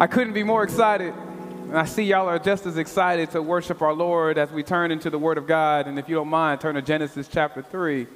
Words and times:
I 0.00 0.06
couldn't 0.06 0.32
be 0.32 0.44
more 0.44 0.62
excited. 0.62 1.12
And 1.12 1.76
I 1.76 1.84
see 1.84 2.04
y'all 2.04 2.26
are 2.26 2.38
just 2.38 2.64
as 2.64 2.78
excited 2.78 3.32
to 3.32 3.42
worship 3.42 3.82
our 3.82 3.92
Lord 3.92 4.38
as 4.38 4.50
we 4.50 4.62
turn 4.62 4.90
into 4.90 5.10
the 5.10 5.18
Word 5.18 5.36
of 5.36 5.46
God. 5.46 5.86
And 5.86 5.98
if 5.98 6.08
you 6.08 6.14
don't 6.14 6.28
mind, 6.28 6.62
turn 6.62 6.76
to 6.76 6.80
Genesis 6.80 7.28
chapter 7.28 7.60
3. 7.60 8.06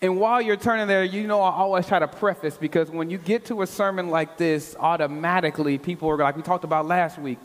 And 0.00 0.20
while 0.20 0.40
you're 0.40 0.56
turning 0.56 0.86
there, 0.86 1.02
you 1.02 1.26
know 1.26 1.40
I 1.40 1.50
always 1.50 1.88
try 1.88 1.98
to 1.98 2.06
preface 2.06 2.56
because 2.56 2.88
when 2.88 3.10
you 3.10 3.18
get 3.18 3.46
to 3.46 3.62
a 3.62 3.66
sermon 3.66 4.10
like 4.10 4.38
this, 4.38 4.76
automatically 4.78 5.76
people 5.76 6.08
are 6.08 6.18
like 6.18 6.36
we 6.36 6.42
talked 6.42 6.62
about 6.62 6.86
last 6.86 7.18
week, 7.18 7.40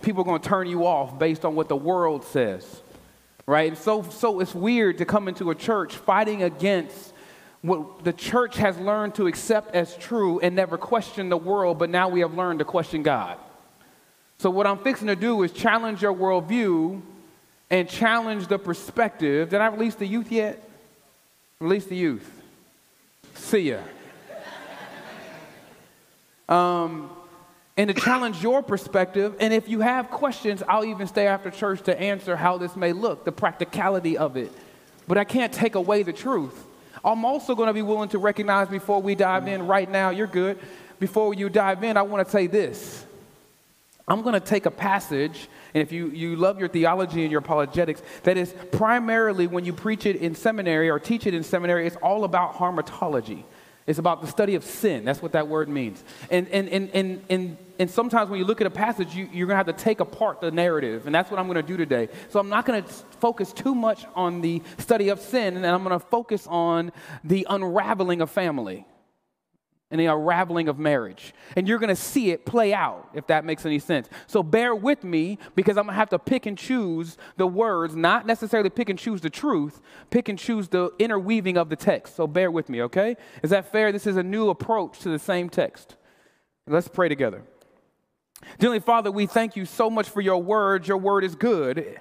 people 0.00 0.22
are 0.22 0.24
going 0.24 0.40
to 0.40 0.48
turn 0.48 0.66
you 0.66 0.86
off 0.86 1.18
based 1.18 1.44
on 1.44 1.54
what 1.54 1.68
the 1.68 1.76
world 1.76 2.24
says. 2.24 2.80
Right? 3.44 3.68
And 3.68 3.76
so 3.76 4.04
so 4.04 4.40
it's 4.40 4.54
weird 4.54 4.96
to 4.98 5.04
come 5.04 5.28
into 5.28 5.50
a 5.50 5.54
church 5.54 5.96
fighting 5.96 6.44
against 6.44 7.12
what 7.66 8.04
the 8.04 8.12
church 8.12 8.56
has 8.56 8.78
learned 8.78 9.14
to 9.16 9.26
accept 9.26 9.74
as 9.74 9.96
true 9.96 10.38
and 10.40 10.54
never 10.54 10.78
question 10.78 11.28
the 11.28 11.36
world, 11.36 11.78
but 11.78 11.90
now 11.90 12.08
we 12.08 12.20
have 12.20 12.34
learned 12.34 12.60
to 12.60 12.64
question 12.64 13.02
God. 13.02 13.38
So, 14.38 14.50
what 14.50 14.66
I'm 14.66 14.78
fixing 14.78 15.06
to 15.06 15.16
do 15.16 15.42
is 15.42 15.52
challenge 15.52 16.02
your 16.02 16.14
worldview 16.14 17.00
and 17.70 17.88
challenge 17.88 18.48
the 18.48 18.58
perspective. 18.58 19.50
Did 19.50 19.60
I 19.60 19.66
release 19.66 19.94
the 19.94 20.06
youth 20.06 20.30
yet? 20.30 20.62
Release 21.58 21.86
the 21.86 21.96
youth. 21.96 22.30
See 23.34 23.70
ya. 23.70 23.78
Um, 26.48 27.10
and 27.76 27.88
to 27.88 27.94
challenge 27.94 28.42
your 28.42 28.62
perspective. 28.62 29.34
And 29.40 29.52
if 29.52 29.68
you 29.68 29.80
have 29.80 30.10
questions, 30.10 30.62
I'll 30.68 30.84
even 30.84 31.06
stay 31.06 31.26
after 31.26 31.50
church 31.50 31.82
to 31.82 32.00
answer 32.00 32.36
how 32.36 32.58
this 32.58 32.76
may 32.76 32.92
look, 32.92 33.24
the 33.24 33.32
practicality 33.32 34.16
of 34.16 34.36
it. 34.36 34.52
But 35.08 35.18
I 35.18 35.24
can't 35.24 35.52
take 35.52 35.74
away 35.74 36.02
the 36.02 36.12
truth. 36.12 36.65
I'm 37.06 37.24
also 37.24 37.54
going 37.54 37.68
to 37.68 37.72
be 37.72 37.82
willing 37.82 38.08
to 38.10 38.18
recognize 38.18 38.68
before 38.68 39.00
we 39.00 39.14
dive 39.14 39.46
in 39.46 39.68
right 39.68 39.88
now, 39.88 40.10
you're 40.10 40.26
good. 40.26 40.58
Before 40.98 41.32
you 41.32 41.48
dive 41.48 41.84
in, 41.84 41.96
I 41.96 42.02
want 42.02 42.26
to 42.26 42.30
say 42.30 42.48
this. 42.48 43.06
I'm 44.08 44.22
going 44.22 44.34
to 44.34 44.40
take 44.40 44.66
a 44.66 44.70
passage, 44.70 45.48
and 45.72 45.82
if 45.82 45.92
you, 45.92 46.08
you 46.08 46.36
love 46.36 46.58
your 46.58 46.68
theology 46.68 47.22
and 47.22 47.30
your 47.30 47.40
apologetics, 47.40 48.02
that 48.24 48.36
is 48.36 48.54
primarily 48.72 49.46
when 49.46 49.64
you 49.64 49.72
preach 49.72 50.04
it 50.04 50.16
in 50.16 50.34
seminary 50.34 50.90
or 50.90 50.98
teach 50.98 51.26
it 51.26 51.34
in 51.34 51.42
seminary, 51.42 51.86
it's 51.86 51.96
all 51.96 52.24
about 52.24 52.54
hamartology. 52.54 53.44
It's 53.86 54.00
about 54.00 54.20
the 54.20 54.26
study 54.26 54.56
of 54.56 54.64
sin. 54.64 55.04
That's 55.04 55.22
what 55.22 55.32
that 55.32 55.46
word 55.46 55.68
means. 55.68 56.02
And, 56.30 56.48
and, 56.48 56.68
and, 56.68 56.90
and, 56.92 57.22
and, 57.28 57.56
and 57.78 57.90
sometimes 57.90 58.28
when 58.28 58.40
you 58.40 58.44
look 58.44 58.60
at 58.60 58.66
a 58.66 58.70
passage, 58.70 59.14
you, 59.14 59.28
you're 59.32 59.46
going 59.46 59.58
to 59.58 59.64
have 59.64 59.76
to 59.76 59.84
take 59.84 60.00
apart 60.00 60.40
the 60.40 60.50
narrative. 60.50 61.06
And 61.06 61.14
that's 61.14 61.30
what 61.30 61.38
I'm 61.38 61.46
going 61.46 61.56
to 61.56 61.62
do 61.62 61.76
today. 61.76 62.08
So 62.30 62.40
I'm 62.40 62.48
not 62.48 62.66
going 62.66 62.82
to 62.82 62.90
focus 63.20 63.52
too 63.52 63.74
much 63.74 64.04
on 64.16 64.40
the 64.40 64.60
study 64.78 65.08
of 65.08 65.20
sin, 65.20 65.56
and 65.56 65.64
I'm 65.64 65.84
going 65.84 65.98
to 65.98 66.04
focus 66.04 66.48
on 66.48 66.90
the 67.22 67.46
unraveling 67.48 68.20
of 68.22 68.30
family 68.30 68.84
and 69.90 70.00
the 70.00 70.06
unraveling 70.06 70.68
of 70.68 70.78
marriage. 70.78 71.32
And 71.54 71.68
you're 71.68 71.78
going 71.78 71.94
to 71.94 71.96
see 71.96 72.30
it 72.30 72.44
play 72.44 72.74
out, 72.74 73.08
if 73.14 73.26
that 73.28 73.44
makes 73.44 73.64
any 73.64 73.78
sense. 73.78 74.08
So 74.26 74.42
bear 74.42 74.74
with 74.74 75.04
me 75.04 75.38
because 75.54 75.76
I'm 75.76 75.84
going 75.84 75.94
to 75.94 75.98
have 75.98 76.08
to 76.10 76.18
pick 76.18 76.46
and 76.46 76.58
choose 76.58 77.16
the 77.36 77.46
words, 77.46 77.94
not 77.94 78.26
necessarily 78.26 78.68
pick 78.68 78.88
and 78.88 78.98
choose 78.98 79.20
the 79.20 79.30
truth, 79.30 79.80
pick 80.10 80.28
and 80.28 80.38
choose 80.38 80.68
the 80.68 80.90
interweaving 80.98 81.56
of 81.56 81.68
the 81.68 81.76
text. 81.76 82.16
So 82.16 82.26
bear 82.26 82.50
with 82.50 82.68
me, 82.68 82.82
okay? 82.82 83.16
Is 83.42 83.50
that 83.50 83.70
fair? 83.70 83.92
This 83.92 84.06
is 84.06 84.16
a 84.16 84.22
new 84.22 84.50
approach 84.50 84.98
to 85.00 85.08
the 85.08 85.20
same 85.20 85.48
text. 85.48 85.96
Let's 86.66 86.88
pray 86.88 87.08
together. 87.08 87.44
Dearly 88.58 88.80
Father, 88.80 89.10
we 89.10 89.26
thank 89.26 89.54
you 89.56 89.64
so 89.64 89.88
much 89.88 90.08
for 90.08 90.20
your 90.20 90.42
word. 90.42 90.88
Your 90.88 90.98
word 90.98 91.22
is 91.22 91.36
good. 91.36 92.00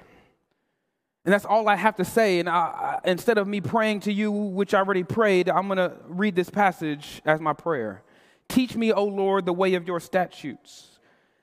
And 1.26 1.34
that's 1.34 1.46
all 1.46 1.68
I 1.68 1.76
have 1.76 1.96
to 1.96 2.06
say. 2.06 2.40
And 2.40 2.48
I, 2.48 2.54
I, 2.54 3.00
instead 3.04 3.40
of 3.40 3.48
me 3.48 3.60
praying 3.60 4.02
to 4.02 4.14
you, 4.14 4.32
which 4.32 4.74
I 4.76 4.78
already 4.80 5.04
prayed, 5.04 5.50
I'm 5.50 5.68
going 5.68 5.78
to 5.78 5.94
read 6.08 6.36
this 6.36 6.52
passage 6.52 7.22
as 7.26 7.42
my 7.42 7.54
prayer. 7.54 8.04
Teach 8.48 8.76
me, 8.76 8.92
O 8.92 9.04
Lord, 9.04 9.46
the 9.46 9.54
way 9.54 9.74
of 9.74 9.88
your 9.88 10.00
statutes, 10.00 11.00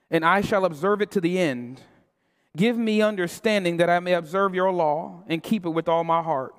and 0.09 0.25
I 0.25 0.41
shall 0.41 0.65
observe 0.65 1.03
it 1.03 1.11
to 1.13 1.21
the 1.21 1.39
end. 1.39 1.81
Give 2.57 2.77
me 2.77 3.03
understanding 3.03 3.79
that 3.79 3.91
I 3.91 3.99
may 3.99 4.13
observe 4.13 4.55
your 4.55 4.71
law 4.71 5.25
and 5.27 5.43
keep 5.43 5.67
it 5.67 5.71
with 5.71 5.89
all 5.89 6.05
my 6.05 6.23
heart. 6.23 6.55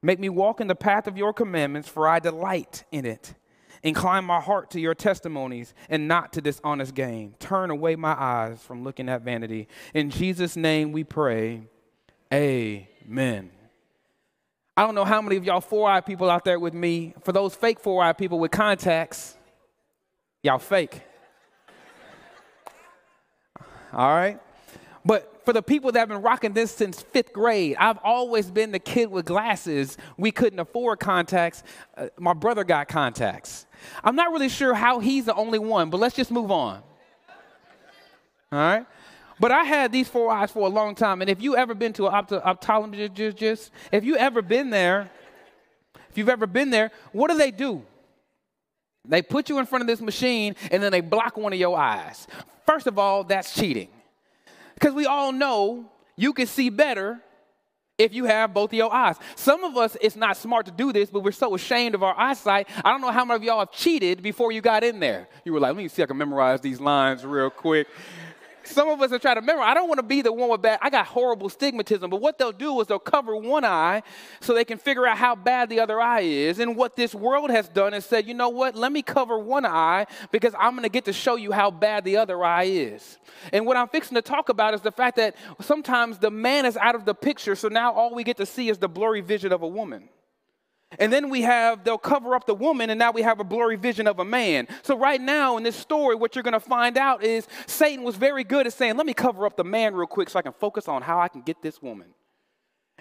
Make 0.00 0.20
me 0.20 0.28
walk 0.28 0.60
in 0.60 0.68
the 0.68 0.74
path 0.74 1.06
of 1.06 1.18
your 1.18 1.32
commandments, 1.32 1.88
for 1.88 2.08
I 2.08 2.18
delight 2.18 2.84
in 2.92 3.04
it. 3.04 3.34
Incline 3.82 4.24
my 4.24 4.40
heart 4.40 4.70
to 4.70 4.80
your 4.80 4.94
testimonies 4.94 5.74
and 5.90 6.08
not 6.08 6.32
to 6.32 6.40
dishonest 6.40 6.94
gain. 6.94 7.34
Turn 7.38 7.70
away 7.70 7.96
my 7.96 8.14
eyes 8.18 8.62
from 8.62 8.82
looking 8.84 9.10
at 9.10 9.20
vanity. 9.20 9.68
In 9.92 10.08
Jesus' 10.08 10.56
name 10.56 10.92
we 10.92 11.04
pray. 11.04 11.68
Amen. 12.32 13.50
I 14.76 14.82
don't 14.84 14.94
know 14.94 15.04
how 15.04 15.22
many 15.22 15.36
of 15.36 15.44
y'all 15.44 15.60
four 15.60 15.88
eyed 15.88 16.04
people 16.04 16.28
out 16.28 16.44
there 16.44 16.58
with 16.58 16.74
me. 16.74 17.14
For 17.22 17.32
those 17.32 17.54
fake 17.54 17.78
four 17.78 18.02
eyed 18.02 18.18
people 18.18 18.38
with 18.38 18.50
contacts, 18.50 19.36
y'all 20.42 20.58
fake. 20.58 21.02
All 23.92 24.10
right? 24.10 24.40
But 25.04 25.42
for 25.44 25.52
the 25.52 25.62
people 25.62 25.92
that 25.92 25.98
have 26.00 26.08
been 26.08 26.22
rocking 26.22 26.54
this 26.54 26.72
since 26.72 27.02
fifth 27.02 27.32
grade, 27.32 27.76
I've 27.78 27.98
always 28.02 28.50
been 28.50 28.72
the 28.72 28.78
kid 28.78 29.10
with 29.10 29.26
glasses. 29.26 29.96
We 30.16 30.30
couldn't 30.30 30.58
afford 30.58 30.98
contacts. 30.98 31.62
Uh, 31.96 32.08
my 32.18 32.32
brother 32.32 32.64
got 32.64 32.88
contacts. 32.88 33.66
I'm 34.02 34.16
not 34.16 34.32
really 34.32 34.48
sure 34.48 34.74
how 34.74 34.98
he's 35.00 35.26
the 35.26 35.34
only 35.34 35.58
one, 35.58 35.90
but 35.90 36.00
let's 36.00 36.16
just 36.16 36.30
move 36.30 36.50
on. 36.50 36.82
All 38.50 38.58
right? 38.58 38.86
But 39.44 39.52
I 39.52 39.64
had 39.64 39.92
these 39.92 40.08
four 40.08 40.32
eyes 40.32 40.50
for 40.50 40.60
a 40.60 40.70
long 40.70 40.94
time. 40.94 41.20
And 41.20 41.28
if 41.28 41.42
you 41.42 41.54
ever 41.54 41.74
been 41.74 41.92
to 41.92 42.06
an 42.06 42.14
opt- 42.14 42.30
optometrist, 42.30 43.68
if 43.92 44.02
you 44.02 44.16
ever 44.16 44.40
been 44.40 44.70
there, 44.70 45.10
if 46.08 46.16
you've 46.16 46.30
ever 46.30 46.46
been 46.46 46.70
there, 46.70 46.90
what 47.12 47.30
do 47.30 47.36
they 47.36 47.50
do? 47.50 47.82
They 49.04 49.20
put 49.20 49.50
you 49.50 49.58
in 49.58 49.66
front 49.66 49.82
of 49.82 49.86
this 49.86 50.00
machine 50.00 50.56
and 50.70 50.82
then 50.82 50.90
they 50.90 51.02
block 51.02 51.36
one 51.36 51.52
of 51.52 51.58
your 51.58 51.76
eyes. 51.76 52.26
First 52.64 52.86
of 52.86 52.98
all, 52.98 53.22
that's 53.22 53.54
cheating. 53.54 53.88
Because 54.76 54.94
we 54.94 55.04
all 55.04 55.30
know 55.30 55.90
you 56.16 56.32
can 56.32 56.46
see 56.46 56.70
better 56.70 57.20
if 57.98 58.14
you 58.14 58.24
have 58.24 58.54
both 58.54 58.70
of 58.70 58.78
your 58.78 58.94
eyes. 58.94 59.16
Some 59.36 59.62
of 59.62 59.76
us, 59.76 59.94
it's 60.00 60.16
not 60.16 60.38
smart 60.38 60.64
to 60.66 60.72
do 60.72 60.90
this, 60.90 61.10
but 61.10 61.20
we're 61.20 61.32
so 61.32 61.54
ashamed 61.54 61.94
of 61.94 62.02
our 62.02 62.18
eyesight. 62.18 62.66
I 62.82 62.92
don't 62.92 63.02
know 63.02 63.12
how 63.12 63.26
many 63.26 63.36
of 63.36 63.44
y'all 63.44 63.58
have 63.58 63.72
cheated 63.72 64.22
before 64.22 64.52
you 64.52 64.62
got 64.62 64.82
in 64.82 65.00
there. 65.00 65.28
You 65.44 65.52
were 65.52 65.60
like, 65.60 65.74
let 65.74 65.82
me 65.82 65.88
see 65.88 66.00
if 66.00 66.06
I 66.06 66.08
can 66.08 66.16
memorize 66.16 66.62
these 66.62 66.80
lines 66.80 67.26
real 67.26 67.50
quick. 67.50 67.88
Some 68.64 68.88
of 68.88 69.00
us 69.02 69.12
are 69.12 69.18
trying 69.18 69.36
to 69.36 69.40
remember. 69.40 69.62
I 69.62 69.74
don't 69.74 69.88
want 69.88 69.98
to 69.98 70.04
be 70.04 70.22
the 70.22 70.32
one 70.32 70.48
with 70.48 70.62
bad. 70.62 70.78
I 70.82 70.90
got 70.90 71.06
horrible 71.06 71.48
stigmatism, 71.48 72.10
but 72.10 72.20
what 72.20 72.38
they'll 72.38 72.52
do 72.52 72.80
is 72.80 72.86
they'll 72.86 72.98
cover 72.98 73.36
one 73.36 73.64
eye 73.64 74.02
so 74.40 74.54
they 74.54 74.64
can 74.64 74.78
figure 74.78 75.06
out 75.06 75.18
how 75.18 75.34
bad 75.34 75.68
the 75.68 75.80
other 75.80 76.00
eye 76.00 76.20
is. 76.20 76.58
And 76.58 76.76
what 76.76 76.96
this 76.96 77.14
world 77.14 77.50
has 77.50 77.68
done 77.68 77.94
is 77.94 78.04
said, 78.04 78.26
you 78.26 78.34
know 78.34 78.48
what? 78.48 78.74
Let 78.74 78.92
me 78.92 79.02
cover 79.02 79.38
one 79.38 79.66
eye 79.66 80.06
because 80.30 80.54
I'm 80.58 80.72
going 80.72 80.84
to 80.84 80.88
get 80.88 81.04
to 81.06 81.12
show 81.12 81.36
you 81.36 81.52
how 81.52 81.70
bad 81.70 82.04
the 82.04 82.16
other 82.16 82.42
eye 82.42 82.64
is. 82.64 83.18
And 83.52 83.66
what 83.66 83.76
I'm 83.76 83.88
fixing 83.88 84.14
to 84.14 84.22
talk 84.22 84.48
about 84.48 84.74
is 84.74 84.80
the 84.80 84.92
fact 84.92 85.16
that 85.16 85.36
sometimes 85.60 86.18
the 86.18 86.30
man 86.30 86.66
is 86.66 86.76
out 86.76 86.94
of 86.94 87.04
the 87.04 87.14
picture, 87.14 87.54
so 87.54 87.68
now 87.68 87.92
all 87.92 88.14
we 88.14 88.24
get 88.24 88.38
to 88.38 88.46
see 88.46 88.68
is 88.68 88.78
the 88.78 88.88
blurry 88.88 89.20
vision 89.20 89.52
of 89.52 89.62
a 89.62 89.68
woman. 89.68 90.08
And 90.98 91.12
then 91.12 91.30
we 91.30 91.42
have, 91.42 91.84
they'll 91.84 91.98
cover 91.98 92.34
up 92.34 92.46
the 92.46 92.54
woman, 92.54 92.90
and 92.90 92.98
now 92.98 93.10
we 93.10 93.22
have 93.22 93.40
a 93.40 93.44
blurry 93.44 93.76
vision 93.76 94.06
of 94.06 94.18
a 94.18 94.24
man. 94.24 94.68
So, 94.82 94.96
right 94.96 95.20
now 95.20 95.56
in 95.56 95.62
this 95.62 95.76
story, 95.76 96.14
what 96.14 96.34
you're 96.34 96.42
going 96.42 96.52
to 96.52 96.60
find 96.60 96.96
out 96.96 97.22
is 97.22 97.46
Satan 97.66 98.04
was 98.04 98.16
very 98.16 98.44
good 98.44 98.66
at 98.66 98.72
saying, 98.72 98.96
Let 98.96 99.06
me 99.06 99.14
cover 99.14 99.46
up 99.46 99.56
the 99.56 99.64
man 99.64 99.94
real 99.94 100.06
quick 100.06 100.30
so 100.30 100.38
I 100.38 100.42
can 100.42 100.52
focus 100.52 100.88
on 100.88 101.02
how 101.02 101.20
I 101.20 101.28
can 101.28 101.42
get 101.42 101.62
this 101.62 101.80
woman. 101.80 102.08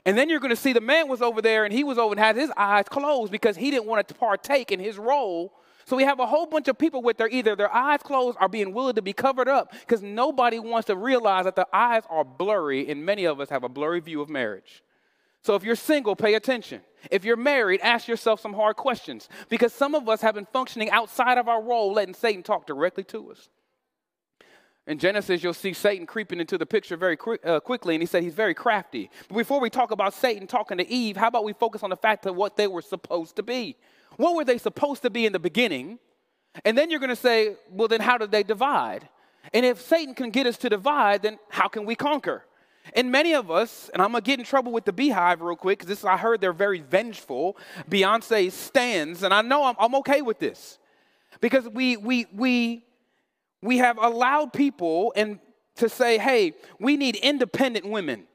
And 0.05 0.17
then 0.17 0.29
you're 0.29 0.39
going 0.39 0.49
to 0.49 0.55
see 0.55 0.73
the 0.73 0.81
man 0.81 1.07
was 1.07 1.21
over 1.21 1.41
there 1.41 1.63
and 1.63 1.73
he 1.73 1.83
was 1.83 1.97
over 1.97 2.11
and 2.11 2.19
had 2.19 2.35
his 2.35 2.51
eyes 2.57 2.85
closed 2.89 3.31
because 3.31 3.55
he 3.55 3.71
didn't 3.71 3.85
want 3.85 4.05
to 4.07 4.13
partake 4.13 4.71
in 4.71 4.79
his 4.79 4.97
role. 4.97 5.53
So 5.85 5.95
we 5.95 6.03
have 6.03 6.19
a 6.19 6.25
whole 6.25 6.45
bunch 6.45 6.67
of 6.67 6.77
people 6.77 7.01
with 7.01 7.17
their 7.17 7.29
either 7.29 7.55
their 7.55 7.73
eyes 7.73 7.99
closed 8.03 8.37
or 8.39 8.49
being 8.49 8.73
willing 8.73 8.95
to 8.95 9.01
be 9.01 9.13
covered 9.13 9.47
up 9.47 9.71
because 9.71 10.01
nobody 10.01 10.59
wants 10.59 10.87
to 10.87 10.95
realize 10.95 11.45
that 11.45 11.55
the 11.55 11.67
eyes 11.73 12.03
are 12.09 12.23
blurry 12.23 12.89
and 12.89 13.05
many 13.05 13.25
of 13.25 13.39
us 13.39 13.49
have 13.49 13.63
a 13.63 13.69
blurry 13.69 13.99
view 13.99 14.21
of 14.21 14.29
marriage. 14.29 14.83
So 15.43 15.55
if 15.55 15.63
you're 15.63 15.75
single, 15.75 16.15
pay 16.15 16.35
attention. 16.35 16.81
If 17.11 17.25
you're 17.25 17.35
married, 17.35 17.81
ask 17.81 18.07
yourself 18.07 18.39
some 18.39 18.53
hard 18.53 18.77
questions 18.77 19.27
because 19.49 19.73
some 19.73 19.93
of 19.93 20.07
us 20.07 20.21
have 20.21 20.35
been 20.35 20.47
functioning 20.53 20.89
outside 20.89 21.37
of 21.37 21.49
our 21.49 21.61
role, 21.61 21.93
letting 21.93 22.13
Satan 22.13 22.43
talk 22.43 22.65
directly 22.65 23.03
to 23.05 23.31
us. 23.31 23.49
In 24.85 24.99
Genesis, 24.99 25.43
you'll 25.43 25.53
see 25.53 25.73
Satan 25.73 26.05
creeping 26.05 26.39
into 26.39 26.57
the 26.57 26.65
picture 26.65 26.97
very 26.97 27.17
uh, 27.45 27.59
quickly, 27.61 27.95
and 27.95 28.01
he 28.01 28.05
said 28.05 28.23
he's 28.23 28.33
very 28.33 28.53
crafty. 28.53 29.09
But 29.29 29.37
before 29.37 29.61
we 29.61 29.69
talk 29.69 29.91
about 29.91 30.13
Satan 30.13 30.45
talking 30.45 30.77
to 30.77 30.89
Eve, 30.89 31.15
how 31.15 31.27
about 31.27 31.45
we 31.45 31.53
focus 31.53 31.83
on 31.83 31.89
the 31.89 31.95
fact 31.95 32.25
of 32.25 32.35
what 32.35 32.57
they 32.57 32.67
were 32.67 32.81
supposed 32.81 33.37
to 33.37 33.43
be? 33.43 33.77
What 34.17 34.35
were 34.35 34.43
they 34.43 34.57
supposed 34.57 35.01
to 35.03 35.09
be 35.09 35.25
in 35.25 35.31
the 35.31 35.39
beginning? 35.39 35.99
And 36.65 36.77
then 36.77 36.91
you're 36.91 36.99
going 36.99 37.09
to 37.09 37.15
say, 37.15 37.55
well, 37.69 37.87
then 37.87 38.01
how 38.01 38.17
did 38.17 38.31
they 38.31 38.43
divide? 38.43 39.07
And 39.53 39.65
if 39.65 39.81
Satan 39.81 40.13
can 40.15 40.31
get 40.31 40.47
us 40.47 40.57
to 40.59 40.69
divide, 40.69 41.23
then 41.23 41.39
how 41.49 41.67
can 41.67 41.85
we 41.85 41.95
conquer? 41.95 42.43
And 42.93 43.11
many 43.11 43.33
of 43.33 43.49
us, 43.49 43.89
and 43.93 44.01
I'm 44.01 44.11
gonna 44.11 44.21
get 44.21 44.39
in 44.39 44.45
trouble 44.45 44.71
with 44.71 44.85
the 44.85 44.91
Beehive 44.91 45.41
real 45.41 45.55
quick 45.55 45.79
because 45.79 45.87
this 45.87 46.03
I 46.03 46.17
heard 46.17 46.41
they're 46.41 46.51
very 46.51 46.81
vengeful. 46.81 47.57
Beyonce 47.89 48.51
stands, 48.51 49.23
and 49.23 49.33
I 49.33 49.41
know 49.41 49.63
I'm, 49.63 49.75
I'm 49.79 49.95
okay 49.95 50.21
with 50.21 50.39
this 50.39 50.79
because 51.39 51.67
we 51.69 51.95
we 51.97 52.27
we 52.33 52.83
we 53.61 53.77
have 53.77 53.97
allowed 53.97 54.51
people 54.51 55.13
and 55.15 55.39
to 55.75 55.89
say, 55.89 56.17
hey, 56.17 56.53
we 56.79 56.97
need 56.97 57.15
independent 57.15 57.85
women. 57.85 58.25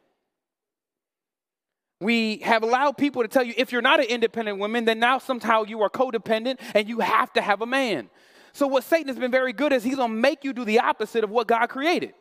We 2.00 2.38
have 2.38 2.62
allowed 2.62 2.96
people 2.96 3.22
to 3.22 3.28
tell 3.28 3.42
you 3.42 3.54
if 3.56 3.72
you're 3.72 3.82
not 3.82 4.00
an 4.00 4.06
independent 4.06 4.58
woman, 4.58 4.84
then 4.84 4.98
now 4.98 5.18
somehow 5.18 5.64
you 5.64 5.82
are 5.82 5.90
codependent 5.90 6.58
and 6.74 6.88
you 6.88 7.00
have 7.00 7.32
to 7.34 7.42
have 7.42 7.60
a 7.60 7.66
man. 7.66 8.08
So, 8.52 8.66
what 8.66 8.84
Satan 8.84 9.08
has 9.08 9.18
been 9.18 9.30
very 9.30 9.52
good 9.52 9.72
is 9.72 9.84
he's 9.84 9.96
to 9.96 10.08
make 10.08 10.44
you 10.44 10.52
do 10.52 10.64
the 10.64 10.80
opposite 10.80 11.24
of 11.24 11.30
what 11.30 11.48
God 11.48 11.68
created. 11.68 12.14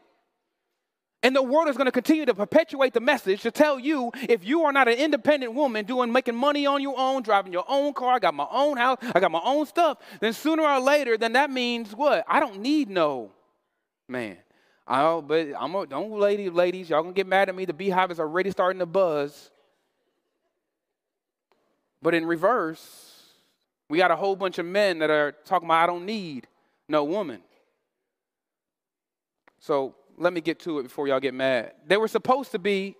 And 1.23 1.35
the 1.35 1.41
world 1.41 1.67
is 1.67 1.75
going 1.75 1.85
to 1.87 1.91
continue 1.91 2.25
to 2.25 2.33
perpetuate 2.33 2.93
the 2.93 2.99
message 2.99 3.41
to 3.41 3.51
tell 3.51 3.79
you 3.79 4.11
if 4.29 4.45
you 4.45 4.63
are 4.63 4.71
not 4.71 4.87
an 4.87 4.93
independent 4.93 5.53
woman 5.53 5.85
doing 5.85 6.11
making 6.11 6.35
money 6.35 6.67
on 6.67 6.81
your 6.81 6.97
own, 6.97 7.23
driving 7.23 7.51
your 7.51 7.65
own 7.67 7.93
car, 7.93 8.15
I 8.15 8.19
got 8.19 8.35
my 8.35 8.47
own 8.51 8.77
house, 8.77 8.99
I 9.15 9.19
got 9.19 9.31
my 9.31 9.41
own 9.43 9.65
stuff, 9.65 9.97
then 10.19 10.33
sooner 10.33 10.63
or 10.63 10.79
later, 10.79 11.17
then 11.17 11.33
that 11.33 11.49
means 11.49 11.95
what? 11.95 12.23
I 12.27 12.39
don't 12.39 12.59
need 12.59 12.89
no 12.89 13.31
man. 14.07 14.37
I 14.87 15.19
but 15.19 15.49
I'm 15.59 15.75
a, 15.75 15.85
don't 15.85 16.11
lady, 16.11 16.49
ladies, 16.49 16.89
y'all 16.89 17.01
gonna 17.01 17.13
get 17.13 17.27
mad 17.27 17.49
at 17.49 17.55
me. 17.55 17.65
The 17.65 17.73
beehive 17.73 18.11
is 18.11 18.19
already 18.19 18.51
starting 18.51 18.79
to 18.79 18.85
buzz. 18.85 19.51
But 22.01 22.13
in 22.13 22.25
reverse, 22.25 23.23
we 23.89 23.97
got 23.97 24.11
a 24.11 24.15
whole 24.15 24.35
bunch 24.35 24.59
of 24.59 24.65
men 24.65 24.99
that 24.99 25.09
are 25.09 25.33
talking 25.45 25.67
about 25.67 25.83
I 25.83 25.87
don't 25.87 26.05
need 26.05 26.47
no 26.87 27.03
woman. 27.03 27.41
So 29.59 29.95
let 30.17 30.33
me 30.33 30.41
get 30.41 30.59
to 30.61 30.79
it 30.79 30.83
before 30.83 31.07
y'all 31.07 31.19
get 31.19 31.33
mad. 31.33 31.73
They 31.85 31.97
were 31.97 32.07
supposed 32.07 32.51
to 32.51 32.59
be 32.59 32.95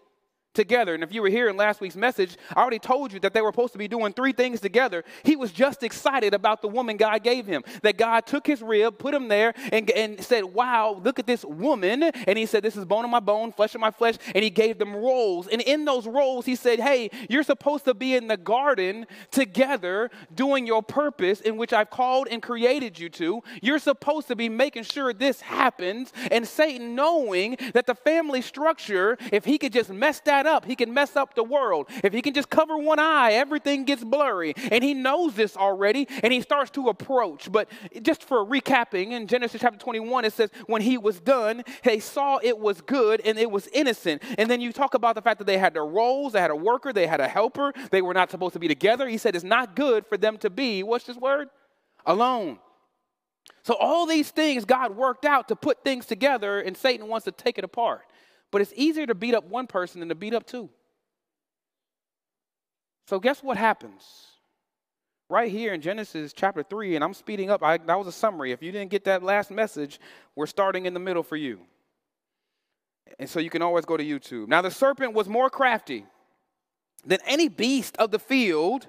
together. 0.57 0.94
And 0.94 1.04
if 1.04 1.13
you 1.13 1.21
were 1.21 1.30
here 1.30 1.48
in 1.48 1.56
last 1.56 1.80
week's 1.80 1.95
message, 1.95 2.36
I 2.54 2.59
already 2.59 2.80
told 2.80 3.13
you 3.13 3.19
that 3.21 3.33
they 3.33 3.42
were 3.42 3.51
supposed 3.51 3.71
to 3.74 3.80
be 3.80 3.88
doing 3.88 4.12
three 4.12 4.33
things 4.33 4.59
together. 4.59 5.06
He 5.24 5.38
was 5.38 5.54
just 5.54 5.83
excited 5.83 6.33
about 6.33 6.62
the 6.62 6.68
woman 6.68 6.98
God 6.98 7.24
gave 7.24 7.45
him. 7.45 7.63
That 7.83 7.98
God 7.98 8.25
took 8.25 8.45
his 8.45 8.62
rib, 8.62 8.98
put 8.98 9.13
him 9.13 9.30
there, 9.30 9.54
and, 9.71 9.89
and 9.92 10.21
said, 10.21 10.44
Wow, 10.44 11.00
look 11.04 11.19
at 11.19 11.27
this 11.27 11.45
woman. 11.45 12.04
And 12.04 12.38
he 12.38 12.45
said, 12.45 12.63
This 12.63 12.75
is 12.75 12.83
bone 12.83 13.06
of 13.06 13.12
my 13.12 13.19
bone, 13.19 13.51
flesh 13.51 13.75
of 13.75 13.81
my 13.81 13.92
flesh. 13.92 14.15
And 14.33 14.44
he 14.44 14.50
gave 14.50 14.80
them 14.80 14.95
roles. 14.95 15.48
And 15.48 15.62
in 15.62 15.86
those 15.86 16.07
roles, 16.07 16.45
he 16.45 16.56
said, 16.56 16.80
Hey, 16.80 17.10
you're 17.30 17.44
supposed 17.44 17.86
to 17.86 17.94
be 17.94 18.15
in 18.15 18.27
the 18.27 18.38
garden 18.38 19.06
together 19.31 20.10
doing 20.33 20.65
your 20.65 20.81
purpose 20.81 21.39
in 21.39 21.57
which 21.57 21.71
I've 21.71 21.92
called 21.92 22.27
and 22.30 22.42
created 22.42 23.00
you 23.00 23.10
to. 23.10 23.44
You're 23.62 23.80
supposed 23.80 24.27
to 24.30 24.36
be 24.36 24.50
making 24.50 24.83
sure 24.83 25.13
this 25.13 25.42
happens. 25.42 26.12
And 26.31 26.48
Satan, 26.48 26.95
knowing 26.95 27.57
that 27.74 27.86
the 27.86 27.95
family 27.95 28.42
structure, 28.42 29.18
if 29.31 29.45
he 29.45 29.60
could 29.60 29.74
just 29.74 29.92
mess 29.92 30.19
that 30.21 30.46
up, 30.47 30.65
he 30.65 30.75
can 30.75 30.94
mess 30.94 31.15
up 31.15 31.35
the 31.35 31.44
world. 31.44 31.88
If 32.03 32.13
he 32.13 32.21
can 32.21 32.33
just 32.33 32.49
cover 32.49 32.77
one 32.77 32.99
eye, 32.99 33.33
everything 33.33 33.83
gets 33.83 34.03
blurry. 34.03 34.53
And 34.71 34.83
he 34.83 34.94
knows 34.94 35.33
this 35.33 35.55
already, 35.55 36.07
and 36.23 36.33
he 36.33 36.41
starts 36.41 36.71
to 36.71 36.89
approach. 36.89 37.51
But 37.51 37.69
just 38.01 38.23
for 38.23 38.45
recapping, 38.45 39.11
in 39.11 39.27
Genesis 39.27 39.61
chapter 39.61 39.79
21, 39.79 40.25
it 40.25 40.33
says, 40.33 40.49
When 40.65 40.81
he 40.81 40.97
was 40.97 41.19
done, 41.19 41.63
they 41.83 41.99
saw 41.99 42.39
it 42.41 42.57
was 42.57 42.81
good 42.81 43.21
and 43.25 43.38
it 43.38 43.51
was 43.51 43.67
innocent. 43.73 44.23
And 44.38 44.49
then 44.49 44.61
you 44.61 44.71
talk 44.71 44.94
about 44.94 45.15
the 45.15 45.21
fact 45.21 45.39
that 45.39 45.45
they 45.47 45.57
had 45.57 45.73
their 45.73 45.85
roles, 45.85 46.33
they 46.33 46.41
had 46.41 46.51
a 46.51 46.55
worker, 46.55 46.93
they 46.93 47.07
had 47.07 47.19
a 47.19 47.27
helper, 47.27 47.73
they 47.91 48.01
were 48.01 48.13
not 48.13 48.31
supposed 48.31 48.53
to 48.53 48.59
be 48.59 48.67
together. 48.67 49.07
He 49.07 49.17
said, 49.17 49.35
It's 49.35 49.43
not 49.43 49.75
good 49.75 50.05
for 50.05 50.17
them 50.17 50.38
to 50.39 50.50
be, 50.50 50.83
what's 50.83 51.05
this 51.05 51.17
word? 51.17 51.50
Alone. 52.05 52.59
So, 53.63 53.75
all 53.75 54.05
these 54.05 54.31
things 54.31 54.63
God 54.63 54.95
worked 54.95 55.25
out 55.25 55.50
to 55.50 55.55
put 55.55 55.83
things 55.83 56.05
together, 56.05 56.61
and 56.61 56.77
Satan 56.77 57.07
wants 57.07 57.25
to 57.25 57.31
take 57.31 57.57
it 57.57 57.65
apart. 57.65 58.03
But 58.51 58.61
it's 58.61 58.73
easier 58.75 59.05
to 59.05 59.15
beat 59.15 59.33
up 59.33 59.45
one 59.45 59.67
person 59.67 59.99
than 59.99 60.09
to 60.09 60.15
beat 60.15 60.33
up 60.33 60.45
two. 60.45 60.69
So, 63.07 63.19
guess 63.19 63.41
what 63.41 63.57
happens? 63.57 64.03
Right 65.29 65.51
here 65.51 65.73
in 65.73 65.81
Genesis 65.81 66.31
chapter 66.31 66.63
3, 66.63 66.95
and 66.95 67.03
I'm 67.03 67.13
speeding 67.13 67.49
up, 67.49 67.61
I, 67.61 67.77
that 67.77 67.97
was 67.97 68.07
a 68.07 68.11
summary. 68.11 68.53
If 68.53 68.61
you 68.61 68.71
didn't 68.71 68.91
get 68.91 69.03
that 69.05 69.23
last 69.23 69.51
message, 69.51 69.99
we're 70.35 70.45
starting 70.45 70.85
in 70.85 70.94
the 70.94 70.99
middle 71.01 71.23
for 71.23 71.35
you. 71.35 71.59
And 73.19 73.29
so 73.29 73.39
you 73.39 73.49
can 73.49 73.61
always 73.61 73.85
go 73.85 73.97
to 73.97 74.03
YouTube. 74.03 74.47
Now, 74.47 74.61
the 74.61 74.71
serpent 74.71 75.13
was 75.13 75.27
more 75.27 75.50
crafty 75.50 76.05
than 77.05 77.19
any 77.25 77.50
beast 77.50 77.97
of 77.97 78.11
the 78.11 78.19
field 78.19 78.88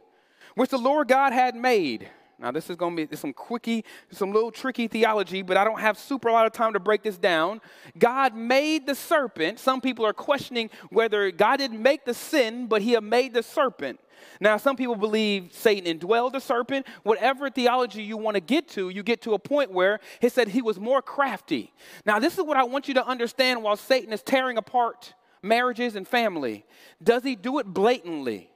which 0.54 0.70
the 0.70 0.78
Lord 0.78 1.08
God 1.08 1.32
had 1.32 1.54
made. 1.54 2.08
Now, 2.40 2.52
this 2.52 2.70
is 2.70 2.76
going 2.76 2.96
to 2.96 3.06
be 3.06 3.16
some 3.16 3.32
quickie, 3.32 3.84
some 4.12 4.32
little 4.32 4.52
tricky 4.52 4.86
theology, 4.86 5.42
but 5.42 5.56
I 5.56 5.64
don't 5.64 5.80
have 5.80 5.98
super 5.98 6.28
a 6.28 6.32
lot 6.32 6.46
of 6.46 6.52
time 6.52 6.72
to 6.74 6.80
break 6.80 7.02
this 7.02 7.18
down. 7.18 7.60
God 7.98 8.36
made 8.36 8.86
the 8.86 8.94
serpent. 8.94 9.58
Some 9.58 9.80
people 9.80 10.06
are 10.06 10.12
questioning 10.12 10.70
whether 10.90 11.32
God 11.32 11.56
didn't 11.56 11.82
make 11.82 12.04
the 12.04 12.14
sin, 12.14 12.68
but 12.68 12.80
he 12.80 12.98
made 13.00 13.34
the 13.34 13.42
serpent. 13.42 13.98
Now, 14.40 14.56
some 14.56 14.76
people 14.76 14.94
believe 14.94 15.52
Satan 15.52 15.98
indwelled 15.98 16.32
the 16.32 16.40
serpent. 16.40 16.86
Whatever 17.02 17.50
theology 17.50 18.04
you 18.04 18.16
want 18.16 18.36
to 18.36 18.40
get 18.40 18.68
to, 18.68 18.88
you 18.88 19.02
get 19.02 19.20
to 19.22 19.34
a 19.34 19.38
point 19.38 19.72
where 19.72 19.98
he 20.20 20.28
said 20.28 20.48
he 20.48 20.62
was 20.62 20.78
more 20.78 21.02
crafty. 21.02 21.72
Now, 22.06 22.20
this 22.20 22.38
is 22.38 22.44
what 22.44 22.56
I 22.56 22.62
want 22.64 22.86
you 22.86 22.94
to 22.94 23.06
understand 23.06 23.64
while 23.64 23.76
Satan 23.76 24.12
is 24.12 24.22
tearing 24.22 24.58
apart 24.58 25.14
marriages 25.42 25.96
and 25.96 26.06
family. 26.06 26.64
Does 27.02 27.22
he 27.22 27.36
do 27.36 27.58
it 27.58 27.66
blatantly? 27.66 28.50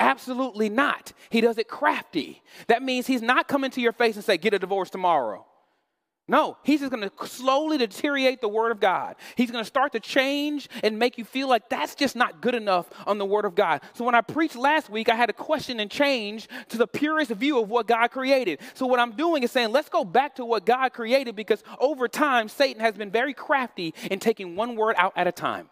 Absolutely 0.00 0.68
not. 0.68 1.12
He 1.30 1.40
does 1.40 1.58
it 1.58 1.68
crafty. 1.68 2.42
That 2.68 2.82
means 2.82 3.06
he's 3.06 3.22
not 3.22 3.48
coming 3.48 3.70
to 3.72 3.80
your 3.80 3.92
face 3.92 4.14
and 4.14 4.24
say, 4.24 4.36
get 4.36 4.54
a 4.54 4.58
divorce 4.58 4.90
tomorrow. 4.90 5.44
No, 6.30 6.58
he's 6.62 6.80
just 6.80 6.92
going 6.92 7.08
to 7.08 7.26
slowly 7.26 7.78
deteriorate 7.78 8.42
the 8.42 8.50
Word 8.50 8.70
of 8.70 8.80
God. 8.80 9.16
He's 9.34 9.50
going 9.50 9.64
to 9.64 9.68
start 9.68 9.92
to 9.92 10.00
change 10.00 10.68
and 10.84 10.98
make 10.98 11.16
you 11.16 11.24
feel 11.24 11.48
like 11.48 11.70
that's 11.70 11.94
just 11.94 12.14
not 12.14 12.42
good 12.42 12.54
enough 12.54 12.86
on 13.06 13.16
the 13.16 13.24
Word 13.24 13.46
of 13.46 13.54
God. 13.54 13.80
So, 13.94 14.04
when 14.04 14.14
I 14.14 14.20
preached 14.20 14.54
last 14.54 14.90
week, 14.90 15.08
I 15.08 15.14
had 15.14 15.30
a 15.30 15.32
question 15.32 15.80
and 15.80 15.90
change 15.90 16.46
to 16.68 16.76
the 16.76 16.86
purest 16.86 17.30
view 17.30 17.58
of 17.58 17.70
what 17.70 17.86
God 17.86 18.08
created. 18.08 18.60
So, 18.74 18.84
what 18.84 19.00
I'm 19.00 19.12
doing 19.12 19.42
is 19.42 19.50
saying, 19.50 19.72
let's 19.72 19.88
go 19.88 20.04
back 20.04 20.34
to 20.34 20.44
what 20.44 20.66
God 20.66 20.92
created 20.92 21.34
because 21.34 21.64
over 21.80 22.08
time, 22.08 22.50
Satan 22.50 22.82
has 22.82 22.94
been 22.94 23.10
very 23.10 23.32
crafty 23.32 23.94
in 24.10 24.18
taking 24.18 24.54
one 24.54 24.76
word 24.76 24.96
out 24.98 25.14
at 25.16 25.26
a 25.26 25.32
time. 25.32 25.70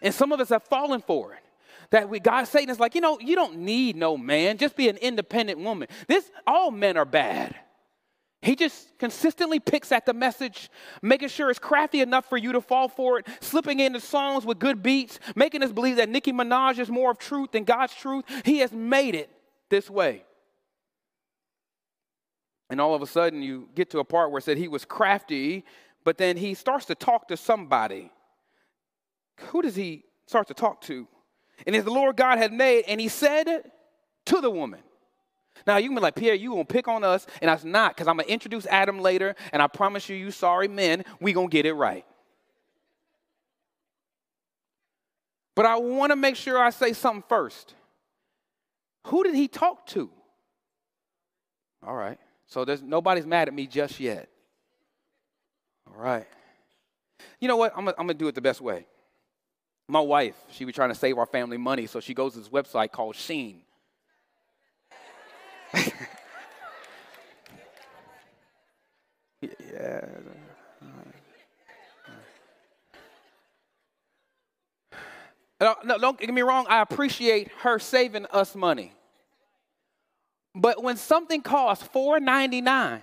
And 0.00 0.14
some 0.14 0.30
of 0.30 0.38
us 0.38 0.50
have 0.50 0.62
fallen 0.62 1.00
for 1.00 1.32
it 1.32 1.42
that 1.90 2.08
we, 2.08 2.20
God, 2.20 2.44
Satan 2.44 2.70
is 2.70 2.80
like, 2.80 2.94
you 2.94 3.00
know, 3.00 3.18
you 3.20 3.34
don't 3.34 3.58
need 3.58 3.96
no 3.96 4.16
man. 4.16 4.58
Just 4.58 4.76
be 4.76 4.88
an 4.88 4.96
independent 4.96 5.58
woman. 5.58 5.88
This, 6.08 6.30
all 6.46 6.70
men 6.70 6.96
are 6.96 7.04
bad. 7.04 7.54
He 8.42 8.54
just 8.54 8.96
consistently 8.98 9.58
picks 9.58 9.90
at 9.90 10.06
the 10.06 10.12
message, 10.12 10.70
making 11.02 11.28
sure 11.28 11.50
it's 11.50 11.58
crafty 11.58 12.00
enough 12.00 12.28
for 12.28 12.36
you 12.36 12.52
to 12.52 12.60
fall 12.60 12.88
for 12.88 13.18
it, 13.18 13.26
slipping 13.40 13.80
into 13.80 13.98
songs 13.98 14.44
with 14.44 14.58
good 14.58 14.82
beats, 14.82 15.18
making 15.34 15.62
us 15.62 15.72
believe 15.72 15.96
that 15.96 16.08
Nicki 16.08 16.32
Minaj 16.32 16.78
is 16.78 16.88
more 16.88 17.10
of 17.10 17.18
truth 17.18 17.52
than 17.52 17.64
God's 17.64 17.94
truth. 17.94 18.24
He 18.44 18.58
has 18.58 18.72
made 18.72 19.14
it 19.14 19.30
this 19.68 19.90
way. 19.90 20.24
And 22.68 22.80
all 22.80 22.94
of 22.94 23.02
a 23.02 23.06
sudden, 23.06 23.42
you 23.42 23.68
get 23.74 23.90
to 23.90 24.00
a 24.00 24.04
part 24.04 24.30
where 24.30 24.38
it 24.38 24.42
said 24.42 24.58
he 24.58 24.68
was 24.68 24.84
crafty, 24.84 25.64
but 26.04 26.18
then 26.18 26.36
he 26.36 26.54
starts 26.54 26.86
to 26.86 26.94
talk 26.94 27.28
to 27.28 27.36
somebody. 27.36 28.12
Who 29.48 29.62
does 29.62 29.76
he 29.76 30.04
start 30.26 30.48
to 30.48 30.54
talk 30.54 30.80
to? 30.82 31.08
And 31.66 31.76
as 31.76 31.84
the 31.84 31.90
Lord 31.90 32.16
God 32.16 32.38
had 32.38 32.52
made, 32.52 32.84
and 32.88 33.00
he 33.00 33.08
said 33.08 33.70
to 34.26 34.40
the 34.40 34.50
woman. 34.50 34.80
Now 35.66 35.78
you 35.78 35.88
can 35.88 35.96
be 35.96 36.00
like, 36.00 36.14
Pierre, 36.14 36.34
you 36.34 36.50
gonna 36.50 36.64
pick 36.64 36.88
on 36.88 37.02
us, 37.04 37.26
and 37.40 37.48
that's 37.48 37.64
not, 37.64 37.94
because 37.94 38.08
I'm 38.08 38.16
gonna 38.16 38.28
introduce 38.28 38.66
Adam 38.66 39.00
later, 39.00 39.34
and 39.52 39.62
I 39.62 39.66
promise 39.66 40.08
you, 40.08 40.16
you 40.16 40.30
sorry 40.30 40.68
men, 40.68 41.04
we 41.20 41.32
gonna 41.32 41.48
get 41.48 41.66
it 41.66 41.72
right. 41.72 42.04
But 45.54 45.64
I 45.64 45.76
want 45.76 46.10
to 46.10 46.16
make 46.16 46.36
sure 46.36 46.58
I 46.58 46.68
say 46.70 46.92
something 46.92 47.24
first. 47.28 47.74
Who 49.06 49.24
did 49.24 49.34
he 49.34 49.48
talk 49.48 49.86
to? 49.88 50.10
All 51.82 51.94
right. 51.94 52.18
So 52.46 52.64
there's 52.64 52.82
nobody's 52.82 53.26
mad 53.26 53.48
at 53.48 53.54
me 53.54 53.66
just 53.66 53.98
yet. 53.98 54.28
All 55.86 56.00
right. 56.00 56.26
You 57.40 57.48
know 57.48 57.56
what? 57.56 57.72
I'm 57.76 57.86
gonna 57.86 58.14
do 58.14 58.28
it 58.28 58.34
the 58.34 58.40
best 58.40 58.60
way. 58.60 58.86
My 59.88 60.00
wife, 60.00 60.34
she 60.50 60.64
was 60.64 60.74
trying 60.74 60.88
to 60.88 60.96
save 60.96 61.16
our 61.16 61.26
family 61.26 61.58
money, 61.58 61.86
so 61.86 62.00
she 62.00 62.12
goes 62.12 62.32
to 62.32 62.40
this 62.40 62.48
website 62.48 62.90
called 62.90 63.14
Shein. 63.14 63.58
yeah. 69.40 70.06
No, 75.60 75.74
don't 75.98 76.18
get 76.18 76.32
me 76.34 76.42
wrong, 76.42 76.66
I 76.68 76.82
appreciate 76.82 77.48
her 77.60 77.78
saving 77.78 78.26
us 78.26 78.54
money. 78.54 78.92
But 80.54 80.82
when 80.82 80.96
something 80.96 81.42
costs 81.42 81.86
$4.99, 81.94 83.02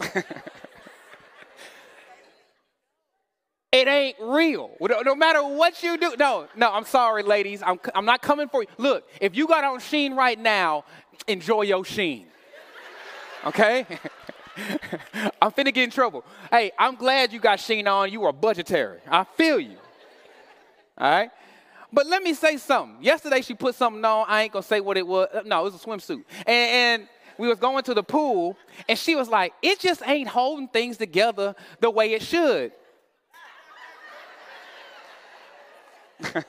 It 3.70 3.86
ain't 3.86 4.16
real. 4.20 4.70
No 4.80 5.14
matter 5.14 5.42
what 5.42 5.82
you 5.82 5.98
do. 5.98 6.14
No, 6.18 6.48
no, 6.56 6.72
I'm 6.72 6.84
sorry, 6.84 7.22
ladies. 7.22 7.62
I'm, 7.64 7.78
I'm 7.94 8.06
not 8.06 8.22
coming 8.22 8.48
for 8.48 8.62
you. 8.62 8.68
Look, 8.78 9.06
if 9.20 9.36
you 9.36 9.46
got 9.46 9.62
on 9.62 9.78
Shein 9.78 10.16
right 10.16 10.38
now, 10.38 10.84
enjoy 11.26 11.62
your 11.62 11.84
Shein. 11.84 12.24
Okay? 13.44 13.86
I'm 15.42 15.52
finna 15.52 15.72
get 15.72 15.84
in 15.84 15.90
trouble. 15.90 16.24
Hey, 16.50 16.72
I'm 16.78 16.94
glad 16.94 17.32
you 17.32 17.40
got 17.40 17.58
Shein 17.58 17.86
on. 17.86 18.10
You 18.10 18.24
are 18.24 18.32
budgetary. 18.32 19.00
I 19.06 19.24
feel 19.36 19.60
you. 19.60 19.76
All 20.96 21.10
right? 21.10 21.30
But 21.92 22.06
let 22.06 22.22
me 22.22 22.32
say 22.32 22.56
something. 22.56 23.02
Yesterday 23.02 23.42
she 23.42 23.54
put 23.54 23.74
something 23.74 24.04
on. 24.04 24.24
I 24.28 24.42
ain't 24.42 24.52
gonna 24.52 24.62
say 24.62 24.80
what 24.80 24.96
it 24.96 25.06
was. 25.06 25.28
Uh, 25.32 25.42
no, 25.44 25.60
it 25.60 25.72
was 25.72 25.74
a 25.74 25.78
swimsuit. 25.78 26.24
And, 26.46 26.48
and 26.48 27.08
we 27.38 27.48
was 27.48 27.58
going 27.58 27.84
to 27.84 27.94
the 27.94 28.02
pool, 28.02 28.56
and 28.88 28.98
she 28.98 29.14
was 29.14 29.28
like, 29.28 29.54
"It 29.62 29.78
just 29.78 30.02
ain't 30.06 30.28
holding 30.28 30.68
things 30.68 30.98
together 30.98 31.54
the 31.80 31.90
way 31.90 32.12
it 32.12 32.22
should." 32.22 32.72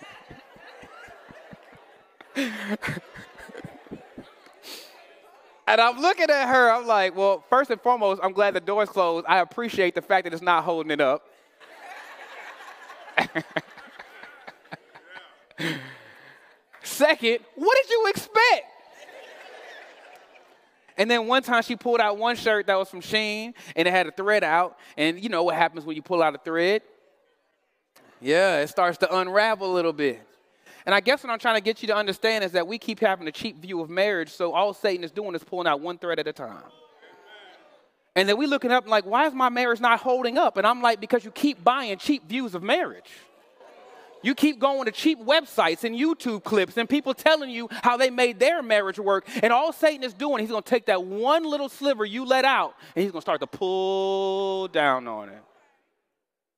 And 5.70 5.80
I'm 5.80 6.00
looking 6.02 6.32
at 6.32 6.48
her, 6.48 6.72
I'm 6.72 6.88
like, 6.88 7.16
well, 7.16 7.44
first 7.48 7.70
and 7.70 7.80
foremost, 7.80 8.20
I'm 8.24 8.34
glad 8.34 8.56
the 8.56 8.60
door's 8.60 8.90
closed. 8.90 9.28
I 9.30 9.38
appreciate 9.38 9.94
the 9.94 10.02
fact 10.02 10.24
that 10.24 10.34
it's 10.34 10.42
not 10.42 10.64
holding 10.64 10.90
it 10.90 11.00
up. 11.00 11.30
Second, 16.82 17.42
what 17.54 17.78
did 17.84 17.92
you 17.92 18.08
expect? 18.08 18.66
And 20.98 21.12
then 21.12 21.28
one 21.28 21.44
time 21.44 21.62
she 21.62 21.76
pulled 21.76 22.00
out 22.00 22.18
one 22.18 22.36
shirt 22.36 22.66
that 22.66 22.76
was 22.76 22.90
from 22.90 23.02
Shein 23.02 23.54
and 23.76 23.88
it 23.88 23.92
had 23.92 24.08
a 24.08 24.12
thread 24.12 24.44
out. 24.44 24.76
And 24.98 25.22
you 25.22 25.30
know 25.30 25.44
what 25.44 25.54
happens 25.54 25.86
when 25.86 25.96
you 25.96 26.02
pull 26.02 26.24
out 26.24 26.34
a 26.34 26.40
thread? 26.40 26.82
Yeah, 28.22 28.60
it 28.60 28.68
starts 28.68 28.98
to 29.00 29.18
unravel 29.18 29.72
a 29.72 29.74
little 29.74 29.94
bit. 29.94 30.22
And 30.86 30.96
I 30.96 31.00
guess 31.00 31.24
what 31.24 31.32
I'm 31.32 31.40
trying 31.40 31.56
to 31.56 31.62
get 31.62 31.82
you 31.82 31.88
to 31.90 31.96
understand 31.96 32.44
is 32.44 32.54
that 32.54 32.66
we 32.68 32.78
keep 32.78 33.00
having 33.00 33.28
a 33.28 33.32
cheap 33.32 33.62
view 33.62 33.82
of 33.82 33.90
marriage, 33.90 34.30
so 34.30 34.54
all 34.54 34.74
Satan 34.74 35.04
is 35.04 35.12
doing 35.12 35.36
is 35.36 35.44
pulling 35.44 35.68
out 35.68 35.82
one 35.82 35.98
thread 35.98 36.20
at 36.20 36.28
a 36.28 36.34
time. 36.34 36.64
And 38.16 38.28
then 38.28 38.38
we 38.38 38.48
looking 38.48 38.72
up 38.72 38.88
like, 38.88 39.06
why 39.06 39.28
is 39.28 39.34
my 39.34 39.50
marriage 39.50 39.80
not 39.80 40.00
holding 40.00 40.38
up? 40.38 40.58
And 40.58 40.66
I'm 40.66 40.82
like, 40.82 41.00
because 41.00 41.24
you 41.24 41.32
keep 41.32 41.64
buying 41.64 41.98
cheap 41.98 42.28
views 42.28 42.56
of 42.56 42.64
marriage. 42.64 43.10
You 44.22 44.36
keep 44.36 44.60
going 44.60 44.86
to 44.86 44.92
cheap 44.92 45.20
websites 45.20 45.86
and 45.86 45.96
YouTube 45.96 46.44
clips 46.44 46.76
and 46.76 46.90
people 46.90 47.14
telling 47.14 47.50
you 47.50 47.70
how 47.72 47.96
they 47.96 48.10
made 48.10 48.40
their 48.40 48.62
marriage 48.62 49.00
work. 49.00 49.26
And 49.42 49.54
all 49.54 49.72
Satan 49.72 50.04
is 50.04 50.14
doing, 50.14 50.42
he's 50.42 50.50
going 50.50 50.64
to 50.64 50.70
take 50.70 50.88
that 50.88 51.04
one 51.04 51.44
little 51.44 51.70
sliver 51.70 52.04
you 52.04 52.26
let 52.26 52.44
out 52.44 52.76
and 52.96 53.04
he's 53.04 53.12
going 53.12 53.22
to 53.22 53.26
start 53.26 53.40
to 53.40 53.48
pull 53.48 54.68
down 54.68 55.08
on 55.08 55.30
it. 55.30 55.42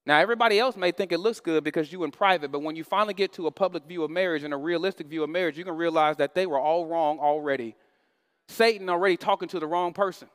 Now, 0.05 0.19
everybody 0.19 0.59
else 0.59 0.75
may 0.75 0.91
think 0.91 1.11
it 1.11 1.19
looks 1.19 1.39
good 1.39 1.63
because 1.63 1.91
you 1.91 2.03
in 2.03 2.11
private, 2.11 2.51
but 2.51 2.63
when 2.63 2.75
you 2.75 2.83
finally 2.83 3.13
get 3.13 3.33
to 3.33 3.45
a 3.47 3.51
public 3.51 3.85
view 3.85 4.03
of 4.03 4.09
marriage 4.09 4.43
and 4.43 4.53
a 4.53 4.57
realistic 4.57 5.07
view 5.07 5.23
of 5.23 5.29
marriage, 5.29 5.57
you 5.57 5.63
can 5.63 5.75
realize 5.75 6.17
that 6.17 6.33
they 6.33 6.47
were 6.47 6.59
all 6.59 6.87
wrong 6.87 7.19
already. 7.19 7.75
Satan 8.47 8.89
already 8.89 9.15
talking 9.15 9.47
to 9.49 9.59
the 9.59 9.67
wrong 9.67 9.93
person. 9.93 10.27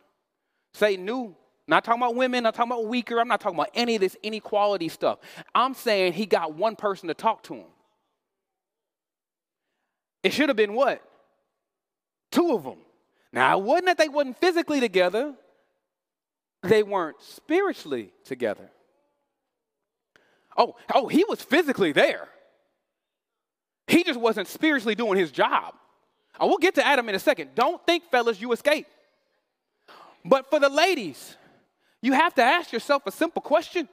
Satan 0.73 1.05
knew, 1.05 1.35
not 1.67 1.83
talking 1.83 2.01
about 2.01 2.15
women, 2.15 2.45
not 2.45 2.55
talking 2.55 2.71
about 2.71 2.87
weaker, 2.87 3.19
I'm 3.19 3.27
not 3.27 3.41
talking 3.41 3.59
about 3.59 3.71
any 3.75 3.97
of 3.97 4.01
this 4.01 4.17
inequality 4.23 4.89
stuff. 4.89 5.19
I'm 5.53 5.75
saying 5.75 6.13
he 6.13 6.27
got 6.27 6.55
one 6.55 6.77
person 6.77 7.09
to 7.09 7.15
talk 7.15 7.43
to 7.45 7.55
him. 7.55 7.67
It 10.23 10.33
should 10.33 10.49
have 10.49 10.57
been 10.57 10.75
what? 10.75 11.03
Two 12.31 12.55
of 12.55 12.63
them. 12.63 12.79
Now, 13.33 13.59
it 13.59 13.65
wasn't 13.65 13.87
that 13.87 13.99
they 13.99 14.09
wasn't 14.09 14.39
physically 14.39 14.79
together, 14.79 15.35
they 16.63 16.85
weren't 16.85 17.21
spiritually 17.21 18.13
together. 18.25 18.71
Oh, 20.57 20.77
oh, 20.95 21.09
he 21.09 21.25
was 21.29 21.43
physically 21.43 21.93
there. 21.93 22.29
He 23.87 24.03
just 24.03 24.19
wasn't 24.19 24.49
spiritually 24.49 24.95
doing 24.95 25.19
his 25.19 25.31
job. 25.31 25.75
I 26.39 26.45
will 26.45 26.59
get 26.59 26.75
to 26.75 26.87
Adam 26.87 27.09
in 27.09 27.15
a 27.15 27.19
second. 27.19 27.51
Don't 27.55 27.85
think, 27.87 28.05
fellas, 28.11 28.41
you 28.41 28.53
escape. 28.53 28.87
But 30.25 30.51
for 30.51 30.59
the 30.59 30.69
ladies, 30.69 31.37
you 32.03 32.13
have 32.13 32.35
to 32.35 32.43
ask 32.43 32.73
yourself 32.73 33.07
a 33.07 33.13
simple 33.13 33.41
question. 33.41 33.89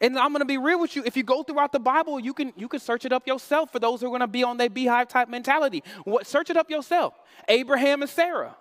And 0.00 0.18
I'm 0.18 0.30
going 0.30 0.40
to 0.40 0.46
be 0.46 0.58
real 0.58 0.80
with 0.80 0.96
you. 0.96 1.02
If 1.04 1.16
you 1.16 1.22
go 1.22 1.42
throughout 1.42 1.72
the 1.72 1.78
Bible, 1.78 2.20
you 2.20 2.34
can 2.34 2.52
you 2.56 2.68
can 2.68 2.80
search 2.80 3.04
it 3.04 3.12
up 3.12 3.26
yourself. 3.26 3.72
For 3.72 3.78
those 3.78 4.00
who 4.00 4.06
are 4.06 4.10
going 4.10 4.20
to 4.20 4.26
be 4.26 4.44
on 4.44 4.58
their 4.58 4.68
beehive 4.68 5.08
type 5.08 5.28
mentality, 5.28 5.82
what 6.04 6.26
search 6.26 6.50
it 6.50 6.56
up 6.56 6.70
yourself. 6.70 7.14
Abraham 7.48 8.02
and 8.02 8.10
Sarah. 8.10 8.56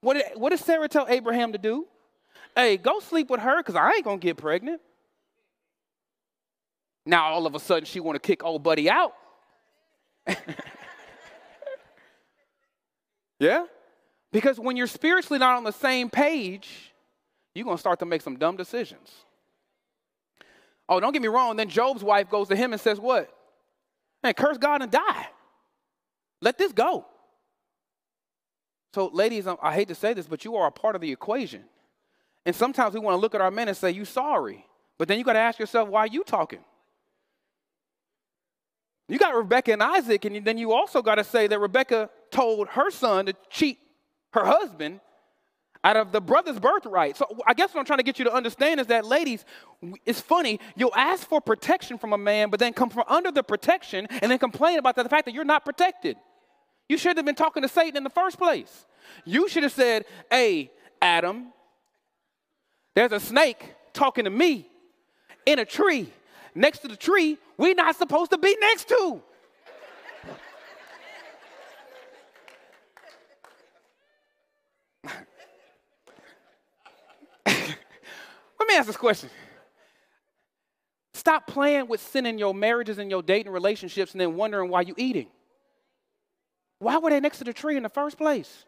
What 0.00 0.14
did, 0.14 0.24
what 0.34 0.50
did 0.50 0.60
Sarah 0.60 0.88
tell 0.88 1.06
Abraham 1.08 1.52
to 1.52 1.58
do? 1.58 1.86
Hey, 2.54 2.76
go 2.76 3.00
sleep 3.00 3.30
with 3.30 3.40
her 3.40 3.58
because 3.58 3.76
I 3.76 3.92
ain't 3.92 4.04
to 4.04 4.16
get 4.18 4.36
pregnant. 4.36 4.80
Now 7.04 7.32
all 7.32 7.46
of 7.46 7.54
a 7.54 7.60
sudden 7.60 7.84
she 7.84 8.00
want 8.00 8.16
to 8.16 8.20
kick 8.20 8.44
old 8.44 8.62
buddy 8.62 8.88
out. 8.90 9.12
yeah? 13.38 13.66
Because 14.32 14.58
when 14.58 14.76
you're 14.76 14.86
spiritually 14.86 15.38
not 15.38 15.56
on 15.56 15.64
the 15.64 15.72
same 15.72 16.08
page, 16.08 16.92
you're 17.54 17.64
going 17.64 17.76
to 17.76 17.80
start 17.80 17.98
to 17.98 18.06
make 18.06 18.22
some 18.22 18.36
dumb 18.38 18.56
decisions. 18.56 19.10
Oh, 20.88 21.00
don't 21.00 21.12
get 21.12 21.22
me 21.22 21.28
wrong. 21.28 21.56
Then 21.56 21.68
Job's 21.68 22.02
wife 22.02 22.30
goes 22.30 22.48
to 22.48 22.56
him 22.56 22.72
and 22.72 22.80
says, 22.80 22.98
What? 22.98 23.30
Man, 24.22 24.34
curse 24.34 24.58
God 24.58 24.82
and 24.82 24.90
die. 24.90 25.28
Let 26.40 26.58
this 26.58 26.72
go. 26.72 27.06
So, 28.94 29.06
ladies, 29.12 29.46
I 29.46 29.74
hate 29.74 29.88
to 29.88 29.94
say 29.94 30.12
this, 30.12 30.26
but 30.26 30.44
you 30.44 30.56
are 30.56 30.66
a 30.66 30.72
part 30.72 30.94
of 30.94 31.00
the 31.00 31.10
equation. 31.10 31.64
And 32.44 32.54
sometimes 32.54 32.94
we 32.94 33.00
want 33.00 33.14
to 33.14 33.20
look 33.20 33.34
at 33.34 33.40
our 33.40 33.50
men 33.50 33.68
and 33.68 33.76
say, 33.76 33.90
You 33.90 34.04
sorry. 34.04 34.66
But 34.98 35.08
then 35.08 35.18
you 35.18 35.24
got 35.24 35.32
to 35.34 35.38
ask 35.38 35.58
yourself, 35.58 35.88
Why 35.88 36.00
are 36.00 36.08
you 36.08 36.24
talking? 36.24 36.64
You 39.12 39.18
got 39.18 39.34
Rebecca 39.34 39.74
and 39.74 39.82
Isaac, 39.82 40.24
and 40.24 40.42
then 40.42 40.56
you 40.56 40.72
also 40.72 41.02
got 41.02 41.16
to 41.16 41.24
say 41.24 41.46
that 41.46 41.58
Rebecca 41.58 42.08
told 42.30 42.68
her 42.68 42.90
son 42.90 43.26
to 43.26 43.34
cheat 43.50 43.78
her 44.32 44.42
husband 44.42 45.00
out 45.84 45.98
of 45.98 46.12
the 46.12 46.20
brother's 46.22 46.58
birthright. 46.58 47.18
So 47.18 47.26
I 47.46 47.52
guess 47.52 47.74
what 47.74 47.80
I'm 47.80 47.84
trying 47.84 47.98
to 47.98 48.04
get 48.04 48.18
you 48.18 48.24
to 48.24 48.32
understand 48.32 48.80
is 48.80 48.86
that, 48.86 49.04
ladies, 49.04 49.44
it's 50.06 50.22
funny. 50.22 50.60
You'll 50.76 50.94
ask 50.96 51.28
for 51.28 51.42
protection 51.42 51.98
from 51.98 52.14
a 52.14 52.16
man, 52.16 52.48
but 52.48 52.58
then 52.58 52.72
come 52.72 52.88
from 52.88 53.04
under 53.06 53.30
the 53.30 53.42
protection 53.42 54.06
and 54.08 54.32
then 54.32 54.38
complain 54.38 54.78
about 54.78 54.96
the 54.96 55.06
fact 55.10 55.26
that 55.26 55.34
you're 55.34 55.44
not 55.44 55.66
protected. 55.66 56.16
You 56.88 56.96
should 56.96 57.18
have 57.18 57.26
been 57.26 57.34
talking 57.34 57.62
to 57.62 57.68
Satan 57.68 57.98
in 57.98 58.04
the 58.04 58.10
first 58.10 58.38
place. 58.38 58.86
You 59.26 59.46
should 59.46 59.64
have 59.64 59.72
said, 59.72 60.06
Hey, 60.30 60.72
Adam, 61.02 61.52
there's 62.94 63.12
a 63.12 63.20
snake 63.20 63.74
talking 63.92 64.24
to 64.24 64.30
me 64.30 64.70
in 65.44 65.58
a 65.58 65.66
tree 65.66 66.10
next 66.54 66.78
to 66.80 66.88
the 66.88 66.96
tree 66.96 67.38
we're 67.56 67.74
not 67.74 67.96
supposed 67.96 68.30
to 68.32 68.38
be 68.38 68.56
next 68.60 68.88
to. 68.88 69.22
Let 77.46 78.68
me 78.68 78.76
ask 78.76 78.86
this 78.86 78.96
question. 78.96 79.30
Stop 81.14 81.46
playing 81.46 81.86
with 81.86 82.00
sin 82.00 82.26
in 82.26 82.38
your 82.38 82.52
marriages 82.52 82.98
and 82.98 83.10
your 83.10 83.22
dating 83.22 83.52
relationships 83.52 84.12
and 84.12 84.20
then 84.20 84.34
wondering 84.34 84.70
why 84.70 84.80
you're 84.80 84.96
eating. 84.98 85.28
Why 86.78 86.98
were 86.98 87.10
they 87.10 87.20
next 87.20 87.38
to 87.38 87.44
the 87.44 87.52
tree 87.52 87.76
in 87.76 87.84
the 87.84 87.88
first 87.88 88.18
place? 88.18 88.64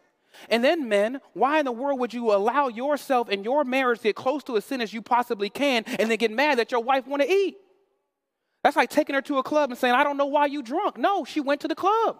And 0.49 0.63
then, 0.63 0.87
men, 0.87 1.19
why 1.33 1.59
in 1.59 1.65
the 1.65 1.71
world 1.71 1.99
would 1.99 2.13
you 2.13 2.33
allow 2.33 2.67
yourself 2.69 3.29
and 3.29 3.43
your 3.43 3.63
marriage 3.63 3.99
to 3.99 4.03
get 4.03 4.15
close 4.15 4.43
to 4.45 4.55
a 4.55 4.61
sin 4.61 4.79
as 4.79 4.93
you 4.93 5.01
possibly 5.01 5.49
can 5.49 5.83
and 5.99 6.09
then 6.09 6.17
get 6.17 6.31
mad 6.31 6.59
that 6.59 6.71
your 6.71 6.81
wife 6.81 7.07
want 7.07 7.21
to 7.23 7.29
eat? 7.29 7.57
That's 8.65 8.75
like 8.75 8.89
taking 8.89 9.13
her 9.13 9.21
to 9.21 9.37
a 9.37 9.43
club 9.43 9.69
and 9.69 9.77
saying, 9.77 9.93
I 9.93 10.03
don't 10.03 10.17
know 10.17 10.25
why 10.25 10.47
you 10.47 10.63
drunk. 10.63 10.97
No, 10.97 11.23
she 11.23 11.39
went 11.39 11.61
to 11.61 11.67
the 11.67 11.75
club. 11.75 12.17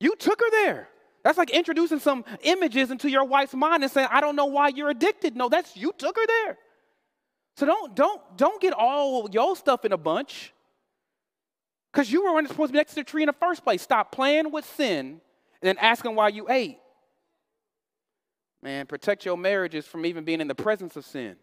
You 0.00 0.16
took 0.16 0.40
her 0.40 0.50
there. 0.50 0.88
That's 1.22 1.36
like 1.36 1.50
introducing 1.50 1.98
some 1.98 2.24
images 2.40 2.90
into 2.90 3.10
your 3.10 3.24
wife's 3.24 3.52
mind 3.52 3.82
and 3.82 3.92
saying, 3.92 4.08
I 4.10 4.22
don't 4.22 4.34
know 4.34 4.46
why 4.46 4.68
you're 4.68 4.88
addicted. 4.88 5.36
No, 5.36 5.50
that's 5.50 5.76
you 5.76 5.92
took 5.98 6.16
her 6.16 6.26
there. 6.26 6.56
So 7.58 7.66
don't 7.66 7.94
don't 7.94 8.22
don't 8.38 8.62
get 8.62 8.72
all 8.72 9.28
your 9.30 9.56
stuff 9.56 9.84
in 9.84 9.92
a 9.92 9.98
bunch. 9.98 10.54
Because 11.92 12.10
you 12.10 12.24
weren't 12.24 12.48
supposed 12.48 12.70
to 12.70 12.72
be 12.72 12.78
next 12.78 12.92
to 12.94 13.00
the 13.00 13.04
tree 13.04 13.22
in 13.22 13.26
the 13.26 13.34
first 13.34 13.64
place. 13.64 13.82
Stop 13.82 14.10
playing 14.10 14.50
with 14.50 14.64
sin 14.64 15.20
and 15.60 15.68
then 15.68 15.76
asking 15.76 16.14
why 16.14 16.28
you 16.28 16.46
ate. 16.48 16.78
Man, 18.62 18.86
protect 18.86 19.26
your 19.26 19.36
marriages 19.36 19.84
from 19.84 20.06
even 20.06 20.24
being 20.24 20.40
in 20.40 20.48
the 20.48 20.54
presence 20.54 20.96
of 20.96 21.04
sin. 21.04 21.36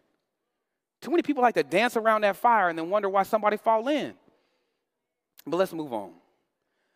Too 1.06 1.12
many 1.12 1.22
people 1.22 1.44
like 1.44 1.54
to 1.54 1.62
dance 1.62 1.96
around 1.96 2.22
that 2.22 2.34
fire 2.34 2.68
and 2.68 2.76
then 2.76 2.90
wonder 2.90 3.08
why 3.08 3.22
somebody 3.22 3.56
fall 3.58 3.86
in. 3.86 4.14
But 5.46 5.56
let's 5.56 5.72
move 5.72 5.92
on. 5.92 6.10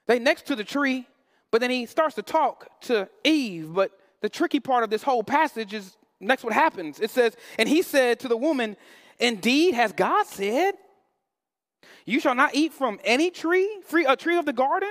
They 0.08 0.18
next 0.18 0.46
to 0.46 0.56
the 0.56 0.64
tree, 0.64 1.06
but 1.52 1.60
then 1.60 1.70
he 1.70 1.86
starts 1.86 2.16
to 2.16 2.22
talk 2.22 2.66
to 2.80 3.08
Eve. 3.22 3.72
But 3.72 3.92
the 4.20 4.28
tricky 4.28 4.58
part 4.58 4.82
of 4.82 4.90
this 4.90 5.04
whole 5.04 5.22
passage 5.22 5.72
is 5.72 5.96
next 6.18 6.42
what 6.42 6.52
happens. 6.52 6.98
It 6.98 7.10
says, 7.10 7.36
And 7.56 7.68
he 7.68 7.82
said 7.82 8.18
to 8.18 8.26
the 8.26 8.36
woman, 8.36 8.76
Indeed, 9.20 9.74
has 9.74 9.92
God 9.92 10.26
said, 10.26 10.72
You 12.04 12.18
shall 12.18 12.34
not 12.34 12.52
eat 12.52 12.72
from 12.72 12.98
any 13.04 13.30
tree, 13.30 13.78
free 13.84 14.06
a 14.06 14.16
tree 14.16 14.38
of 14.38 14.44
the 14.44 14.52
garden? 14.52 14.90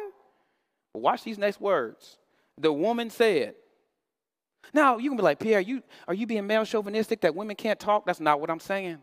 Watch 0.93 1.23
these 1.25 1.38
next 1.38 1.59
words. 1.59 2.17
The 2.57 2.71
woman 2.71 3.09
said, 3.09 3.55
now, 4.73 4.97
you 4.97 5.09
can 5.09 5.17
be 5.17 5.23
like, 5.23 5.39
Pierre, 5.39 5.59
you, 5.59 5.81
are 6.07 6.13
you 6.13 6.27
being 6.27 6.45
male 6.45 6.63
chauvinistic 6.63 7.21
that 7.21 7.35
women 7.35 7.55
can't 7.55 7.79
talk? 7.79 8.05
That's 8.05 8.19
not 8.19 8.39
what 8.39 8.49
I'm 8.49 8.59
saying. 8.59 8.99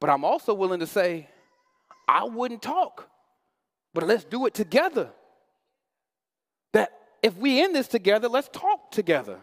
But 0.00 0.10
I'm 0.10 0.24
also 0.24 0.54
willing 0.54 0.80
to 0.80 0.86
say, 0.86 1.28
I 2.08 2.24
wouldn't 2.24 2.62
talk, 2.62 3.08
but 3.94 4.04
let's 4.06 4.24
do 4.24 4.46
it 4.46 4.54
together. 4.54 5.10
That 6.72 6.90
if 7.22 7.36
we 7.36 7.62
end 7.62 7.74
this 7.74 7.88
together, 7.88 8.28
let's 8.28 8.48
talk 8.48 8.90
together. 8.90 9.38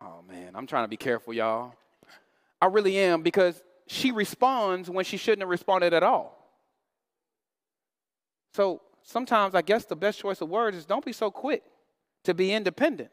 Oh 0.00 0.22
man, 0.28 0.52
I'm 0.54 0.66
trying 0.66 0.84
to 0.84 0.88
be 0.88 0.96
careful, 0.96 1.32
y'all. 1.32 1.74
I 2.60 2.66
really 2.66 2.98
am 2.98 3.22
because 3.22 3.62
she 3.86 4.10
responds 4.10 4.88
when 4.90 5.04
she 5.04 5.16
shouldn't 5.16 5.40
have 5.40 5.48
responded 5.48 5.92
at 5.92 6.02
all. 6.02 6.38
So 8.52 8.82
sometimes 9.02 9.54
I 9.54 9.62
guess 9.62 9.84
the 9.84 9.96
best 9.96 10.18
choice 10.18 10.40
of 10.40 10.48
words 10.48 10.76
is 10.76 10.84
don't 10.84 11.04
be 11.04 11.12
so 11.12 11.30
quick 11.30 11.62
to 12.24 12.34
be 12.34 12.52
independent. 12.52 13.10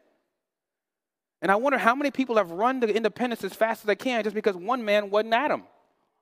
And 1.41 1.51
I 1.51 1.55
wonder 1.55 1.77
how 1.77 1.95
many 1.95 2.11
people 2.11 2.37
have 2.37 2.51
run 2.51 2.81
to 2.81 2.87
independence 2.87 3.43
as 3.43 3.53
fast 3.53 3.81
as 3.81 3.85
they 3.85 3.95
can 3.95 4.23
just 4.23 4.35
because 4.35 4.55
one 4.55 4.85
man 4.85 5.09
wasn't 5.09 5.33
Adam 5.33 5.63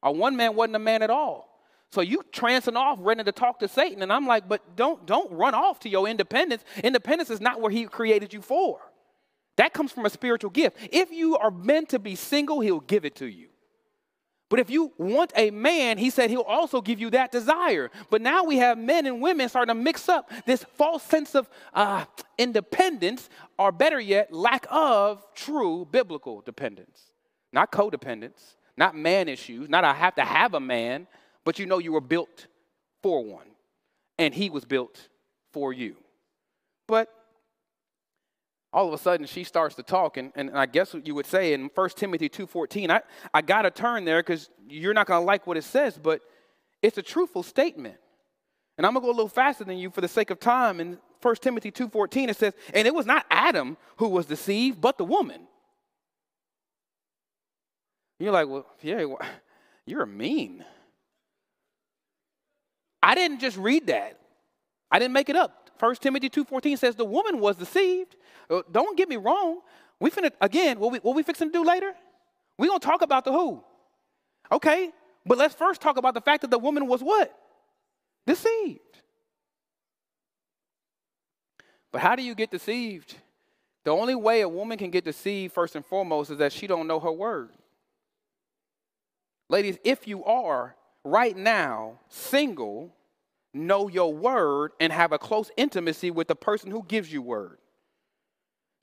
or 0.02 0.14
one 0.14 0.36
man 0.36 0.56
wasn't 0.56 0.78
a 0.78 0.80
man 0.80 1.02
at 1.02 1.10
all. 1.10 1.50
So 1.92 2.02
you 2.02 2.22
trancing 2.32 2.76
off, 2.76 3.00
ready 3.02 3.24
to 3.24 3.32
talk 3.32 3.60
to 3.60 3.68
Satan, 3.68 4.04
and 4.04 4.14
I'm 4.14 4.28
like, 4.28 4.48
but 4.48 4.76
don't 4.76 5.06
don't 5.06 5.32
run 5.32 5.56
off 5.56 5.80
to 5.82 5.90
your 5.90 6.08
independence. 6.08 6.64
Independence 6.84 7.32
is 7.32 7.42
not 7.42 7.60
where 7.60 7.72
he 7.72 7.86
created 7.86 8.32
you 8.32 8.42
for. 8.42 8.80
That 9.58 9.74
comes 9.74 9.92
from 9.92 10.06
a 10.06 10.10
spiritual 10.10 10.52
gift. 10.52 10.78
If 10.92 11.12
you 11.12 11.36
are 11.38 11.52
meant 11.52 11.90
to 11.90 12.00
be 12.00 12.16
single, 12.16 12.62
he'll 12.62 12.80
give 12.80 13.06
it 13.06 13.16
to 13.18 13.26
you. 13.26 13.49
But 14.50 14.60
if 14.60 14.72
you 14.72 14.92
want 14.98 15.32
a 15.36 15.52
man, 15.52 16.00
he 16.00 16.10
said 16.10 16.32
he'll 16.32 16.42
also 16.42 16.82
give 16.82 17.00
you 17.00 17.12
that 17.12 17.32
desire. 17.32 17.92
But 18.10 18.22
now 18.22 18.44
we 18.44 18.58
have 18.58 18.80
men 18.80 19.06
and 19.06 19.22
women 19.22 19.48
starting 19.48 19.76
to 19.76 19.80
mix 19.80 20.10
up 20.10 20.32
this 20.48 20.64
false 20.76 21.04
sense 21.04 21.36
of 21.36 21.48
uh, 21.74 22.06
independence, 22.38 23.30
or 23.60 23.72
better 23.72 24.00
yet, 24.00 24.34
lack 24.34 24.66
of 24.72 25.24
true 25.36 25.88
biblical 25.92 26.42
dependence. 26.42 27.12
Not 27.54 27.72
codependence, 27.72 28.56
not 28.76 28.96
man 28.96 29.28
issues, 29.28 29.70
not 29.70 29.84
I 29.84 29.94
have 29.94 30.16
to 30.16 30.24
have 30.24 30.56
a 30.56 30.60
man, 30.60 31.06
but 31.46 31.60
you 31.60 31.68
know 31.68 31.78
you 31.78 31.92
were 31.92 32.02
built 32.02 32.48
for 33.04 33.24
one, 33.24 33.48
and 34.18 34.34
he 34.34 34.50
was 34.50 34.66
built 34.66 35.10
for 35.54 35.72
you. 35.74 35.96
But 36.88 37.14
all 38.72 38.88
of 38.88 38.94
a 38.94 38.98
sudden 38.98 39.26
she 39.26 39.44
starts 39.44 39.76
to 39.76 39.84
talk 39.84 40.18
and, 40.18 40.32
and 40.36 40.52
i 40.52 40.66
guess 40.66 40.94
what 40.94 41.06
you 41.08 41.16
would 41.16 41.26
say 41.26 41.54
in 41.54 41.70
1 41.74 41.90
timothy 41.92 42.30
2.14 42.30 42.90
i, 42.90 43.02
I 43.34 43.42
got 43.42 43.64
to 43.64 43.72
turn 43.72 44.06
there 44.06 44.22
because 44.22 44.50
you're 44.68 44.94
not 44.94 45.08
going 45.08 45.22
to 45.22 45.26
like 45.26 45.48
what 45.48 45.58
it 45.58 45.64
says 45.64 45.98
but 46.02 46.22
it's 46.82 46.98
a 46.98 47.02
truthful 47.02 47.44
statement. 47.44 47.98
And 48.78 48.86
i'm 48.86 48.94
going 48.94 49.04
to 49.04 49.08
go 49.08 49.12
a 49.12 49.16
little 49.16 49.30
faster 49.30 49.64
than 49.64 49.78
you 49.78 49.90
for 49.90 50.02
the 50.02 50.08
sake 50.08 50.30
of 50.30 50.40
time. 50.40 50.80
In 50.80 50.98
1 51.22 51.36
timothy 51.36 51.72
2.14 51.72 52.30
it 52.30 52.38
says 52.38 52.54
and 52.74 52.88
it 52.88 52.94
was 52.94 53.06
not 53.06 53.26
adam 53.30 53.78
who 53.98 54.08
was 54.08 54.26
deceived 54.26 54.80
but 54.80 54.98
the 54.98 55.06
woman. 55.06 55.42
You're 58.20 58.32
like 58.32 58.48
well 58.48 58.66
yeah 58.82 59.04
you're 59.86 60.06
mean. 60.06 60.64
I 63.02 63.16
didn't 63.16 63.40
just 63.40 63.58
read 63.58 63.88
that. 63.88 64.20
I 64.92 65.00
didn't 65.00 65.14
make 65.14 65.30
it 65.30 65.36
up 65.36 65.59
1 65.80 65.96
Timothy 65.96 66.30
2.14 66.30 66.78
says 66.78 66.96
the 66.96 67.06
woman 67.06 67.40
was 67.40 67.56
deceived. 67.56 68.16
Uh, 68.50 68.62
don't 68.72 68.98
get 68.98 69.08
me 69.08 69.16
wrong. 69.16 69.62
We 70.00 70.12
finna, 70.12 70.32
again, 70.42 70.80
what 70.80 70.92
we, 70.92 71.00
what 71.00 71.16
we 71.16 71.24
fixing 71.24 71.50
to 71.50 71.54
do 71.54 71.64
later? 71.64 71.94
we 72.58 72.68
going 72.68 72.80
to 72.80 72.86
talk 72.86 73.02
about 73.02 73.24
the 73.24 73.32
who. 73.32 73.64
Okay, 74.52 74.92
but 75.26 75.38
let's 75.38 75.56
first 75.56 75.80
talk 75.80 75.98
about 75.98 76.14
the 76.14 76.22
fact 76.22 76.42
that 76.42 76.52
the 76.52 76.60
woman 76.60 76.88
was 76.88 77.02
what? 77.02 77.34
Deceived. 78.28 78.80
But 81.92 82.02
how 82.02 82.16
do 82.16 82.24
you 82.24 82.36
get 82.36 82.52
deceived? 82.52 83.16
The 83.86 83.92
only 83.92 84.16
way 84.16 84.42
a 84.42 84.50
woman 84.50 84.78
can 84.78 84.92
get 84.92 85.06
deceived, 85.06 85.54
first 85.54 85.76
and 85.76 85.86
foremost, 85.86 86.32
is 86.32 86.38
that 86.40 86.52
she 86.52 86.68
don't 86.68 86.86
know 86.86 87.00
her 87.00 87.12
word. 87.12 87.52
Ladies, 89.50 89.78
if 89.84 90.08
you 90.08 90.24
are 90.26 90.76
right 91.04 91.36
now 91.36 92.00
single, 92.10 92.94
know 93.60 93.88
your 93.88 94.14
word 94.14 94.72
and 94.80 94.92
have 94.92 95.12
a 95.12 95.20
close 95.20 95.52
intimacy 95.58 96.12
with 96.12 96.28
the 96.28 96.36
person 96.36 96.72
who 96.72 96.84
gives 96.88 97.12
you 97.12 97.22
word. 97.22 97.58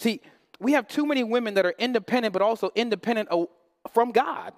See, 0.00 0.20
we 0.60 0.72
have 0.72 0.88
too 0.88 1.06
many 1.06 1.24
women 1.24 1.54
that 1.54 1.66
are 1.66 1.74
independent, 1.78 2.32
but 2.32 2.42
also 2.42 2.70
independent 2.74 3.28
from 3.92 4.12
God. 4.12 4.52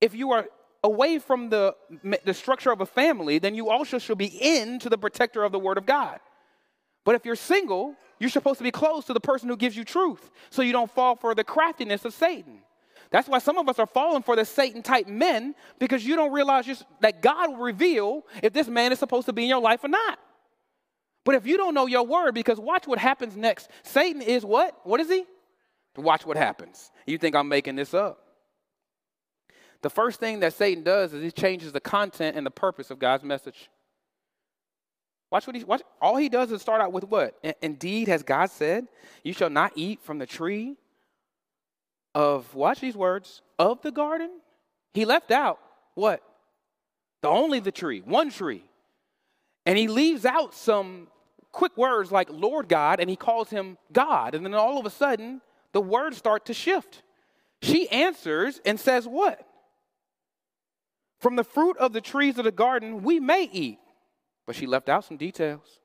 If 0.00 0.14
you 0.14 0.32
are 0.32 0.46
away 0.84 1.18
from 1.18 1.48
the, 1.48 1.76
the 2.24 2.34
structure 2.34 2.72
of 2.72 2.80
a 2.80 2.86
family, 2.86 3.38
then 3.38 3.54
you 3.54 3.70
also 3.70 3.98
should 3.98 4.18
be 4.18 4.26
in 4.26 4.78
to 4.80 4.88
the 4.88 4.98
protector 4.98 5.44
of 5.44 5.52
the 5.52 5.58
word 5.58 5.78
of 5.78 5.86
God. 5.86 6.18
But 7.04 7.14
if 7.14 7.24
you're 7.24 7.36
single, 7.36 7.94
you're 8.18 8.30
supposed 8.30 8.58
to 8.58 8.64
be 8.64 8.70
close 8.70 9.04
to 9.06 9.12
the 9.12 9.20
person 9.20 9.48
who 9.48 9.56
gives 9.56 9.76
you 9.76 9.84
truth 9.84 10.30
so 10.50 10.62
you 10.62 10.72
don't 10.72 10.90
fall 10.90 11.16
for 11.16 11.34
the 11.34 11.44
craftiness 11.44 12.04
of 12.04 12.14
Satan. 12.14 12.61
That's 13.12 13.28
why 13.28 13.38
some 13.38 13.58
of 13.58 13.68
us 13.68 13.78
are 13.78 13.86
falling 13.86 14.22
for 14.22 14.34
the 14.36 14.44
Satan 14.44 14.82
type 14.82 15.06
men 15.06 15.54
because 15.78 16.04
you 16.04 16.16
don't 16.16 16.32
realize 16.32 16.82
that 17.00 17.20
God 17.20 17.50
will 17.50 17.58
reveal 17.58 18.24
if 18.42 18.54
this 18.54 18.68
man 18.68 18.90
is 18.90 18.98
supposed 18.98 19.26
to 19.26 19.34
be 19.34 19.42
in 19.42 19.50
your 19.50 19.60
life 19.60 19.84
or 19.84 19.88
not. 19.88 20.18
But 21.24 21.34
if 21.34 21.46
you 21.46 21.58
don't 21.58 21.74
know 21.74 21.86
your 21.86 22.04
word, 22.04 22.34
because 22.34 22.58
watch 22.58 22.86
what 22.86 22.98
happens 22.98 23.36
next. 23.36 23.68
Satan 23.82 24.22
is 24.22 24.44
what? 24.44 24.76
What 24.84 24.98
is 24.98 25.08
he? 25.08 25.24
Watch 25.96 26.24
what 26.24 26.38
happens. 26.38 26.90
You 27.06 27.18
think 27.18 27.36
I'm 27.36 27.48
making 27.48 27.76
this 27.76 27.92
up. 27.92 28.18
The 29.82 29.90
first 29.90 30.18
thing 30.18 30.40
that 30.40 30.54
Satan 30.54 30.82
does 30.82 31.12
is 31.12 31.22
he 31.22 31.30
changes 31.30 31.72
the 31.72 31.80
content 31.80 32.36
and 32.36 32.46
the 32.46 32.50
purpose 32.50 32.90
of 32.90 32.98
God's 32.98 33.24
message. 33.24 33.68
Watch 35.30 35.46
what 35.46 35.54
he 35.54 35.64
watch. 35.64 35.82
All 36.00 36.16
he 36.16 36.30
does 36.30 36.50
is 36.50 36.62
start 36.62 36.80
out 36.80 36.92
with 36.92 37.04
what? 37.04 37.38
Indeed, 37.60 38.08
has 38.08 38.22
God 38.22 38.50
said, 38.50 38.86
You 39.22 39.32
shall 39.34 39.50
not 39.50 39.72
eat 39.74 40.00
from 40.02 40.18
the 40.18 40.26
tree 40.26 40.76
of, 42.14 42.54
watch 42.54 42.80
these 42.80 42.96
words, 42.96 43.42
of 43.58 43.82
the 43.82 43.90
garden, 43.90 44.30
he 44.94 45.04
left 45.04 45.30
out 45.30 45.58
what? 45.94 46.22
The 47.22 47.28
only 47.28 47.60
the 47.60 47.72
tree, 47.72 48.00
one 48.00 48.30
tree. 48.30 48.64
And 49.64 49.78
he 49.78 49.88
leaves 49.88 50.24
out 50.24 50.54
some 50.54 51.08
quick 51.52 51.76
words 51.76 52.10
like 52.10 52.28
Lord 52.30 52.68
God, 52.68 52.98
and 52.98 53.08
he 53.08 53.16
calls 53.16 53.50
him 53.50 53.78
God. 53.92 54.34
And 54.34 54.44
then 54.44 54.54
all 54.54 54.78
of 54.78 54.86
a 54.86 54.90
sudden, 54.90 55.40
the 55.72 55.80
words 55.80 56.16
start 56.16 56.46
to 56.46 56.54
shift. 56.54 57.02
She 57.60 57.88
answers 57.90 58.60
and 58.64 58.80
says, 58.80 59.06
What? 59.06 59.46
From 61.20 61.36
the 61.36 61.44
fruit 61.44 61.76
of 61.78 61.92
the 61.92 62.00
trees 62.00 62.38
of 62.38 62.44
the 62.44 62.50
garden, 62.50 63.04
we 63.04 63.20
may 63.20 63.44
eat. 63.44 63.78
But 64.46 64.56
she 64.56 64.66
left 64.66 64.88
out 64.88 65.04
some 65.04 65.16
details. 65.16 65.78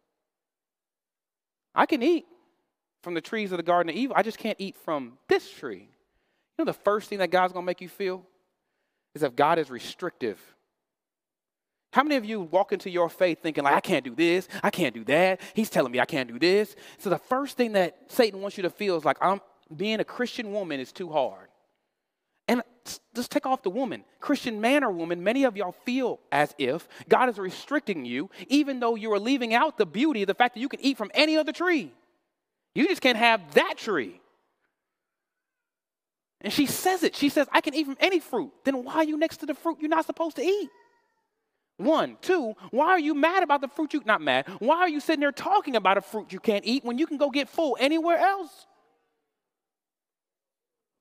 I 1.75 1.85
can 1.85 2.01
eat 2.01 2.25
from 3.03 3.13
the 3.13 3.21
trees 3.21 3.51
of 3.51 3.57
the 3.57 3.63
garden 3.63 3.91
of 3.91 3.95
evil. 3.95 4.15
I 4.17 4.23
just 4.23 4.39
can't 4.39 4.59
eat 4.59 4.75
from 4.83 5.19
this 5.27 5.47
tree. 5.51 5.89
You 6.57 6.65
know 6.65 6.71
the 6.71 6.79
first 6.79 7.09
thing 7.09 7.19
that 7.19 7.29
God's 7.29 7.53
going 7.53 7.63
to 7.63 7.67
make 7.67 7.81
you 7.81 7.89
feel? 7.89 8.23
Is 9.13 9.21
that 9.21 9.35
God 9.35 9.59
is 9.59 9.69
restrictive. 9.69 10.39
How 11.93 12.03
many 12.03 12.15
of 12.15 12.25
you 12.25 12.41
walk 12.41 12.73
into 12.73 12.89
your 12.89 13.09
faith 13.09 13.41
thinking, 13.41 13.63
like, 13.63 13.73
I 13.73 13.79
can't 13.79 14.03
do 14.03 14.13
this, 14.13 14.47
I 14.61 14.69
can't 14.69 14.93
do 14.93 15.03
that, 15.05 15.41
he's 15.53 15.69
telling 15.69 15.91
me 15.91 15.99
I 15.99 16.05
can't 16.05 16.29
do 16.29 16.37
this? 16.37 16.75
So 16.97 17.09
the 17.09 17.17
first 17.17 17.57
thing 17.57 17.71
that 17.73 17.97
Satan 18.07 18.41
wants 18.41 18.57
you 18.57 18.63
to 18.63 18.69
feel 18.69 18.97
is 18.97 19.05
like, 19.05 19.17
I'm 19.21 19.41
being 19.75 19.99
a 19.99 20.03
Christian 20.03 20.51
woman 20.51 20.79
is 20.79 20.91
too 20.91 21.09
hard. 21.09 21.47
And 22.47 22.61
just 23.15 23.31
take 23.31 23.45
off 23.45 23.63
the 23.63 23.69
woman. 23.69 24.03
Christian 24.19 24.61
man 24.61 24.83
or 24.83 24.91
woman, 24.91 25.23
many 25.23 25.43
of 25.43 25.57
y'all 25.57 25.71
feel 25.71 26.19
as 26.31 26.53
if 26.57 26.87
God 27.09 27.29
is 27.29 27.37
restricting 27.37 28.05
you, 28.05 28.29
even 28.47 28.79
though 28.79 28.95
you 28.95 29.11
are 29.13 29.19
leaving 29.19 29.53
out 29.53 29.77
the 29.77 29.85
beauty 29.85 30.23
the 30.23 30.33
fact 30.33 30.53
that 30.53 30.61
you 30.61 30.69
can 30.69 30.79
eat 30.81 30.97
from 30.97 31.11
any 31.13 31.35
other 31.37 31.51
tree. 31.51 31.91
You 32.75 32.87
just 32.87 33.01
can't 33.01 33.17
have 33.17 33.53
that 33.55 33.75
tree. 33.77 34.21
And 36.41 36.53
she 36.53 36.65
says 36.65 37.03
it. 37.03 37.15
She 37.15 37.29
says, 37.29 37.47
I 37.51 37.61
can 37.61 37.73
eat 37.73 37.85
from 37.85 37.97
any 37.99 38.19
fruit. 38.19 38.51
Then 38.63 38.83
why 38.83 38.95
are 38.95 39.03
you 39.03 39.17
next 39.17 39.37
to 39.37 39.45
the 39.45 39.55
fruit 39.55 39.77
you're 39.79 39.89
not 39.89 40.05
supposed 40.05 40.35
to 40.35 40.43
eat? 40.43 40.69
One. 41.77 42.17
Two, 42.21 42.53
why 42.71 42.87
are 42.87 42.99
you 42.99 43.13
mad 43.13 43.43
about 43.43 43.61
the 43.61 43.67
fruit 43.67 43.93
you 43.93 44.01
not 44.05 44.21
mad? 44.21 44.47
Why 44.59 44.77
are 44.77 44.89
you 44.89 44.99
sitting 44.99 45.19
there 45.19 45.31
talking 45.31 45.75
about 45.75 45.97
a 45.97 46.01
fruit 46.01 46.31
you 46.31 46.39
can't 46.39 46.65
eat 46.65 46.83
when 46.83 46.97
you 46.97 47.07
can 47.07 47.17
go 47.17 47.29
get 47.29 47.49
full 47.49 47.77
anywhere 47.79 48.17
else? 48.17 48.67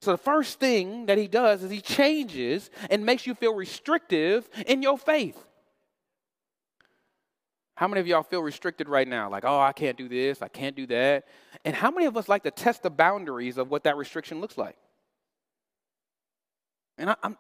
So 0.03 0.12
the 0.12 0.18
first 0.18 0.61
thing 0.61 1.07
that 1.07 1.18
he 1.18 1.27
does 1.27 1.62
is 1.62 1.70
he 1.70 1.81
changes 1.81 2.70
and 2.90 3.05
makes 3.05 3.27
you 3.27 3.35
feel 3.35 3.55
restrictive 3.55 4.49
in 4.66 4.83
your 4.83 4.99
faith. 4.99 5.42
How 7.75 7.88
many 7.88 8.01
of 8.01 8.07
y'all 8.07 8.22
feel 8.22 8.42
restricted 8.42 8.88
right 8.88 9.07
now? 9.07 9.29
Like, 9.29 9.44
oh, 9.44 9.61
I 9.61 9.72
can't 9.72 9.99
do 9.99 10.09
this, 10.09 10.40
I 10.40 10.49
can't 10.49 10.77
do 10.77 10.87
that. 10.87 11.25
And 11.64 11.75
how 11.75 11.90
many 11.90 12.07
of 12.07 12.16
us 12.16 12.29
like 12.29 12.42
to 12.44 12.51
test 12.51 12.83
the 12.83 12.90
boundaries 12.90 13.59
of 13.59 13.70
what 13.70 13.85
that 13.85 13.96
restriction 13.96 14.40
looks 14.40 14.57
like? 14.57 14.77
And 16.98 17.11
I, 17.11 17.16
am 17.22 17.37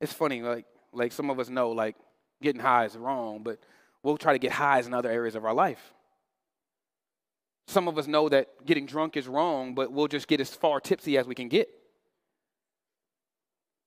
it's 0.00 0.12
funny, 0.12 0.42
like, 0.42 0.66
like 0.92 1.12
some 1.12 1.30
of 1.30 1.38
us 1.38 1.48
know, 1.48 1.70
like, 1.70 1.96
getting 2.42 2.60
high 2.60 2.84
is 2.84 2.96
wrong, 2.96 3.42
but 3.42 3.58
we'll 4.02 4.18
try 4.18 4.32
to 4.32 4.38
get 4.38 4.52
highs 4.52 4.86
in 4.86 4.94
other 4.94 5.10
areas 5.10 5.34
of 5.34 5.44
our 5.44 5.54
life. 5.54 5.94
Some 7.68 7.88
of 7.88 7.96
us 7.96 8.06
know 8.06 8.28
that 8.28 8.66
getting 8.66 8.86
drunk 8.86 9.16
is 9.16 9.28
wrong, 9.28 9.74
but 9.74 9.92
we'll 9.92 10.08
just 10.08 10.28
get 10.28 10.40
as 10.40 10.50
far 10.50 10.80
tipsy 10.80 11.16
as 11.16 11.26
we 11.26 11.34
can 11.34 11.48
get. 11.48 11.68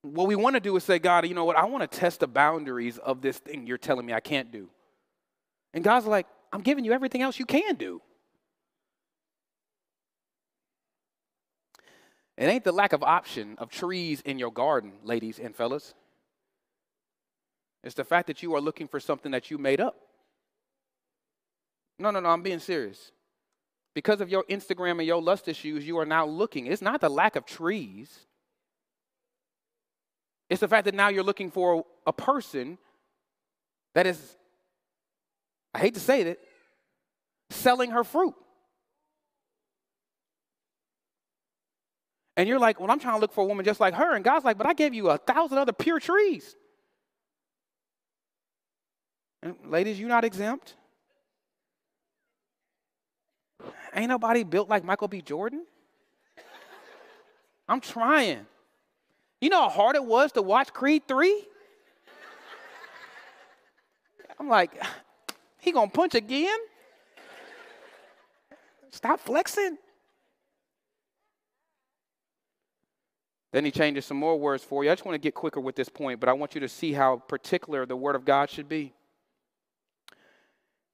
What 0.01 0.27
we 0.27 0.35
want 0.35 0.55
to 0.55 0.59
do 0.59 0.75
is 0.75 0.83
say, 0.83 0.99
God, 0.99 1.27
you 1.27 1.33
know 1.33 1.45
what? 1.45 1.57
I 1.57 1.65
want 1.65 1.89
to 1.89 1.99
test 1.99 2.21
the 2.21 2.27
boundaries 2.27 2.97
of 2.97 3.21
this 3.21 3.37
thing 3.37 3.67
you're 3.67 3.77
telling 3.77 4.05
me 4.05 4.13
I 4.13 4.19
can't 4.19 4.51
do. 4.51 4.69
And 5.73 5.83
God's 5.83 6.05
like, 6.05 6.27
I'm 6.53 6.61
giving 6.61 6.85
you 6.85 6.93
everything 6.93 7.21
else 7.21 7.37
you 7.37 7.45
can 7.45 7.75
do. 7.75 8.01
It 12.37 12.45
ain't 12.45 12.63
the 12.63 12.71
lack 12.71 12.93
of 12.93 13.01
option 13.01 13.55
of 13.57 13.69
trees 13.69 14.21
in 14.21 14.39
your 14.39 14.51
garden, 14.51 14.93
ladies 15.03 15.39
and 15.39 15.55
fellas. 15.55 15.93
It's 17.83 17.95
the 17.95 18.03
fact 18.03 18.27
that 18.27 18.43
you 18.43 18.55
are 18.55 18.61
looking 18.61 18.87
for 18.87 18.99
something 18.99 19.31
that 19.31 19.51
you 19.51 19.57
made 19.57 19.79
up. 19.79 19.95
No, 21.97 22.11
no, 22.11 22.19
no, 22.19 22.29
I'm 22.29 22.41
being 22.41 22.59
serious. 22.59 23.11
Because 23.93 24.19
of 24.19 24.29
your 24.29 24.43
Instagram 24.49 24.97
and 24.97 25.07
your 25.07 25.21
lust 25.21 25.47
issues, 25.47 25.87
you 25.87 25.97
are 25.99 26.05
now 26.05 26.25
looking. 26.25 26.67
It's 26.67 26.81
not 26.81 26.99
the 26.99 27.09
lack 27.09 27.37
of 27.37 27.45
trees, 27.45 28.25
it's 30.49 30.61
the 30.61 30.67
fact 30.67 30.85
that 30.85 30.93
now 30.93 31.07
you're 31.09 31.23
looking 31.23 31.49
for 31.49 31.85
a 32.05 32.13
person 32.13 32.77
that 33.95 34.05
is, 34.05 34.37
I 35.73 35.79
hate 35.79 35.95
to 35.95 35.99
say 35.99 36.21
it, 36.21 36.39
selling 37.49 37.91
her 37.91 38.03
fruit. 38.03 38.35
And 42.37 42.49
you're 42.49 42.59
like, 42.59 42.79
well, 42.79 42.91
I'm 42.91 42.99
trying 42.99 43.15
to 43.15 43.19
look 43.21 43.33
for 43.33 43.43
a 43.43 43.47
woman 43.47 43.63
just 43.63 43.79
like 43.79 43.93
her. 43.93 44.15
And 44.15 44.23
God's 44.23 44.43
like, 44.43 44.57
but 44.57 44.67
I 44.67 44.73
gave 44.73 44.93
you 44.93 45.09
a 45.09 45.17
thousand 45.17 45.57
other 45.57 45.71
pure 45.71 45.99
trees. 45.99 46.55
And 49.41 49.55
ladies, 49.65 49.99
you're 49.99 50.09
not 50.09 50.25
exempt. 50.25 50.75
Ain't 53.93 54.09
nobody 54.09 54.43
built 54.43 54.67
like 54.67 54.83
Michael 54.83 55.07
B. 55.07 55.21
Jordan. 55.21 55.65
I'm 57.67 57.79
trying. 57.79 58.45
You 59.39 59.49
know 59.49 59.61
how 59.61 59.69
hard 59.69 59.95
it 59.95 60.03
was 60.03 60.31
to 60.33 60.41
watch 60.41 60.73
Creed 60.73 61.03
3? 61.07 61.43
I'm 64.39 64.49
like, 64.49 64.71
he 65.59 65.71
gonna 65.71 65.89
punch 65.89 66.15
again? 66.15 66.59
Stop 68.91 69.19
flexing. 69.19 69.77
Then 73.55 73.63
he 73.63 73.71
changes 73.71 74.03
some 74.03 74.17
more 74.17 74.37
words 74.37 74.65
for 74.65 74.83
you. 74.83 74.91
I 74.91 74.95
just 74.95 75.05
want 75.05 75.13
to 75.13 75.17
get 75.17 75.33
quicker 75.33 75.61
with 75.61 75.77
this 75.77 75.87
point, 75.87 76.19
but 76.19 76.27
I 76.27 76.33
want 76.33 76.55
you 76.55 76.59
to 76.59 76.67
see 76.67 76.91
how 76.91 77.19
particular 77.19 77.85
the 77.85 77.95
word 77.95 78.17
of 78.17 78.25
God 78.25 78.49
should 78.49 78.67
be. 78.67 78.91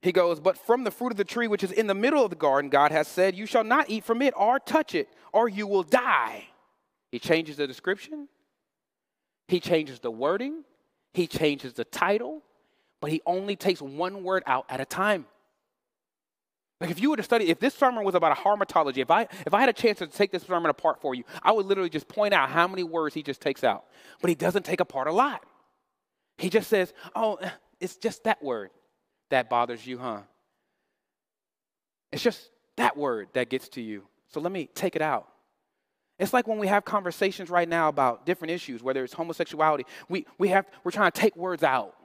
He 0.03 0.11
goes, 0.11 0.39
But 0.39 0.59
from 0.59 0.83
the 0.83 0.91
fruit 0.91 1.09
of 1.09 1.17
the 1.17 1.23
tree 1.23 1.47
which 1.47 1.63
is 1.63 1.71
in 1.71 1.87
the 1.87 1.95
middle 1.95 2.23
of 2.23 2.29
the 2.29 2.35
garden, 2.35 2.69
God 2.69 2.91
has 2.91 3.07
said, 3.07 3.35
You 3.35 3.47
shall 3.47 3.63
not 3.63 3.89
eat 3.89 4.03
from 4.03 4.21
it 4.21 4.35
or 4.37 4.59
touch 4.59 4.93
it, 4.93 5.09
or 5.33 5.49
you 5.49 5.65
will 5.65 5.81
die. 5.81 6.49
He 7.11 7.17
changes 7.17 7.57
the 7.57 7.65
description, 7.65 8.27
he 9.47 9.59
changes 9.59 9.99
the 9.99 10.11
wording, 10.11 10.63
he 11.15 11.25
changes 11.25 11.73
the 11.73 11.85
title, 11.85 12.43
but 12.99 13.09
he 13.09 13.23
only 13.25 13.55
takes 13.55 13.81
one 13.81 14.23
word 14.23 14.43
out 14.45 14.67
at 14.69 14.79
a 14.79 14.85
time. 14.85 15.25
Like 16.81 16.89
if 16.89 16.99
you 16.99 17.11
were 17.11 17.17
to 17.17 17.23
study, 17.23 17.49
if 17.49 17.59
this 17.59 17.75
sermon 17.75 18.03
was 18.03 18.15
about 18.15 18.31
a 18.31 18.41
hamartology, 18.41 18.97
if 18.97 19.11
I 19.11 19.27
if 19.45 19.53
I 19.53 19.59
had 19.59 19.69
a 19.69 19.73
chance 19.73 19.99
to 19.99 20.07
take 20.07 20.31
this 20.31 20.41
sermon 20.41 20.71
apart 20.71 20.99
for 20.99 21.13
you, 21.13 21.23
I 21.43 21.51
would 21.51 21.67
literally 21.67 21.91
just 21.91 22.07
point 22.07 22.33
out 22.33 22.49
how 22.49 22.67
many 22.67 22.81
words 22.81 23.13
he 23.13 23.21
just 23.21 23.39
takes 23.39 23.63
out. 23.63 23.85
But 24.19 24.29
he 24.29 24.35
doesn't 24.35 24.65
take 24.65 24.79
apart 24.79 25.07
a 25.07 25.11
lot. 25.11 25.45
He 26.39 26.49
just 26.49 26.67
says, 26.67 26.91
"Oh, 27.15 27.35
eh, 27.35 27.51
it's 27.79 27.97
just 27.97 28.23
that 28.23 28.43
word 28.43 28.71
that 29.29 29.47
bothers 29.47 29.85
you, 29.85 29.99
huh? 29.99 30.21
It's 32.11 32.23
just 32.23 32.49
that 32.77 32.97
word 32.97 33.27
that 33.33 33.49
gets 33.49 33.69
to 33.69 33.81
you. 33.81 34.07
So 34.29 34.39
let 34.39 34.51
me 34.51 34.67
take 34.73 34.95
it 34.95 35.03
out." 35.03 35.27
It's 36.17 36.33
like 36.33 36.47
when 36.47 36.57
we 36.57 36.67
have 36.67 36.83
conversations 36.83 37.51
right 37.51 37.69
now 37.69 37.89
about 37.89 38.25
different 38.25 38.51
issues, 38.51 38.81
whether 38.81 39.03
it's 39.03 39.13
homosexuality, 39.13 39.85
we, 40.07 40.25
we 40.37 40.49
have, 40.49 40.67
we're 40.83 40.91
trying 40.91 41.11
to 41.11 41.19
take 41.19 41.35
words 41.35 41.63
out. 41.63 41.95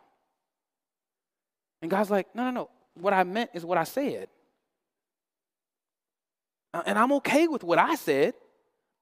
And 1.82 1.90
God's 1.90 2.10
like, 2.10 2.34
no, 2.34 2.44
no, 2.44 2.50
no. 2.50 2.70
What 2.94 3.12
I 3.12 3.24
meant 3.24 3.50
is 3.52 3.62
what 3.62 3.76
I 3.76 3.84
said. 3.84 4.28
Uh, 6.76 6.82
and 6.84 6.98
I'm 6.98 7.12
okay 7.12 7.48
with 7.48 7.64
what 7.64 7.78
I 7.78 7.94
said. 7.94 8.34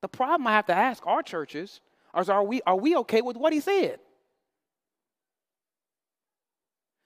The 0.00 0.06
problem 0.06 0.46
I 0.46 0.52
have 0.52 0.66
to 0.66 0.74
ask 0.74 1.04
our 1.06 1.22
churches 1.22 1.80
is 2.16 2.28
are 2.28 2.44
we, 2.44 2.62
are 2.62 2.76
we 2.76 2.94
okay 2.98 3.20
with 3.20 3.36
what 3.36 3.52
he 3.52 3.58
said? 3.58 3.98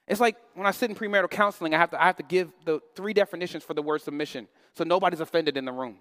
It's 0.07 0.21
like 0.21 0.37
when 0.55 0.67
I 0.67 0.73
sit 0.73 0.91
in 0.91 0.97
premarital 0.97 1.31
counseling, 1.31 1.75
I 1.75 1.79
have 1.79 1.91
to, 1.91 2.03
I 2.03 2.07
have 2.07 2.17
to 2.17 2.23
give 2.23 2.51
the 2.67 2.81
three 2.95 3.15
definitions 3.15 3.65
for 3.65 3.73
the 3.73 3.81
word 3.81 4.03
submission 4.03 4.47
so 4.75 4.85
nobody's 4.85 5.21
offended 5.21 5.57
in 5.57 5.65
the 5.65 5.73
room. 5.73 5.97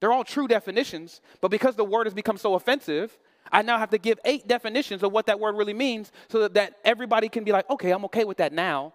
They're 0.00 0.12
all 0.12 0.24
true 0.24 0.48
definitions, 0.48 1.20
but 1.42 1.50
because 1.50 1.76
the 1.76 1.84
word 1.84 2.06
has 2.06 2.14
become 2.14 2.38
so 2.38 2.54
offensive, 2.54 3.18
I 3.52 3.60
now 3.60 3.78
have 3.78 3.90
to 3.90 3.98
give 3.98 4.18
eight 4.24 4.48
definitions 4.48 5.02
of 5.02 5.12
what 5.12 5.26
that 5.26 5.38
word 5.38 5.56
really 5.56 5.74
means 5.74 6.10
so 6.28 6.40
that, 6.40 6.54
that 6.54 6.76
everybody 6.86 7.28
can 7.28 7.44
be 7.44 7.52
like, 7.52 7.68
okay, 7.68 7.90
I'm 7.90 8.06
okay 8.06 8.24
with 8.24 8.38
that 8.38 8.54
now. 8.54 8.94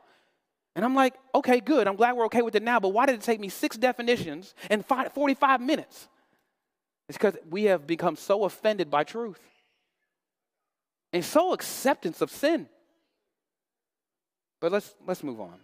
And 0.75 0.83
I'm 0.83 0.95
like, 0.95 1.13
okay, 1.33 1.59
good. 1.61 1.87
I'm 1.87 1.95
glad 1.95 2.15
we're 2.15 2.25
okay 2.25 2.41
with 2.41 2.55
it 2.55 2.63
now, 2.63 2.79
but 2.79 2.89
why 2.89 3.05
did 3.05 3.15
it 3.15 3.21
take 3.21 3.39
me 3.39 3.49
six 3.49 3.77
definitions 3.77 4.53
and 4.69 4.85
five, 4.85 5.13
45 5.13 5.61
minutes? 5.61 6.07
It's 7.07 7.17
because 7.17 7.37
we 7.49 7.65
have 7.65 7.87
become 7.87 8.15
so 8.15 8.43
offended 8.43 8.89
by 8.89 9.03
truth 9.03 9.39
and 11.13 11.23
so 11.23 11.53
acceptance 11.53 12.21
of 12.21 12.29
sin. 12.29 12.67
But 14.59 14.71
let's, 14.71 14.93
let's 15.05 15.23
move 15.23 15.39
on. 15.39 15.59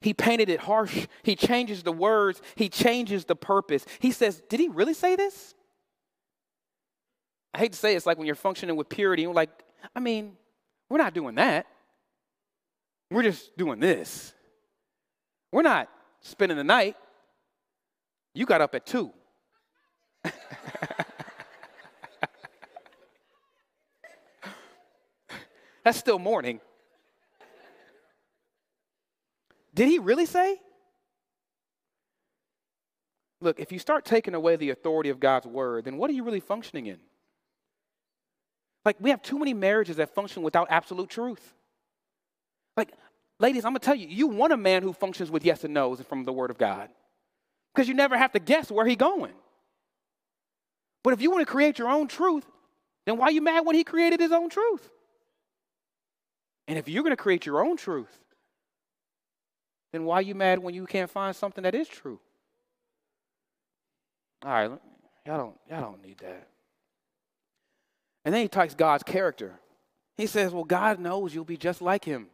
He 0.00 0.14
painted 0.14 0.48
it 0.48 0.60
harsh. 0.60 1.06
He 1.22 1.36
changes 1.36 1.82
the 1.82 1.92
words. 1.92 2.42
He 2.56 2.68
changes 2.68 3.24
the 3.24 3.36
purpose. 3.36 3.86
He 4.00 4.10
says, 4.10 4.42
Did 4.48 4.60
he 4.60 4.68
really 4.68 4.94
say 4.94 5.16
this? 5.16 5.54
I 7.54 7.58
hate 7.58 7.72
to 7.72 7.78
say 7.78 7.92
it, 7.92 7.96
it's 7.96 8.06
like 8.06 8.18
when 8.18 8.26
you're 8.26 8.34
functioning 8.34 8.76
with 8.76 8.88
purity, 8.88 9.22
you're 9.22 9.32
like, 9.32 9.50
I 9.94 10.00
mean, 10.00 10.36
we're 10.90 10.98
not 10.98 11.14
doing 11.14 11.36
that. 11.36 11.66
We're 13.14 13.22
just 13.22 13.56
doing 13.56 13.78
this. 13.78 14.34
We're 15.52 15.62
not 15.62 15.88
spending 16.20 16.58
the 16.58 16.64
night. 16.64 16.96
You 18.34 18.44
got 18.44 18.60
up 18.60 18.74
at 18.74 18.84
two. 18.84 19.12
That's 25.84 25.96
still 25.96 26.18
morning. 26.18 26.58
Did 29.72 29.86
he 29.86 30.00
really 30.00 30.26
say? 30.26 30.56
Look, 33.40 33.60
if 33.60 33.70
you 33.70 33.78
start 33.78 34.04
taking 34.04 34.34
away 34.34 34.56
the 34.56 34.70
authority 34.70 35.10
of 35.10 35.20
God's 35.20 35.46
word, 35.46 35.84
then 35.84 35.98
what 35.98 36.10
are 36.10 36.14
you 36.14 36.24
really 36.24 36.40
functioning 36.40 36.86
in? 36.86 36.98
Like, 38.84 38.96
we 38.98 39.10
have 39.10 39.22
too 39.22 39.38
many 39.38 39.54
marriages 39.54 39.98
that 39.98 40.12
function 40.16 40.42
without 40.42 40.66
absolute 40.68 41.08
truth. 41.08 41.54
Like, 42.76 42.90
ladies, 43.38 43.64
I'm 43.64 43.72
gonna 43.72 43.80
tell 43.80 43.94
you, 43.94 44.06
you 44.08 44.26
want 44.26 44.52
a 44.52 44.56
man 44.56 44.82
who 44.82 44.92
functions 44.92 45.30
with 45.30 45.44
yes 45.44 45.64
and 45.64 45.74
no's 45.74 46.00
from 46.02 46.24
the 46.24 46.32
word 46.32 46.50
of 46.50 46.58
God. 46.58 46.88
Because 47.74 47.88
you 47.88 47.94
never 47.94 48.16
have 48.16 48.32
to 48.32 48.38
guess 48.38 48.70
where 48.70 48.86
he's 48.86 48.96
going. 48.96 49.32
But 51.02 51.12
if 51.12 51.20
you 51.20 51.30
want 51.30 51.42
to 51.42 51.50
create 51.50 51.78
your 51.78 51.88
own 51.88 52.08
truth, 52.08 52.46
then 53.04 53.18
why 53.18 53.26
are 53.26 53.32
you 53.32 53.42
mad 53.42 53.66
when 53.66 53.74
he 53.74 53.84
created 53.84 54.20
his 54.20 54.32
own 54.32 54.48
truth? 54.48 54.88
And 56.66 56.78
if 56.78 56.88
you're 56.88 57.02
going 57.02 57.12
to 57.12 57.22
create 57.22 57.44
your 57.44 57.64
own 57.64 57.76
truth, 57.76 58.20
then 59.92 60.04
why 60.04 60.16
are 60.16 60.22
you 60.22 60.34
mad 60.34 60.60
when 60.60 60.74
you 60.74 60.86
can't 60.86 61.10
find 61.10 61.36
something 61.36 61.62
that 61.62 61.74
is 61.74 61.88
true? 61.88 62.18
All 64.44 64.50
right, 64.50 64.70
y'all 65.26 65.38
don't, 65.38 65.56
y'all 65.68 65.80
don't 65.80 66.02
need 66.02 66.18
that. 66.18 66.48
And 68.24 68.34
then 68.34 68.42
he 68.42 68.48
talks 68.48 68.74
God's 68.74 69.02
character. 69.02 69.52
He 70.16 70.26
says, 70.26 70.52
Well, 70.52 70.64
God 70.64 70.98
knows 70.98 71.34
you'll 71.34 71.44
be 71.44 71.56
just 71.56 71.82
like 71.82 72.04
him. 72.04 72.28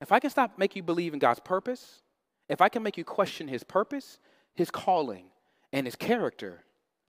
If 0.00 0.12
I 0.12 0.20
can 0.20 0.30
stop 0.30 0.58
make 0.58 0.76
you 0.76 0.82
believe 0.82 1.12
in 1.12 1.18
God's 1.18 1.40
purpose, 1.40 2.02
if 2.48 2.60
I 2.60 2.68
can 2.68 2.82
make 2.82 2.96
you 2.96 3.04
question 3.04 3.48
his 3.48 3.62
purpose, 3.62 4.18
his 4.54 4.70
calling, 4.70 5.26
and 5.72 5.86
his 5.86 5.96
character, 5.96 6.64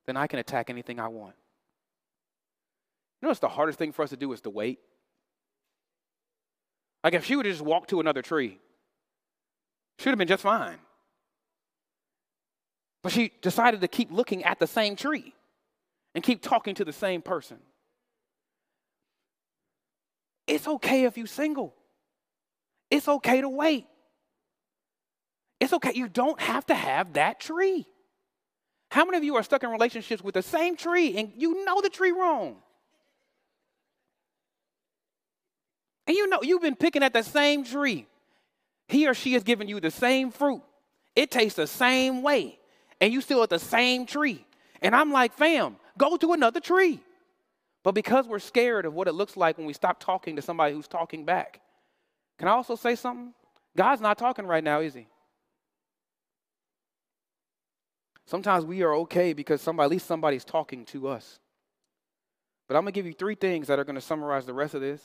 then 0.05 0.17
I 0.17 0.27
can 0.27 0.39
attack 0.39 0.69
anything 0.69 0.99
I 0.99 1.07
want. 1.07 1.35
You 3.21 3.27
know 3.27 3.29
what's 3.29 3.39
the 3.39 3.49
hardest 3.49 3.79
thing 3.79 3.91
for 3.91 4.03
us 4.03 4.09
to 4.09 4.17
do 4.17 4.31
is 4.33 4.41
to 4.41 4.49
wait? 4.49 4.79
Like 7.03 7.13
if 7.13 7.25
she 7.25 7.35
would 7.35 7.45
have 7.45 7.53
just 7.53 7.65
walked 7.65 7.89
to 7.91 7.99
another 7.99 8.21
tree, 8.21 8.59
should 9.97 10.09
have 10.09 10.17
been 10.17 10.27
just 10.27 10.43
fine. 10.43 10.77
But 13.03 13.11
she 13.11 13.31
decided 13.41 13.81
to 13.81 13.87
keep 13.87 14.11
looking 14.11 14.43
at 14.43 14.59
the 14.59 14.67
same 14.67 14.95
tree 14.95 15.33
and 16.13 16.23
keep 16.23 16.41
talking 16.41 16.75
to 16.75 16.85
the 16.85 16.93
same 16.93 17.21
person. 17.21 17.57
It's 20.45 20.67
okay 20.67 21.05
if 21.05 21.17
you're 21.17 21.27
single. 21.27 21.73
It's 22.91 23.07
okay 23.07 23.41
to 23.41 23.49
wait. 23.49 23.87
It's 25.59 25.73
okay. 25.73 25.93
You 25.95 26.09
don't 26.09 26.39
have 26.39 26.65
to 26.67 26.75
have 26.75 27.13
that 27.13 27.39
tree. 27.39 27.87
How 28.91 29.05
many 29.05 29.17
of 29.17 29.23
you 29.23 29.35
are 29.37 29.43
stuck 29.43 29.63
in 29.63 29.69
relationships 29.69 30.21
with 30.21 30.33
the 30.33 30.41
same 30.41 30.75
tree 30.75 31.17
and 31.17 31.31
you 31.37 31.63
know 31.63 31.79
the 31.81 31.89
tree 31.89 32.11
wrong? 32.11 32.57
And 36.05 36.17
you 36.17 36.27
know, 36.27 36.39
you've 36.41 36.61
been 36.61 36.75
picking 36.75 37.03
at 37.03 37.13
the 37.13 37.23
same 37.23 37.63
tree. 37.63 38.05
He 38.89 39.07
or 39.07 39.13
she 39.13 39.33
has 39.33 39.43
given 39.43 39.69
you 39.69 39.79
the 39.79 39.91
same 39.91 40.29
fruit. 40.29 40.61
It 41.15 41.31
tastes 41.31 41.55
the 41.55 41.67
same 41.67 42.21
way. 42.21 42.59
And 42.99 43.13
you 43.13 43.21
still 43.21 43.41
at 43.43 43.49
the 43.49 43.59
same 43.59 44.05
tree. 44.05 44.45
And 44.81 44.93
I'm 44.93 45.11
like, 45.13 45.33
fam, 45.33 45.77
go 45.97 46.17
to 46.17 46.33
another 46.33 46.59
tree. 46.59 46.99
But 47.83 47.93
because 47.93 48.27
we're 48.27 48.39
scared 48.39 48.85
of 48.85 48.93
what 48.93 49.07
it 49.07 49.13
looks 49.13 49.37
like 49.37 49.57
when 49.57 49.67
we 49.67 49.73
stop 49.73 49.99
talking 49.99 50.35
to 50.35 50.41
somebody 50.41 50.73
who's 50.73 50.87
talking 50.87 51.23
back, 51.23 51.61
can 52.41 52.47
I 52.47 52.53
also 52.53 52.75
say 52.75 52.95
something? 52.95 53.35
God's 53.77 54.01
not 54.01 54.17
talking 54.17 54.47
right 54.47 54.63
now, 54.63 54.79
is 54.79 54.95
he? 54.95 55.05
Sometimes 58.25 58.65
we 58.65 58.81
are 58.81 58.95
okay 58.95 59.33
because 59.33 59.61
somebody, 59.61 59.85
at 59.85 59.91
least 59.91 60.07
somebody's 60.07 60.43
talking 60.43 60.83
to 60.85 61.07
us. 61.07 61.39
But 62.67 62.77
I'm 62.77 62.81
going 62.81 62.93
to 62.93 62.97
give 62.97 63.05
you 63.05 63.13
three 63.13 63.35
things 63.35 63.67
that 63.67 63.77
are 63.77 63.83
going 63.83 63.93
to 63.93 64.01
summarize 64.01 64.47
the 64.47 64.55
rest 64.55 64.73
of 64.73 64.81
this 64.81 65.03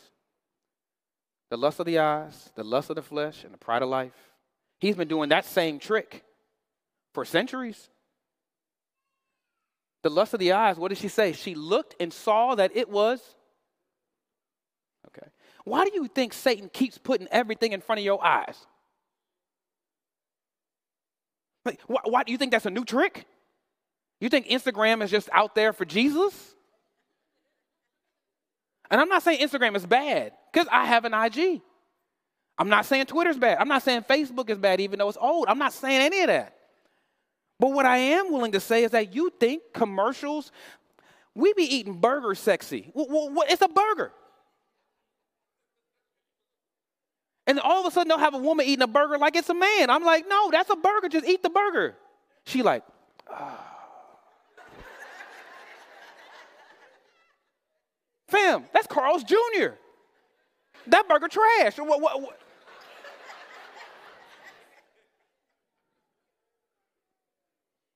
the 1.50 1.58
lust 1.58 1.78
of 1.78 1.84
the 1.84 1.98
eyes, 1.98 2.52
the 2.54 2.64
lust 2.64 2.88
of 2.88 2.96
the 2.96 3.02
flesh, 3.02 3.44
and 3.44 3.52
the 3.52 3.58
pride 3.58 3.82
of 3.82 3.90
life. 3.90 4.14
He's 4.80 4.96
been 4.96 5.06
doing 5.06 5.28
that 5.28 5.44
same 5.44 5.78
trick 5.78 6.24
for 7.12 7.26
centuries. 7.26 7.90
The 10.02 10.08
lust 10.08 10.32
of 10.32 10.40
the 10.40 10.52
eyes, 10.52 10.78
what 10.78 10.88
did 10.88 10.96
she 10.96 11.08
say? 11.08 11.34
She 11.34 11.54
looked 11.54 11.96
and 12.00 12.14
saw 12.14 12.54
that 12.54 12.74
it 12.74 12.88
was. 12.88 13.20
Why 15.66 15.84
do 15.84 15.90
you 15.92 16.06
think 16.06 16.32
Satan 16.32 16.70
keeps 16.72 16.96
putting 16.96 17.26
everything 17.32 17.72
in 17.72 17.80
front 17.80 17.98
of 17.98 18.04
your 18.04 18.24
eyes? 18.24 18.56
Like, 21.64 21.80
why, 21.88 21.98
why 22.04 22.22
do 22.22 22.30
you 22.30 22.38
think 22.38 22.52
that's 22.52 22.66
a 22.66 22.70
new 22.70 22.84
trick? 22.84 23.26
You 24.20 24.28
think 24.28 24.46
Instagram 24.46 25.02
is 25.02 25.10
just 25.10 25.28
out 25.32 25.56
there 25.56 25.72
for 25.72 25.84
Jesus? 25.84 26.54
And 28.92 29.00
I'm 29.00 29.08
not 29.08 29.24
saying 29.24 29.40
Instagram 29.40 29.74
is 29.74 29.84
bad 29.84 30.30
because 30.52 30.68
I 30.70 30.84
have 30.84 31.04
an 31.04 31.12
IG. 31.12 31.60
I'm 32.56 32.68
not 32.68 32.86
saying 32.86 33.06
Twitter's 33.06 33.36
bad. 33.36 33.58
I'm 33.58 33.66
not 33.66 33.82
saying 33.82 34.02
Facebook 34.02 34.48
is 34.48 34.58
bad, 34.58 34.80
even 34.80 35.00
though 35.00 35.08
it's 35.08 35.18
old. 35.20 35.46
I'm 35.48 35.58
not 35.58 35.72
saying 35.72 36.00
any 36.00 36.20
of 36.20 36.28
that. 36.28 36.56
But 37.58 37.72
what 37.72 37.86
I 37.86 37.96
am 37.96 38.30
willing 38.30 38.52
to 38.52 38.60
say 38.60 38.84
is 38.84 38.92
that 38.92 39.16
you 39.16 39.32
think 39.40 39.64
commercials, 39.74 40.52
we 41.34 41.52
be 41.54 41.64
eating 41.64 41.94
burgers 41.94 42.38
sexy. 42.38 42.92
It's 42.94 43.62
a 43.62 43.68
burger. 43.68 44.12
And 47.46 47.60
all 47.60 47.80
of 47.80 47.86
a 47.86 47.90
sudden 47.90 48.08
they'll 48.08 48.18
have 48.18 48.34
a 48.34 48.38
woman 48.38 48.66
eating 48.66 48.82
a 48.82 48.88
burger 48.88 49.18
like 49.18 49.36
it's 49.36 49.48
a 49.48 49.54
man. 49.54 49.88
I'm 49.88 50.04
like, 50.04 50.26
no, 50.28 50.50
that's 50.50 50.70
a 50.70 50.76
burger. 50.76 51.08
Just 51.08 51.26
eat 51.26 51.42
the 51.42 51.50
burger. 51.50 51.94
She 52.44 52.62
like, 52.62 52.82
oh. 53.30 53.58
Fam, 58.28 58.64
that's 58.72 58.88
Carl's 58.88 59.22
Jr. 59.22 59.74
That 60.88 61.08
burger 61.08 61.28
trash. 61.28 61.78
What, 61.78 62.00
what, 62.00 62.20
what? 62.20 62.38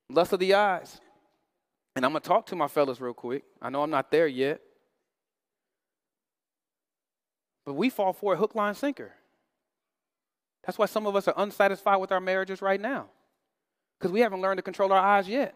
Lust 0.08 0.32
of 0.32 0.40
the 0.40 0.54
eyes. 0.54 1.00
And 1.96 2.04
I'm 2.04 2.12
going 2.12 2.22
to 2.22 2.28
talk 2.28 2.46
to 2.46 2.56
my 2.56 2.68
fellas 2.68 3.00
real 3.00 3.14
quick. 3.14 3.44
I 3.60 3.70
know 3.70 3.82
I'm 3.82 3.90
not 3.90 4.10
there 4.10 4.26
yet. 4.26 4.60
But 7.64 7.74
we 7.74 7.90
fall 7.90 8.12
for 8.12 8.34
a 8.34 8.36
hook, 8.36 8.54
line, 8.54 8.74
sinker. 8.74 9.12
That's 10.64 10.79
why 10.79 10.87
some 10.87 11.07
of 11.07 11.16
us 11.16 11.27
are 11.29 11.35
unsatisfied 11.37 12.01
with 12.01 12.12
our 12.12 12.20
marriages 12.20 12.61
right 12.61 12.81
now. 12.81 13.07
Because 13.99 14.12
we 14.12 14.20
haven't 14.20 14.40
learned 14.40 14.59
to 14.59 14.62
control 14.62 14.92
our 14.92 15.01
eyes 15.01 15.29
yet. 15.29 15.55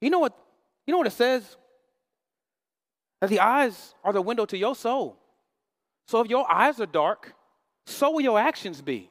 You 0.00 0.10
know 0.10 0.18
what? 0.18 0.36
You 0.86 0.92
know 0.92 0.98
what 0.98 1.06
it 1.06 1.12
says? 1.12 1.56
That 3.20 3.30
the 3.30 3.40
eyes 3.40 3.94
are 4.02 4.12
the 4.12 4.22
window 4.22 4.46
to 4.46 4.56
your 4.58 4.74
soul. 4.74 5.18
So 6.08 6.20
if 6.20 6.28
your 6.28 6.50
eyes 6.50 6.80
are 6.80 6.86
dark, 6.86 7.34
so 7.86 8.10
will 8.10 8.20
your 8.20 8.38
actions 8.38 8.80
be. 8.80 9.10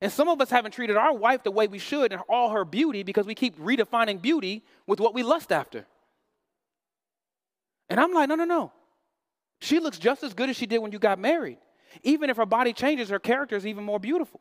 And 0.00 0.12
some 0.12 0.28
of 0.28 0.40
us 0.40 0.50
haven't 0.50 0.72
treated 0.72 0.96
our 0.96 1.14
wife 1.14 1.42
the 1.42 1.50
way 1.50 1.66
we 1.66 1.78
should 1.78 2.12
in 2.12 2.18
all 2.28 2.50
her 2.50 2.64
beauty 2.64 3.02
because 3.02 3.26
we 3.26 3.34
keep 3.34 3.58
redefining 3.58 4.20
beauty 4.20 4.64
with 4.86 5.00
what 5.00 5.14
we 5.14 5.22
lust 5.22 5.52
after. 5.52 5.86
And 7.88 8.00
I'm 8.00 8.12
like, 8.12 8.28
no, 8.28 8.34
no, 8.34 8.44
no. 8.44 8.72
She 9.60 9.80
looks 9.80 9.98
just 9.98 10.22
as 10.22 10.34
good 10.34 10.50
as 10.50 10.56
she 10.56 10.66
did 10.66 10.78
when 10.78 10.92
you 10.92 10.98
got 10.98 11.18
married. 11.18 11.58
Even 12.02 12.30
if 12.30 12.36
her 12.36 12.46
body 12.46 12.72
changes, 12.72 13.08
her 13.08 13.18
character 13.18 13.56
is 13.56 13.66
even 13.66 13.84
more 13.84 13.98
beautiful. 13.98 14.40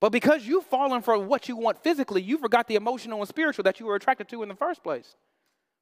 But 0.00 0.12
because 0.12 0.46
you've 0.46 0.66
fallen 0.66 1.02
for 1.02 1.18
what 1.18 1.48
you 1.48 1.56
want 1.56 1.82
physically, 1.82 2.22
you 2.22 2.38
forgot 2.38 2.66
the 2.66 2.74
emotional 2.74 3.20
and 3.20 3.28
spiritual 3.28 3.62
that 3.64 3.80
you 3.80 3.86
were 3.86 3.94
attracted 3.94 4.28
to 4.28 4.42
in 4.42 4.48
the 4.48 4.54
first 4.54 4.82
place. 4.82 5.16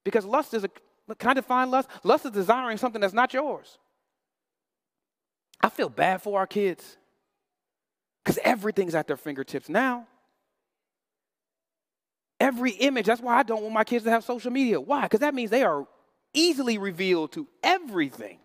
Because 0.05 0.25
lust 0.25 0.55
is 0.55 0.65
a, 0.65 0.71
can 1.17 1.31
I 1.31 1.35
define 1.35 1.71
lust? 1.71 1.89
Lust 2.05 2.25
is 2.25 2.31
desiring 2.31 2.79
something 2.79 3.01
that's 3.01 3.15
not 3.15 3.35
yours. 3.35 3.79
I 5.61 5.69
feel 5.69 5.89
bad 5.89 6.23
for 6.23 6.39
our 6.39 6.47
kids 6.47 6.97
because 8.23 8.39
everything's 8.45 8.95
at 8.95 9.07
their 9.07 9.17
fingertips 9.17 9.69
now. 9.69 10.07
Every 12.39 12.73
image, 12.73 13.07
that's 13.07 13.21
why 13.21 13.39
I 13.39 13.43
don't 13.43 13.63
want 13.63 13.75
my 13.75 13.85
kids 13.85 14.05
to 14.05 14.11
have 14.11 14.25
social 14.25 14.51
media. 14.51 14.81
Why? 14.81 15.03
Because 15.03 15.21
that 15.21 15.35
means 15.35 15.51
they 15.51 15.63
are 15.63 15.87
easily 16.33 16.79
revealed 16.79 17.33
to 17.33 17.49
everything. 17.63 18.39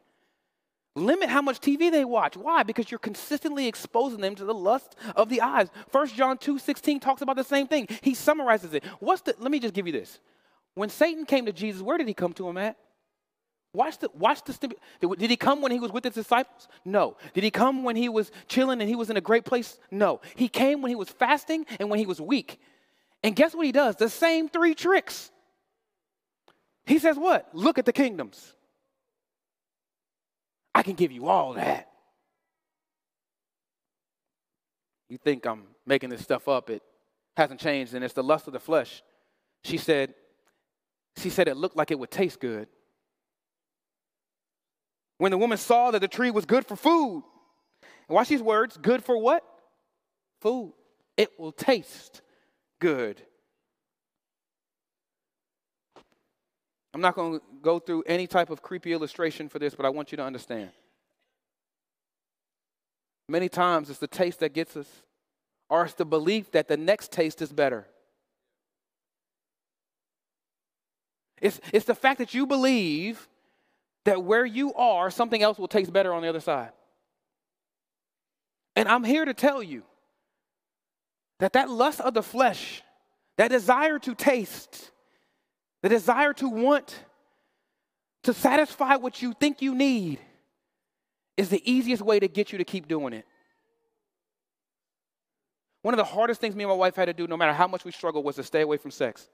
Limit 0.95 1.29
how 1.29 1.41
much 1.41 1.59
TV 1.59 1.91
they 1.91 2.03
watch. 2.03 2.35
Why? 2.35 2.63
Because 2.63 2.89
you're 2.89 2.99
consistently 2.99 3.67
exposing 3.67 4.21
them 4.21 4.35
to 4.35 4.45
the 4.45 4.53
lust 4.53 4.95
of 5.15 5.29
the 5.29 5.41
eyes. 5.41 5.69
1 5.91 6.07
John 6.09 6.37
2 6.37 6.59
16 6.59 6.99
talks 6.99 7.21
about 7.21 7.35
the 7.35 7.43
same 7.43 7.67
thing. 7.67 7.87
He 8.01 8.13
summarizes 8.13 8.73
it. 8.73 8.83
What's 8.99 9.21
the, 9.21 9.35
let 9.39 9.51
me 9.51 9.59
just 9.59 9.73
give 9.73 9.85
you 9.85 9.93
this. 9.93 10.19
When 10.73 10.89
Satan 10.89 11.25
came 11.25 11.45
to 11.45 11.53
Jesus, 11.53 11.81
where 11.81 11.97
did 11.97 12.07
he 12.07 12.13
come 12.13 12.33
to 12.33 12.47
him 12.47 12.57
at? 12.57 12.77
Watch 13.71 13.99
the, 13.99 14.09
watch 14.15 14.43
the, 14.45 14.75
did 15.15 15.29
he 15.29 15.37
come 15.37 15.61
when 15.61 15.71
he 15.71 15.79
was 15.79 15.91
with 15.91 16.03
his 16.03 16.15
disciples? 16.15 16.67
No. 16.83 17.17
Did 17.35 17.43
he 17.43 17.51
come 17.51 17.83
when 17.83 17.95
he 17.95 18.09
was 18.09 18.31
chilling 18.47 18.81
and 18.81 18.89
he 18.89 18.95
was 18.95 19.11
in 19.11 19.17
a 19.17 19.21
great 19.21 19.45
place? 19.45 19.77
No. 19.91 20.21
He 20.35 20.47
came 20.47 20.81
when 20.81 20.89
he 20.89 20.95
was 20.95 21.09
fasting 21.09 21.67
and 21.79 21.89
when 21.89 21.99
he 21.99 22.07
was 22.07 22.19
weak. 22.19 22.59
And 23.23 23.35
guess 23.35 23.53
what 23.53 23.65
he 23.65 23.71
does? 23.71 23.95
The 23.95 24.09
same 24.09 24.49
three 24.49 24.73
tricks. 24.73 25.29
He 26.85 26.97
says, 26.97 27.17
What? 27.17 27.47
Look 27.53 27.77
at 27.77 27.85
the 27.85 27.93
kingdoms. 27.93 28.55
I 30.79 30.81
can 30.81 30.95
give 30.95 31.11
you 31.11 31.27
all 31.27 31.55
that. 31.55 31.89
You 35.09 35.17
think 35.17 35.45
I'm 35.45 35.63
making 35.85 36.09
this 36.09 36.21
stuff 36.21 36.47
up. 36.47 36.69
It 36.69 36.81
hasn't 37.35 37.59
changed, 37.59 37.95
and 37.95 38.01
it's 38.01 38.13
the 38.13 38.23
lust 38.23 38.47
of 38.47 38.53
the 38.53 38.61
flesh. 38.61 39.03
She 39.65 39.77
said, 39.77 40.13
she 41.17 41.29
said 41.29 41.49
it 41.49 41.57
looked 41.57 41.75
like 41.75 41.91
it 41.91 41.99
would 41.99 42.11
taste 42.11 42.39
good. 42.39 42.69
When 45.17 45.31
the 45.31 45.37
woman 45.37 45.57
saw 45.57 45.91
that 45.91 45.99
the 45.99 46.07
tree 46.07 46.31
was 46.31 46.45
good 46.45 46.65
for 46.65 46.77
food, 46.77 47.25
and 48.07 48.15
watch 48.15 48.29
these 48.29 48.41
words 48.41 48.77
good 48.77 49.03
for 49.03 49.17
what? 49.17 49.43
Food. 50.39 50.71
It 51.17 51.37
will 51.37 51.51
taste 51.51 52.21
good. 52.79 53.21
I'm 56.93 57.01
not 57.01 57.15
going 57.15 57.39
to 57.39 57.45
go 57.61 57.79
through 57.79 58.03
any 58.07 58.25
type 58.27 58.49
of 58.49 58.61
creepy 58.61 58.93
illustration 58.93 59.47
for 59.47 59.59
this, 59.59 59.75
but 59.75 59.85
I 59.85 59.89
want 59.89 60.11
you 60.11 60.15
to 60.17 60.23
understand. 60.23 60.71
Many 63.27 63.47
times 63.47 63.89
it's 63.89 63.99
the 63.99 64.07
taste 64.07 64.39
that 64.39 64.53
gets 64.53 64.75
us, 64.75 64.87
or 65.69 65.85
it's 65.85 65.93
the 65.93 66.05
belief 66.05 66.51
that 66.51 66.67
the 66.67 66.77
next 66.77 67.11
taste 67.11 67.41
is 67.41 67.53
better. 67.53 67.85
It's, 71.41 71.59
it's 71.71 71.85
the 71.85 71.95
fact 71.95 72.17
that 72.17 72.33
you 72.33 72.47
believe 72.47 73.27
that 74.05 74.23
where 74.23 74.45
you 74.45 74.73
are, 74.73 75.11
something 75.11 75.43
else 75.43 75.59
will 75.59 75.67
taste 75.67 75.93
better 75.93 76.13
on 76.13 76.23
the 76.23 76.27
other 76.27 76.39
side. 76.39 76.71
And 78.75 78.89
I'm 78.89 79.03
here 79.03 79.25
to 79.25 79.33
tell 79.33 79.61
you 79.61 79.83
that 81.39 81.53
that 81.53 81.69
lust 81.69 82.01
of 82.01 82.13
the 82.13 82.23
flesh, 82.23 82.81
that 83.37 83.49
desire 83.49 83.99
to 83.99 84.15
taste, 84.15 84.91
the 85.81 85.89
desire 85.89 86.33
to 86.33 86.49
want 86.49 87.03
to 88.23 88.33
satisfy 88.33 88.95
what 88.95 89.21
you 89.21 89.33
think 89.33 89.61
you 89.61 89.73
need, 89.73 90.19
is 91.37 91.49
the 91.49 91.61
easiest 91.71 92.01
way 92.01 92.19
to 92.19 92.27
get 92.27 92.51
you 92.51 92.57
to 92.57 92.65
keep 92.65 92.87
doing 92.87 93.13
it. 93.13 93.25
One 95.81 95.93
of 95.93 95.97
the 95.97 96.03
hardest 96.03 96.41
things 96.41 96.53
me 96.53 96.65
and 96.65 96.69
my 96.69 96.75
wife 96.75 96.97
had 96.97 97.05
to 97.05 97.13
do, 97.13 97.27
no 97.27 97.37
matter 97.37 97.53
how 97.53 97.67
much 97.67 97.85
we 97.85 97.93
struggled, 97.93 98.25
was 98.25 98.35
to 98.35 98.43
stay 98.43 98.59
away 98.61 98.75
from 98.75 98.91
sex. 98.91 99.29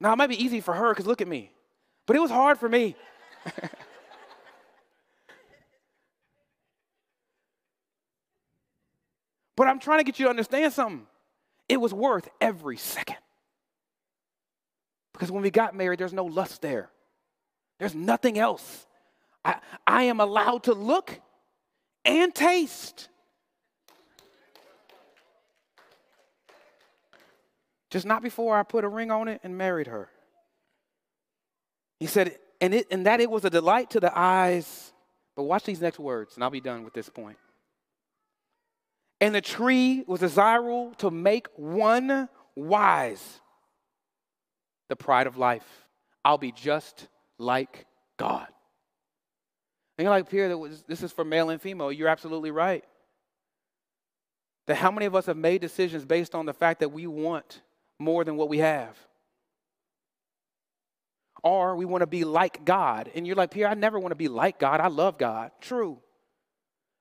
Now, 0.00 0.12
it 0.12 0.16
might 0.16 0.28
be 0.28 0.40
easy 0.42 0.60
for 0.60 0.72
her 0.72 0.90
because 0.90 1.06
look 1.06 1.20
at 1.20 1.26
me. 1.26 1.50
But 2.06 2.14
it 2.14 2.20
was 2.20 2.30
hard 2.30 2.58
for 2.58 2.68
me. 2.68 2.94
but 9.56 9.66
I'm 9.66 9.80
trying 9.80 9.98
to 9.98 10.04
get 10.04 10.20
you 10.20 10.26
to 10.26 10.30
understand 10.30 10.72
something. 10.72 11.08
It 11.68 11.78
was 11.78 11.92
worth 11.92 12.28
every 12.40 12.76
second. 12.76 13.16
Because 15.16 15.32
when 15.32 15.42
we 15.42 15.50
got 15.50 15.74
married, 15.74 15.98
there's 15.98 16.12
no 16.12 16.26
lust 16.26 16.60
there, 16.60 16.90
there's 17.78 17.94
nothing 17.94 18.38
else. 18.38 18.86
I, 19.42 19.56
I 19.86 20.02
am 20.04 20.20
allowed 20.20 20.64
to 20.64 20.74
look 20.74 21.18
and 22.04 22.34
taste. 22.34 23.08
Just 27.88 28.04
not 28.04 28.22
before 28.22 28.58
I 28.58 28.62
put 28.62 28.84
a 28.84 28.88
ring 28.88 29.10
on 29.10 29.28
it 29.28 29.40
and 29.42 29.56
married 29.56 29.86
her. 29.86 30.10
He 31.98 32.06
said, 32.06 32.36
and, 32.60 32.74
it, 32.74 32.86
and 32.90 33.06
that 33.06 33.20
it 33.20 33.30
was 33.30 33.44
a 33.46 33.50
delight 33.50 33.90
to 33.90 34.00
the 34.00 34.12
eyes. 34.14 34.92
But 35.34 35.44
watch 35.44 35.64
these 35.64 35.80
next 35.80 35.98
words, 35.98 36.34
and 36.34 36.44
I'll 36.44 36.50
be 36.50 36.60
done 36.60 36.84
with 36.84 36.92
this 36.92 37.08
point. 37.08 37.38
And 39.22 39.34
the 39.34 39.40
tree 39.40 40.04
was 40.06 40.20
desirable 40.20 40.92
to 40.98 41.10
make 41.10 41.46
one 41.56 42.28
wise. 42.54 43.40
The 44.88 44.96
pride 44.96 45.26
of 45.26 45.36
life. 45.36 45.66
I'll 46.24 46.38
be 46.38 46.52
just 46.52 47.08
like 47.38 47.86
God. 48.18 48.46
And 49.98 50.04
you're 50.04 50.12
like, 50.12 50.28
Pierre, 50.28 50.54
this 50.86 51.02
is 51.02 51.12
for 51.12 51.24
male 51.24 51.50
and 51.50 51.60
female. 51.60 51.90
You're 51.90 52.08
absolutely 52.08 52.50
right. 52.50 52.84
That 54.66 54.76
how 54.76 54.90
many 54.90 55.06
of 55.06 55.14
us 55.14 55.26
have 55.26 55.36
made 55.36 55.60
decisions 55.60 56.04
based 56.04 56.34
on 56.34 56.46
the 56.46 56.52
fact 56.52 56.80
that 56.80 56.90
we 56.90 57.06
want 57.06 57.62
more 57.98 58.24
than 58.24 58.36
what 58.36 58.48
we 58.48 58.58
have? 58.58 58.96
or 61.46 61.76
we 61.76 61.84
want 61.84 62.02
to 62.02 62.08
be 62.08 62.24
like 62.24 62.64
God. 62.64 63.08
And 63.14 63.24
you're 63.24 63.36
like, 63.36 63.52
Pierre, 63.52 63.68
I 63.68 63.74
never 63.74 64.00
want 64.00 64.10
to 64.10 64.16
be 64.16 64.26
like 64.26 64.58
God. 64.58 64.80
I 64.80 64.88
love 64.88 65.16
God. 65.16 65.52
True. 65.60 65.98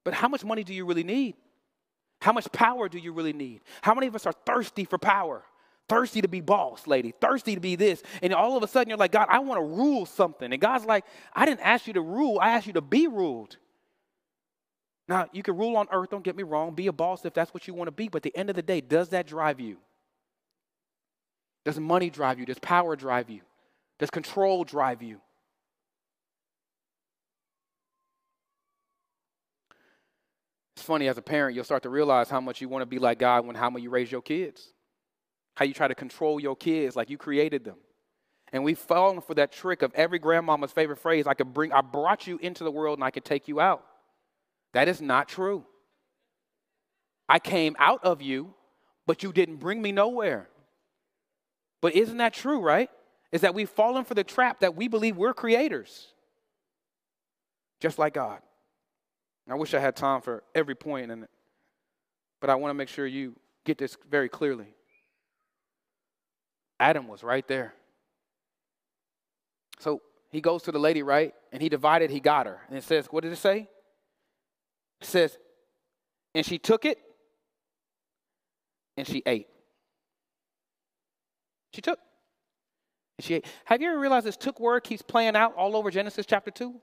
But 0.04 0.13
how 0.13 0.28
much 0.28 0.45
money 0.45 0.63
do 0.63 0.71
you 0.71 0.86
really 0.86 1.04
need? 1.04 1.34
How 2.21 2.32
much 2.32 2.52
power 2.52 2.88
do 2.88 3.00
you 3.00 3.12
really 3.12 3.34
need? 3.34 3.62
How 3.82 3.95
many 3.95 4.06
of 4.06 4.13
us 4.13 4.28
are 4.28 4.34
thirsty 4.45 4.86
for 4.86 5.00
power? 5.00 5.43
thirsty 5.88 6.21
to 6.21 6.28
be 6.28 6.41
boss, 6.41 6.88
lady, 6.88 7.13
thirsty 7.19 7.56
to 7.56 7.62
be 7.62 7.76
this. 7.76 8.02
And 8.21 8.34
all 8.34 8.58
of 8.58 8.63
a 8.63 8.67
sudden 8.67 8.89
you're 8.89 8.98
like, 8.98 9.12
God, 9.12 9.28
I 9.30 9.39
want 9.39 9.60
to 9.60 9.63
rule 9.63 10.06
something. 10.06 10.52
And 10.52 10.62
God's 10.62 10.86
like, 10.86 11.06
I 11.34 11.45
didn't 11.45 11.62
ask 11.62 11.88
you 11.88 11.93
to 11.93 12.02
rule, 12.02 12.39
I 12.41 12.52
asked 12.52 12.67
you 12.67 12.74
to 12.74 12.82
be 12.82 13.08
ruled. 13.08 13.58
Now, 15.08 15.28
you 15.32 15.43
can 15.43 15.56
rule 15.56 15.78
on 15.78 15.88
earth, 15.91 16.10
don't 16.10 16.24
get 16.24 16.36
me 16.36 16.43
wrong, 16.43 16.74
be 16.74 16.88
a 16.88 16.93
boss 16.93 17.26
if 17.26 17.34
that's 17.34 17.54
what 17.54 17.67
you 17.67 17.76
want 17.76 17.88
to 17.88 17.91
be, 17.91 18.08
but 18.08 18.17
at 18.17 18.24
the 18.24 18.36
end 18.36 18.50
of 18.50 18.56
the 18.56 18.63
day, 18.63 18.82
does 18.82 19.10
that 19.10 19.28
drive 19.28 19.60
you? 19.60 19.78
Does 21.63 21.80
money 21.80 22.10
drive 22.10 22.39
you? 22.39 22.45
Does 22.45 22.60
power 22.60 22.95
drive 22.95 23.30
you? 23.30 23.41
Does 24.00 24.10
control 24.10 24.63
drive 24.63 25.04
you? 25.04 25.21
It's 30.76 30.86
funny 30.86 31.08
as 31.08 31.17
a 31.17 31.21
parent, 31.21 31.56
you'll 31.56 31.63
start 31.63 31.84
to 31.84 31.89
realize 31.89 32.30
how 32.30 32.41
much 32.41 32.60
you 32.60 32.67
want 32.67 32.82
to 32.82 32.86
be 32.86 33.00
like 33.00 33.19
God 33.19 33.45
when 33.45 33.56
how 33.56 33.69
much 33.69 33.82
you 33.82 33.89
raise 33.89 34.12
your 34.12 34.21
kids 34.21 34.74
how 35.56 35.65
you 35.65 35.74
try 35.74 35.88
to 35.88 35.96
control 35.96 36.39
your 36.39 36.56
kids 36.56 36.96
like 36.96 37.10
you 37.10 37.18
created 37.18 37.63
them. 37.63 37.78
And 38.54 38.63
we've 38.63 38.80
fallen 38.80 39.22
for 39.22 39.34
that 39.36 39.52
trick 39.52 39.82
of 39.82 39.94
every 39.96 40.20
grandmama's 40.20 40.72
favorite 40.72 41.00
phrase 41.00 41.28
I 41.28 41.34
could 41.34 41.54
bring, 41.54 41.72
I 41.72 41.82
brought 41.82 42.28
you 42.28 42.38
into 42.41 42.63
the 42.63 42.72
world 42.72 42.98
and 42.98 43.04
I 43.04 43.12
could 43.12 43.26
take 43.26 43.48
you 43.48 43.60
out. 43.60 43.84
That 44.74 44.88
is 44.88 45.02
not 45.02 45.28
true. 45.28 45.65
I 47.28 47.39
came 47.39 47.76
out 47.80 48.04
of 48.04 48.22
you, 48.22 48.54
but 49.08 49.24
you 49.24 49.34
didn't 49.34 49.58
bring 49.58 49.82
me 49.82 49.91
nowhere. 49.91 50.48
But 51.82 51.96
isn't 51.96 52.18
that 52.18 52.34
true, 52.34 52.60
right? 52.60 52.89
Is 53.32 53.41
that 53.41 53.56
we've 53.56 53.70
fallen 53.70 54.04
for 54.06 54.13
the 54.13 54.24
trap 54.24 54.60
that 54.60 54.76
we 54.76 54.88
believe 54.88 55.18
we're 55.18 55.34
creators, 55.34 56.08
just 57.80 57.98
like 57.98 58.13
God. 58.13 58.39
I 59.50 59.56
wish 59.56 59.74
I 59.74 59.80
had 59.80 59.96
time 59.96 60.22
for 60.22 60.44
every 60.54 60.76
point 60.76 61.12
in 61.12 61.24
it, 61.24 61.30
but 62.41 62.50
I 62.50 62.56
want 62.56 62.72
to 62.72 62.74
make 62.74 62.89
sure 62.89 63.06
you 63.06 63.36
get 63.63 63.78
this 63.78 63.96
very 64.10 64.30
clearly. 64.30 64.74
Adam 66.79 67.07
was 67.07 67.23
right 67.23 67.47
there. 67.47 67.73
So 69.79 70.01
he 70.31 70.41
goes 70.41 70.63
to 70.63 70.71
the 70.71 70.79
lady, 70.79 71.03
right? 71.03 71.33
And 71.51 71.61
he 71.61 71.69
divided, 71.69 72.09
he 72.09 72.19
got 72.19 72.45
her. 72.45 72.59
And 72.67 72.77
it 72.77 72.83
says, 72.83 73.07
what 73.07 73.23
did 73.23 73.31
it 73.31 73.38
say? 73.38 73.69
It 75.01 75.07
says, 75.07 75.38
and 76.33 76.45
she 76.45 76.57
took 76.57 76.85
it 76.85 76.97
and 78.97 79.07
she 79.07 79.23
ate. 79.25 79.47
She 81.73 81.81
took. 81.81 81.99
And 83.17 83.25
she 83.25 83.35
ate. 83.35 83.45
Have 83.65 83.81
you 83.81 83.89
ever 83.89 83.99
realized 83.99 84.25
this 84.25 84.38
took 84.38 84.59
word 84.59 84.83
keeps 84.83 85.01
playing 85.01 85.35
out 85.35 85.55
all 85.55 85.75
over 85.75 85.91
Genesis 85.91 86.25
chapter 86.25 86.51
2? 86.51 86.73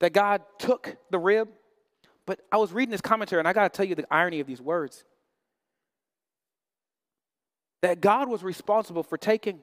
That 0.00 0.12
God 0.12 0.42
took 0.58 0.96
the 1.10 1.18
rib. 1.18 1.48
But 2.26 2.40
I 2.50 2.56
was 2.56 2.72
reading 2.72 2.90
this 2.90 3.00
commentary 3.00 3.40
and 3.40 3.48
I 3.48 3.52
got 3.52 3.72
to 3.72 3.76
tell 3.76 3.86
you 3.86 3.94
the 3.94 4.06
irony 4.10 4.40
of 4.40 4.46
these 4.46 4.60
words. 4.60 5.04
That 7.84 8.00
God 8.00 8.28
was 8.30 8.42
responsible 8.42 9.02
for 9.02 9.18
taking 9.18 9.60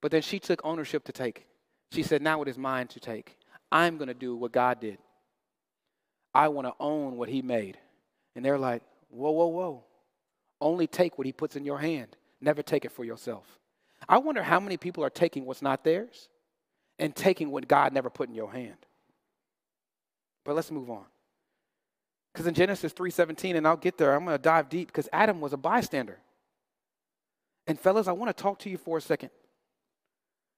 but 0.00 0.10
then 0.10 0.22
she 0.22 0.38
took 0.38 0.60
ownership 0.64 1.04
to 1.04 1.12
take. 1.12 1.46
She 1.92 2.02
said, 2.02 2.22
Now 2.22 2.42
it 2.42 2.48
is 2.48 2.56
mine 2.56 2.88
to 2.88 3.00
take. 3.00 3.36
I'm 3.70 3.98
going 3.98 4.08
to 4.08 4.14
do 4.14 4.34
what 4.34 4.52
God 4.52 4.80
did. 4.80 4.98
I 6.34 6.48
want 6.48 6.66
to 6.66 6.74
own 6.80 7.16
what 7.16 7.28
He 7.28 7.42
made. 7.42 7.78
And 8.34 8.44
they're 8.44 8.58
like, 8.58 8.82
Whoa, 9.10 9.30
whoa, 9.30 9.46
whoa. 9.48 9.84
Only 10.60 10.86
take 10.86 11.18
what 11.18 11.26
He 11.26 11.32
puts 11.32 11.56
in 11.56 11.64
your 11.64 11.78
hand, 11.78 12.16
never 12.40 12.62
take 12.62 12.84
it 12.84 12.92
for 12.92 13.04
yourself. 13.04 13.58
I 14.08 14.18
wonder 14.18 14.42
how 14.42 14.60
many 14.60 14.76
people 14.76 15.04
are 15.04 15.10
taking 15.10 15.44
what's 15.44 15.62
not 15.62 15.84
theirs 15.84 16.28
and 16.98 17.14
taking 17.14 17.50
what 17.50 17.68
God 17.68 17.92
never 17.92 18.08
put 18.08 18.28
in 18.28 18.34
your 18.34 18.50
hand. 18.50 18.76
But 20.44 20.56
let's 20.56 20.70
move 20.70 20.90
on. 20.90 21.04
Because 22.32 22.46
in 22.46 22.54
Genesis 22.54 22.94
3:17, 22.94 23.56
and 23.56 23.66
I'll 23.66 23.76
get 23.76 23.98
there, 23.98 24.14
I'm 24.14 24.24
going 24.24 24.36
to 24.36 24.42
dive 24.42 24.70
deep 24.70 24.88
because 24.88 25.08
Adam 25.12 25.40
was 25.40 25.52
a 25.52 25.58
bystander. 25.58 26.18
And 27.70 27.78
fellas, 27.78 28.08
I 28.08 28.12
want 28.12 28.36
to 28.36 28.42
talk 28.42 28.58
to 28.60 28.68
you 28.68 28.76
for 28.76 28.98
a 28.98 29.00
second. 29.00 29.30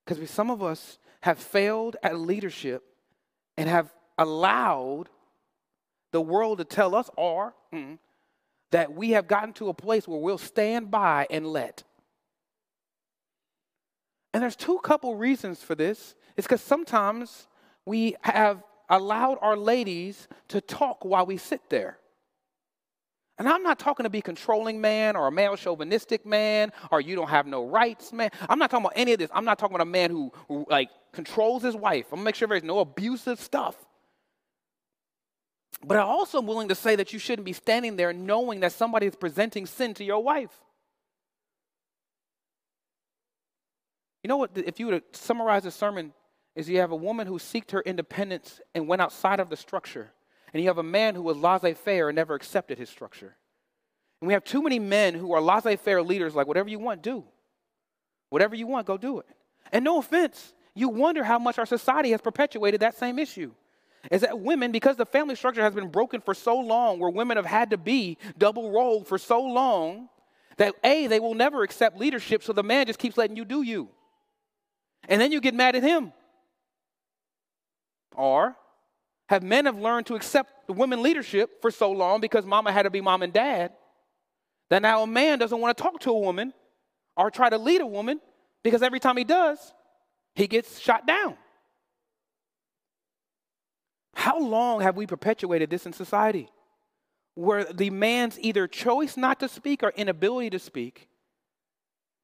Because 0.02 0.30
some 0.30 0.50
of 0.50 0.62
us 0.62 0.98
have 1.20 1.38
failed 1.38 1.94
at 2.02 2.16
leadership 2.16 2.82
and 3.58 3.68
have 3.68 3.92
allowed 4.16 5.10
the 6.12 6.22
world 6.22 6.56
to 6.56 6.64
tell 6.64 6.94
us, 6.94 7.10
or 7.18 7.54
mm, 7.70 7.98
that 8.70 8.94
we 8.94 9.10
have 9.10 9.28
gotten 9.28 9.52
to 9.52 9.68
a 9.68 9.74
place 9.74 10.08
where 10.08 10.18
we'll 10.18 10.38
stand 10.38 10.90
by 10.90 11.26
and 11.28 11.46
let. 11.46 11.82
And 14.32 14.42
there's 14.42 14.56
two 14.56 14.78
couple 14.78 15.14
reasons 15.14 15.62
for 15.62 15.74
this. 15.74 16.14
It's 16.38 16.46
because 16.46 16.62
sometimes 16.62 17.46
we 17.84 18.16
have 18.22 18.62
allowed 18.88 19.36
our 19.42 19.58
ladies 19.58 20.28
to 20.48 20.62
talk 20.62 21.04
while 21.04 21.26
we 21.26 21.36
sit 21.36 21.60
there. 21.68 21.98
And 23.42 23.48
I'm 23.48 23.64
not 23.64 23.80
talking 23.80 24.04
to 24.04 24.10
be 24.10 24.20
a 24.20 24.22
controlling 24.22 24.80
man 24.80 25.16
or 25.16 25.26
a 25.26 25.32
male 25.32 25.56
chauvinistic 25.56 26.24
man 26.24 26.70
or 26.92 27.00
you 27.00 27.16
don't 27.16 27.28
have 27.28 27.44
no 27.44 27.66
rights 27.66 28.12
man. 28.12 28.30
I'm 28.48 28.56
not 28.56 28.70
talking 28.70 28.84
about 28.84 28.92
any 28.94 29.14
of 29.14 29.18
this. 29.18 29.30
I'm 29.34 29.44
not 29.44 29.58
talking 29.58 29.74
about 29.74 29.84
a 29.84 29.90
man 29.90 30.10
who, 30.10 30.30
who 30.46 30.64
like 30.70 30.90
controls 31.12 31.64
his 31.64 31.74
wife. 31.74 32.06
I'm 32.12 32.18
gonna 32.18 32.24
make 32.26 32.36
sure 32.36 32.46
there's 32.46 32.62
no 32.62 32.78
abusive 32.78 33.40
stuff. 33.40 33.74
But 35.84 35.96
I 35.96 36.02
also 36.02 36.38
am 36.38 36.46
willing 36.46 36.68
to 36.68 36.76
say 36.76 36.94
that 36.94 37.12
you 37.12 37.18
shouldn't 37.18 37.44
be 37.44 37.52
standing 37.52 37.96
there 37.96 38.12
knowing 38.12 38.60
that 38.60 38.70
somebody 38.70 39.08
is 39.08 39.16
presenting 39.16 39.66
sin 39.66 39.92
to 39.94 40.04
your 40.04 40.22
wife. 40.22 40.56
You 44.22 44.28
know 44.28 44.36
what? 44.36 44.52
If 44.54 44.78
you 44.78 44.86
were 44.86 45.00
to 45.00 45.04
summarize 45.18 45.64
the 45.64 45.72
sermon, 45.72 46.12
is 46.54 46.68
you 46.68 46.78
have 46.78 46.92
a 46.92 46.96
woman 46.96 47.26
who 47.26 47.40
sought 47.40 47.72
her 47.72 47.80
independence 47.80 48.60
and 48.72 48.86
went 48.86 49.02
outside 49.02 49.40
of 49.40 49.50
the 49.50 49.56
structure 49.56 50.12
and 50.52 50.62
you 50.62 50.68
have 50.68 50.78
a 50.78 50.82
man 50.82 51.14
who 51.14 51.22
was 51.22 51.36
laissez 51.36 51.74
faire 51.74 52.08
and 52.08 52.16
never 52.16 52.34
accepted 52.34 52.78
his 52.78 52.90
structure. 52.90 53.36
And 54.20 54.28
we 54.28 54.34
have 54.34 54.44
too 54.44 54.62
many 54.62 54.78
men 54.78 55.14
who 55.14 55.32
are 55.32 55.40
laissez 55.40 55.76
faire 55.76 56.02
leaders, 56.02 56.34
like, 56.34 56.46
whatever 56.46 56.68
you 56.68 56.78
want, 56.78 57.02
do. 57.02 57.24
Whatever 58.30 58.54
you 58.54 58.66
want, 58.66 58.86
go 58.86 58.96
do 58.96 59.18
it. 59.18 59.26
And 59.72 59.84
no 59.84 59.98
offense, 59.98 60.54
you 60.74 60.88
wonder 60.88 61.24
how 61.24 61.38
much 61.38 61.58
our 61.58 61.66
society 61.66 62.10
has 62.10 62.20
perpetuated 62.20 62.80
that 62.80 62.96
same 62.96 63.18
issue. 63.18 63.52
Is 64.10 64.22
that 64.22 64.40
women, 64.40 64.72
because 64.72 64.96
the 64.96 65.06
family 65.06 65.36
structure 65.36 65.62
has 65.62 65.74
been 65.74 65.88
broken 65.88 66.20
for 66.20 66.34
so 66.34 66.58
long, 66.58 66.98
where 66.98 67.10
women 67.10 67.36
have 67.36 67.46
had 67.46 67.70
to 67.70 67.78
be 67.78 68.18
double 68.36 68.72
rolled 68.72 69.06
for 69.06 69.16
so 69.18 69.40
long, 69.42 70.08
that 70.56 70.74
A, 70.84 71.06
they 71.06 71.20
will 71.20 71.34
never 71.34 71.62
accept 71.62 71.98
leadership, 71.98 72.42
so 72.42 72.52
the 72.52 72.62
man 72.62 72.86
just 72.86 72.98
keeps 72.98 73.16
letting 73.16 73.36
you 73.36 73.44
do 73.44 73.62
you. 73.62 73.88
And 75.08 75.20
then 75.20 75.32
you 75.32 75.40
get 75.40 75.54
mad 75.54 75.76
at 75.76 75.82
him. 75.82 76.12
Or 78.14 78.56
have 79.32 79.42
men 79.42 79.64
have 79.64 79.78
learned 79.78 80.04
to 80.06 80.14
accept 80.14 80.66
the 80.66 80.74
women 80.74 81.02
leadership 81.02 81.62
for 81.62 81.70
so 81.70 81.90
long 81.90 82.20
because 82.20 82.44
mama 82.44 82.70
had 82.70 82.82
to 82.82 82.90
be 82.90 83.00
mom 83.00 83.22
and 83.22 83.32
dad 83.32 83.72
that 84.68 84.82
now 84.82 85.02
a 85.02 85.06
man 85.06 85.38
doesn't 85.38 85.58
want 85.58 85.74
to 85.74 85.82
talk 85.82 86.00
to 86.00 86.10
a 86.10 86.18
woman 86.18 86.52
or 87.16 87.30
try 87.30 87.48
to 87.48 87.56
lead 87.56 87.80
a 87.80 87.86
woman 87.86 88.20
because 88.62 88.82
every 88.82 89.00
time 89.00 89.16
he 89.16 89.24
does, 89.24 89.72
he 90.34 90.46
gets 90.46 90.78
shot 90.78 91.06
down. 91.06 91.38
How 94.14 94.38
long 94.38 94.82
have 94.82 94.98
we 94.98 95.06
perpetuated 95.06 95.70
this 95.70 95.86
in 95.86 95.94
society? 95.94 96.50
Where 97.34 97.64
the 97.64 97.88
man's 97.88 98.38
either 98.38 98.68
choice 98.68 99.16
not 99.16 99.40
to 99.40 99.48
speak 99.48 99.82
or 99.82 99.94
inability 99.96 100.50
to 100.50 100.58
speak 100.58 101.08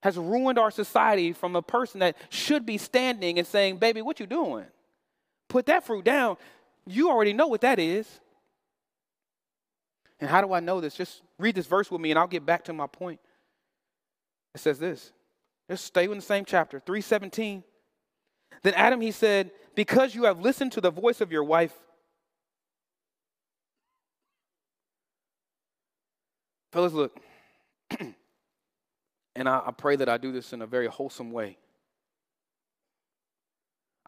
has 0.03 0.19
ruined 0.19 0.59
our 0.59 0.71
society 0.71 1.33
from 1.33 1.57
a 1.57 1.63
person 1.63 2.01
that 2.01 2.19
should 2.29 2.67
be 2.67 2.77
standing 2.77 3.39
and 3.39 3.47
saying, 3.47 3.79
Baby, 3.79 4.03
what 4.03 4.21
you 4.21 4.27
doing? 4.27 4.67
Put 5.49 5.65
that 5.67 5.85
fruit 5.85 6.05
down. 6.05 6.37
You 6.89 7.11
already 7.11 7.35
know 7.35 7.47
what 7.47 7.61
that 7.61 7.79
is. 7.79 8.09
And 10.21 10.29
how 10.29 10.41
do 10.41 10.53
I 10.53 10.61
know 10.61 10.81
this? 10.81 10.95
Just 10.95 11.23
read 11.39 11.55
this 11.55 11.67
verse 11.67 11.91
with 11.91 12.01
me 12.01 12.11
and 12.11 12.19
I'll 12.19 12.27
get 12.27 12.47
back 12.47 12.65
to 12.65 12.73
my 12.73 12.87
point. 12.87 13.21
It 14.55 14.61
says 14.61 14.79
this. 14.79 15.13
Just 15.71 15.85
stay 15.85 16.05
in 16.05 16.17
the 16.17 16.23
same 16.23 16.47
chapter, 16.47 16.81
317. 16.81 17.63
Then 18.63 18.75
Adam, 18.75 19.01
he 19.01 19.13
said, 19.13 19.51
Because 19.75 20.15
you 20.15 20.25
have 20.25 20.41
listened 20.41 20.73
to 20.73 20.81
the 20.81 20.91
voice 20.91 21.21
of 21.21 21.31
your 21.31 21.45
wife. 21.45 21.75
Fellas, 26.73 26.95
look. 26.95 27.21
and 29.37 29.49
I, 29.49 29.63
I 29.67 29.73
pray 29.77 29.97
that 29.97 30.09
I 30.09 30.17
do 30.17 30.33
this 30.33 30.55
in 30.55 30.63
a 30.63 30.67
very 30.67 30.87
wholesome 30.87 31.33
way. 31.33 31.59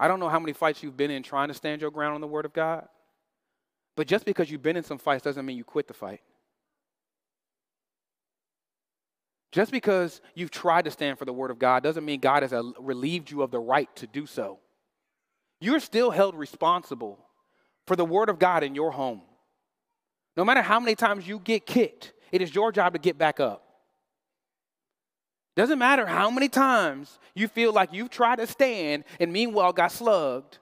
I 0.01 0.09
don't 0.09 0.19
know 0.19 0.31
how 0.31 0.41
many 0.41 0.55
fights 0.55 0.83
you've 0.83 0.97
been 0.97 1.11
in 1.11 1.23
trying 1.23 1.49
to 1.49 1.55
stand 1.55 1.83
your 1.83 1.91
ground 1.91 2.15
on 2.15 2.23
the 2.23 2.27
Word 2.27 2.47
of 2.47 2.55
God, 2.55 2.89
but 3.97 4.07
just 4.07 4.25
because 4.25 4.51
you've 4.51 4.63
been 4.63 4.79
in 4.79 4.83
some 4.83 4.97
fights 4.97 5.23
doesn't 5.23 5.45
mean 5.45 5.59
you 5.59 5.65
quit 5.65 5.87
the 5.87 5.95
fight. 5.95 6.23
Just 9.53 9.71
because 9.71 10.23
you've 10.35 10.51
tried 10.51 10.87
to 10.87 10.91
stand 10.91 11.19
for 11.19 11.27
the 11.27 11.35
Word 11.35 11.51
of 11.51 11.59
God 11.59 11.83
doesn't 11.83 12.05
mean 12.05 12.19
God 12.19 12.43
has 12.43 12.55
relieved 12.79 13.31
you 13.31 13.43
of 13.43 13.51
the 13.51 13.61
right 13.61 13.95
to 13.97 14.07
do 14.07 14.25
so. 14.25 14.59
You're 15.61 15.81
still 15.81 16.11
held 16.11 16.35
responsible 16.35 17.19
for 17.87 17.95
the 17.95 18.05
Word 18.07 18.31
of 18.31 18.39
God 18.39 18.65
in 18.65 18.75
your 18.75 18.93
home. 18.93 19.21
No 20.35 20.47
matter 20.47 20.63
how 20.63 20.81
many 20.81 20.95
times 20.95 21.29
you 21.29 21.39
get 21.41 21.67
kicked, 21.67 22.15
it 22.33 22.41
is 22.41 22.55
your 22.55 22.73
job 22.73 22.95
to 22.95 22.99
get 22.99 23.19
back 23.19 23.39
up. 23.39 23.70
Doesn't 25.61 25.79
matter 25.79 26.07
how 26.07 26.31
many 26.31 26.49
times 26.49 27.19
you 27.35 27.47
feel 27.47 27.71
like 27.71 27.93
you've 27.93 28.09
tried 28.09 28.37
to 28.37 28.47
stand 28.47 29.05
and 29.21 29.31
meanwhile 29.31 29.75
got 29.75 29.93
slugged. 29.93 30.57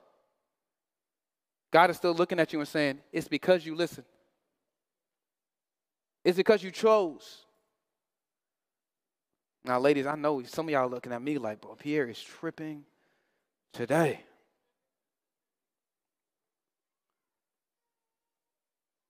God 1.71 1.89
is 1.89 1.95
still 1.95 2.13
looking 2.13 2.37
at 2.37 2.51
you 2.51 2.59
and 2.59 2.67
saying, 2.67 2.99
It's 3.13 3.29
because 3.29 3.65
you 3.65 3.75
listened. 3.75 4.07
It's 6.25 6.35
because 6.35 6.61
you 6.61 6.69
chose. 6.69 7.45
Now, 9.63 9.79
ladies, 9.79 10.05
I 10.05 10.17
know 10.17 10.43
some 10.43 10.67
of 10.67 10.71
y'all 10.73 10.89
looking 10.89 11.13
at 11.13 11.21
me 11.21 11.37
like, 11.37 11.61
Boy, 11.61 11.75
Pierre 11.79 12.09
is 12.09 12.21
tripping 12.21 12.83
today. 13.71 14.19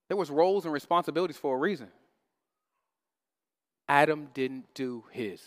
There 0.07 0.17
was 0.17 0.29
roles 0.29 0.65
and 0.65 0.71
responsibilities 0.71 1.37
for 1.37 1.55
a 1.55 1.59
reason. 1.59 1.87
Adam 3.87 4.27
didn't 4.35 4.71
do 4.75 5.05
his. 5.09 5.41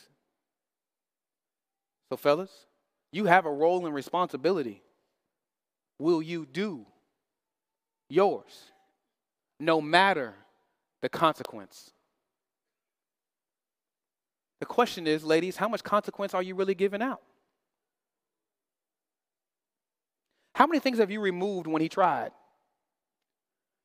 So, 2.13 2.17
fellas, 2.19 2.67
you 3.11 3.25
have 3.25 3.47
a 3.47 3.51
role 3.51 3.87
and 3.87 3.95
responsibility. 3.95 4.83
Will 5.99 6.21
you 6.21 6.45
do 6.45 6.85
yours? 8.11 8.73
no 9.63 9.81
matter 9.81 10.35
the 11.03 11.09
consequence. 11.09 11.93
The 14.59 14.67
question 14.67 15.07
is, 15.07 15.23
ladies, 15.23 15.57
how 15.57 15.69
much 15.69 15.85
consequence 15.85 16.35
are 16.35 16.43
you 16.43 16.57
really 16.57 16.75
giving 16.75 17.01
out? 17.01 17.23
How 20.57 20.67
many 20.67 20.81
things 20.81 20.99
have 20.99 21.13
you 21.13 21.21
removed 21.21 21.69
when 21.69 21.81
he 21.81 21.89
tried? 21.89 22.33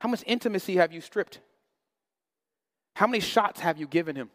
How 0.02 0.10
much 0.10 0.24
intimacy 0.26 0.78
have 0.78 0.92
you 0.92 1.00
stripped? 1.00 1.40
How 2.96 3.06
many 3.06 3.20
shots 3.20 3.60
have 3.60 3.78
you 3.78 3.86
given 3.88 4.16
him? 4.16 4.32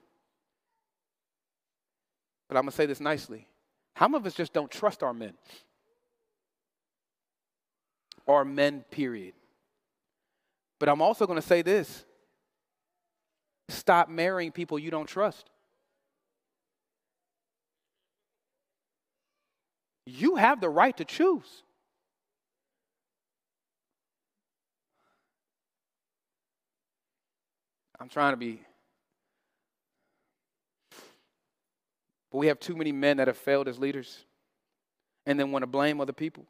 But 2.49 2.57
I'm 2.57 2.63
going 2.63 2.71
to 2.71 2.77
say 2.77 2.87
this 2.87 3.01
nicely. 3.01 3.49
How 3.95 4.09
many 4.09 4.23
of 4.23 4.27
us 4.27 4.35
just 4.35 4.53
don't 4.53 4.71
trust 4.71 5.03
our 5.03 5.15
men? 5.15 5.35
Our 8.27 8.45
men, 8.45 8.85
period. 8.91 9.35
But 10.79 10.89
I'm 10.89 11.03
also 11.03 11.27
going 11.27 11.41
to 11.41 11.47
say 11.47 11.63
this 11.63 12.05
stop 13.69 14.09
marrying 14.09 14.53
people 14.53 14.79
you 14.79 14.91
don't 14.91 15.07
trust. 15.07 15.49
You 20.07 20.37
have 20.37 20.61
the 20.61 20.69
right 20.69 20.97
to 20.97 21.05
choose. 21.05 21.63
I'm 28.01 28.09
trying 28.09 28.33
to 28.33 28.37
be. 28.37 28.63
But 32.33 32.39
we 32.39 32.47
have 32.47 32.59
too 32.59 32.75
many 32.75 32.91
men 32.91 33.19
that 33.19 33.29
have 33.29 33.37
failed 33.37 33.69
as 33.69 33.79
leaders 33.79 34.25
and 35.27 35.39
then 35.39 35.53
want 35.53 35.63
to 35.63 35.67
blame 35.67 36.01
other 36.01 36.15
people. 36.15 36.47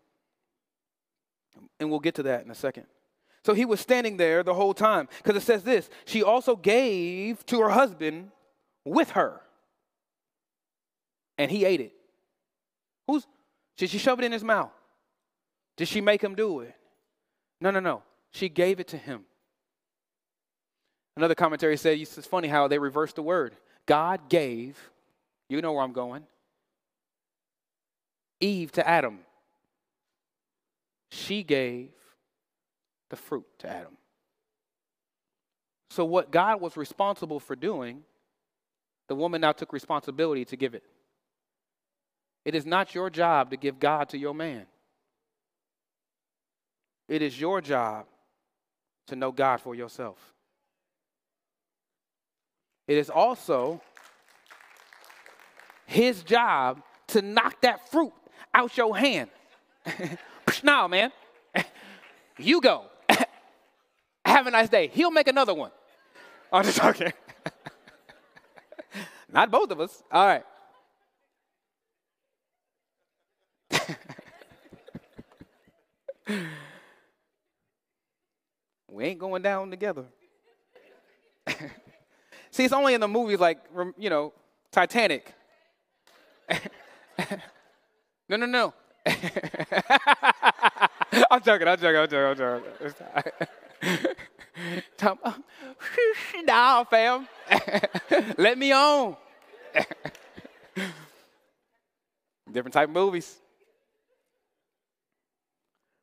And 1.79 1.91
we'll 1.91 2.01
get 2.01 2.15
to 2.15 2.23
that 2.23 2.45
in 2.45 2.51
a 2.51 2.55
second. 2.55 2.87
So 3.45 3.53
he 3.53 3.65
was 3.65 3.81
standing 3.81 4.17
there 4.17 4.45
the 4.45 4.55
whole 4.55 4.73
time 4.73 5.09
because 5.19 5.37
it 5.37 5.45
says 5.45 5.65
this 5.65 5.91
she 6.05 6.23
also 6.23 6.55
gave 6.55 7.45
to 7.47 7.61
her 7.61 7.71
husband 7.71 8.31
with 8.85 9.11
her, 9.11 9.41
and 11.37 11.51
he 11.51 11.65
ate 11.65 11.81
it. 11.81 11.93
Who's, 13.07 13.27
did 13.77 13.91
she 13.91 13.99
shove 13.99 14.21
it 14.21 14.25
in 14.25 14.33
his 14.33 14.45
mouth? 14.45 14.71
Did 15.77 15.89
she 15.89 16.01
make 16.01 16.23
him 16.23 16.37
do 16.37 16.61
it? 16.61 16.75
No, 17.61 17.71
no, 17.71 17.81
no. 17.81 18.03
She 18.31 18.49
gave 18.49 18.79
it 18.79 18.89
to 18.89 18.97
him. 18.97 19.25
Another 21.17 21.35
commentary 21.35 21.77
said 21.77 21.99
it's 21.99 22.27
funny 22.27 22.49
how 22.49 22.69
they 22.69 22.79
reversed 22.79 23.17
the 23.17 23.23
word. 23.23 23.57
God 23.87 24.29
gave, 24.29 24.92
you 25.53 25.61
know 25.61 25.73
where 25.73 25.83
I'm 25.83 25.93
going, 25.93 26.23
Eve 28.41 28.73
to 28.73 28.89
Adam. 28.89 29.21
She 31.11 31.43
gave 31.43 31.91
the 33.11 33.17
fruit 33.17 33.45
to 33.59 33.69
Adam. 33.69 33.97
So, 35.91 36.07
what 36.07 36.31
God 36.31 36.61
was 36.63 36.77
responsible 36.77 37.39
for 37.39 37.55
doing, 37.55 38.03
the 39.09 39.15
woman 39.15 39.43
now 39.43 39.53
took 39.53 39.75
responsibility 39.75 40.47
to 40.47 40.57
give 40.57 40.75
it. 40.75 40.85
It 42.47 42.55
is 42.55 42.65
not 42.65 42.95
your 42.95 43.11
job 43.11 43.51
to 43.51 43.57
give 43.59 43.79
God 43.79 44.09
to 44.09 44.19
your 44.19 44.35
man. 44.35 44.65
It 47.09 47.21
is 47.21 47.39
your 47.39 47.61
job 47.61 48.07
to 49.09 49.17
know 49.17 49.31
God 49.31 49.61
for 49.61 49.75
yourself. 49.75 50.19
It 52.89 52.97
is 52.97 53.11
also 53.11 53.83
his 55.93 56.23
job 56.23 56.83
to 57.09 57.23
knock 57.23 57.61
that 57.61 57.91
fruit 57.91 58.13
out 58.55 58.77
your 58.77 58.97
hand. 58.97 59.31
now, 60.63 60.89
man, 60.89 61.13
you 62.39 62.61
go. 62.61 62.87
Have 64.25 64.47
a 64.47 64.51
nice 64.51 64.69
day. 64.69 64.89
He'll 64.89 65.11
make 65.11 65.29
another 65.29 65.55
one. 65.55 65.71
I'm 66.53 66.65
just 66.65 66.79
talking. 66.79 67.13
Not 69.33 69.51
both 69.51 69.71
of 69.71 69.81
us. 69.81 70.03
All 70.11 70.27
right. 70.27 70.45
we 78.89 79.05
ain't 79.05 79.19
going 79.19 79.43
down 79.43 79.71
together. 79.71 80.05
See, 82.51 82.65
it's 82.65 82.75
only 82.75 82.93
in 82.93 83.01
the 83.01 83.09
movies 83.09 83.41
like, 83.41 83.59
you 83.97 84.11
know, 84.11 84.35
Titanic. 84.71 85.35
no, 88.29 88.37
no, 88.37 88.47
no. 88.47 88.75
I'm 91.31 91.43
joking, 91.43 91.69
I'm 91.69 91.79
joking, 91.79 91.97
I'm 91.97 92.09
joking, 92.09 92.19
I'm 92.19 92.37
joking. 92.37 93.33
nah, 96.45 96.85
fam. 96.85 97.29
Let 98.39 98.59
me 98.59 98.73
on. 98.73 99.17
Different 102.51 102.75
type 102.75 102.89
of 102.89 102.95
movies. 102.95 103.37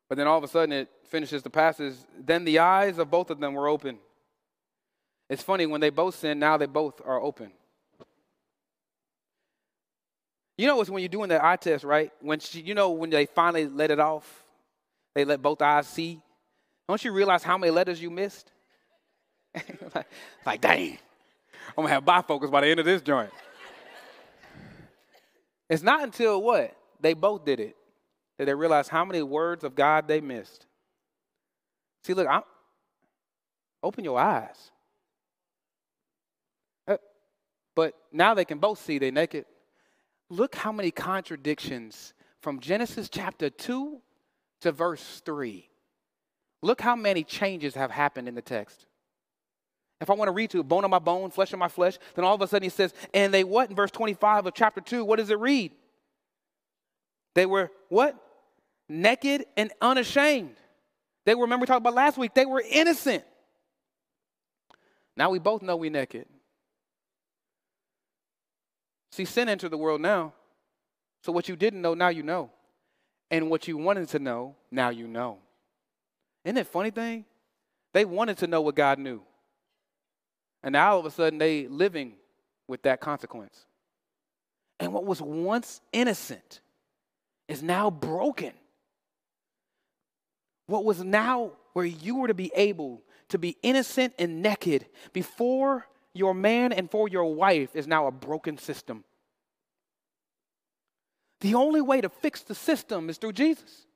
But 0.08 0.18
then 0.18 0.26
all 0.26 0.38
of 0.38 0.44
a 0.44 0.48
sudden 0.48 0.72
it 0.72 0.88
finishes 1.08 1.42
the 1.42 1.50
passage. 1.50 1.94
Then 2.18 2.44
the 2.44 2.58
eyes 2.58 2.98
of 2.98 3.10
both 3.10 3.30
of 3.30 3.38
them 3.38 3.54
were 3.54 3.68
open. 3.68 3.98
It's 5.28 5.42
funny, 5.42 5.66
when 5.66 5.80
they 5.80 5.90
both 5.90 6.16
sin, 6.16 6.40
now 6.40 6.56
they 6.56 6.66
both 6.66 7.00
are 7.04 7.20
open. 7.20 7.52
You 10.60 10.66
know, 10.66 10.78
it's 10.82 10.90
when 10.90 11.00
you're 11.00 11.08
doing 11.08 11.30
the 11.30 11.42
eye 11.42 11.56
test, 11.56 11.84
right? 11.84 12.12
When 12.20 12.38
she, 12.38 12.60
you 12.60 12.74
know, 12.74 12.90
when 12.90 13.08
they 13.08 13.24
finally 13.24 13.66
let 13.66 13.90
it 13.90 13.98
off, 13.98 14.44
they 15.14 15.24
let 15.24 15.40
both 15.40 15.62
eyes 15.62 15.88
see. 15.88 16.20
Don't 16.86 17.02
you 17.02 17.12
realize 17.12 17.42
how 17.42 17.56
many 17.56 17.70
letters 17.70 18.02
you 18.02 18.10
missed? 18.10 18.52
like, 19.94 20.06
like, 20.44 20.60
dang, 20.60 20.98
I'm 21.78 21.84
gonna 21.84 21.88
have 21.88 22.04
bifocals 22.04 22.50
by 22.50 22.60
the 22.60 22.66
end 22.66 22.78
of 22.78 22.84
this 22.84 23.00
joint. 23.00 23.30
it's 25.70 25.82
not 25.82 26.02
until 26.02 26.42
what? 26.42 26.76
They 27.00 27.14
both 27.14 27.46
did 27.46 27.58
it 27.58 27.74
that 28.36 28.44
they 28.44 28.54
realized 28.54 28.90
how 28.90 29.06
many 29.06 29.22
words 29.22 29.64
of 29.64 29.74
God 29.74 30.08
they 30.08 30.20
missed. 30.20 30.66
See, 32.04 32.12
look, 32.12 32.28
I'm, 32.28 32.42
open 33.82 34.04
your 34.04 34.20
eyes. 34.20 34.70
Uh, 36.86 36.98
but 37.74 37.94
now 38.12 38.34
they 38.34 38.44
can 38.44 38.58
both 38.58 38.84
see 38.84 38.98
they're 38.98 39.10
naked. 39.10 39.46
Look 40.30 40.54
how 40.54 40.72
many 40.72 40.90
contradictions 40.90 42.14
from 42.40 42.60
Genesis 42.60 43.08
chapter 43.10 43.50
2 43.50 44.00
to 44.62 44.72
verse 44.72 45.20
3. 45.24 45.68
Look 46.62 46.80
how 46.80 46.96
many 46.96 47.22
changes 47.24 47.74
have 47.74 47.90
happened 47.90 48.28
in 48.28 48.34
the 48.34 48.42
text. 48.42 48.86
If 50.00 50.08
I 50.08 50.14
want 50.14 50.28
to 50.28 50.32
read 50.32 50.50
to 50.50 50.62
bone 50.62 50.84
of 50.84 50.90
my 50.90 50.98
bone, 50.98 51.30
flesh 51.30 51.52
of 51.52 51.58
my 51.58 51.68
flesh, 51.68 51.98
then 52.14 52.24
all 52.24 52.34
of 52.34 52.40
a 52.40 52.46
sudden 52.46 52.64
he 52.64 52.70
says, 52.70 52.94
and 53.12 53.34
they 53.34 53.44
what 53.44 53.68
in 53.68 53.76
verse 53.76 53.90
25 53.90 54.46
of 54.46 54.54
chapter 54.54 54.80
2? 54.80 55.04
What 55.04 55.18
does 55.18 55.28
it 55.28 55.38
read? 55.38 55.72
They 57.34 57.44
were 57.44 57.70
what? 57.90 58.16
naked 58.90 59.46
and 59.56 59.72
unashamed. 59.80 60.56
They 61.24 61.34
were, 61.34 61.42
remember 61.42 61.62
we 61.62 61.66
talked 61.68 61.80
about 61.80 61.94
last 61.94 62.18
week, 62.18 62.34
they 62.34 62.44
were 62.44 62.62
innocent. 62.68 63.24
Now 65.16 65.30
we 65.30 65.38
both 65.38 65.62
know 65.62 65.76
we're 65.76 65.90
naked. 65.90 66.26
See, 69.10 69.24
sin 69.24 69.48
entered 69.48 69.70
the 69.70 69.78
world 69.78 70.00
now. 70.00 70.32
So 71.22 71.32
what 71.32 71.48
you 71.48 71.56
didn't 71.56 71.82
know, 71.82 71.94
now 71.94 72.08
you 72.08 72.22
know. 72.22 72.50
And 73.30 73.50
what 73.50 73.68
you 73.68 73.76
wanted 73.76 74.08
to 74.10 74.18
know, 74.18 74.56
now 74.70 74.88
you 74.90 75.06
know. 75.06 75.38
Isn't 76.44 76.56
it 76.56 76.66
funny 76.66 76.90
thing? 76.90 77.24
They 77.92 78.04
wanted 78.04 78.38
to 78.38 78.46
know 78.46 78.60
what 78.60 78.74
God 78.74 78.98
knew. 78.98 79.20
And 80.62 80.72
now 80.72 80.92
all 80.92 81.00
of 81.00 81.06
a 81.06 81.10
sudden 81.10 81.38
they 81.38 81.66
living 81.66 82.14
with 82.66 82.82
that 82.82 83.00
consequence. 83.00 83.66
And 84.78 84.92
what 84.92 85.04
was 85.04 85.20
once 85.20 85.80
innocent 85.92 86.60
is 87.48 87.62
now 87.62 87.90
broken 87.90 88.52
what 90.70 90.84
was 90.84 91.02
now 91.02 91.50
where 91.72 91.84
you 91.84 92.16
were 92.16 92.28
to 92.28 92.34
be 92.34 92.52
able 92.54 93.02
to 93.28 93.38
be 93.38 93.56
innocent 93.62 94.14
and 94.18 94.40
naked 94.40 94.86
before 95.12 95.86
your 96.14 96.34
man 96.34 96.72
and 96.72 96.90
for 96.90 97.08
your 97.08 97.34
wife 97.34 97.74
is 97.74 97.86
now 97.86 98.06
a 98.06 98.10
broken 98.10 98.58
system. 98.58 99.04
The 101.40 101.54
only 101.54 101.80
way 101.80 102.00
to 102.00 102.08
fix 102.08 102.42
the 102.42 102.54
system 102.54 103.08
is 103.08 103.16
through 103.16 103.32
Jesus. 103.32 103.86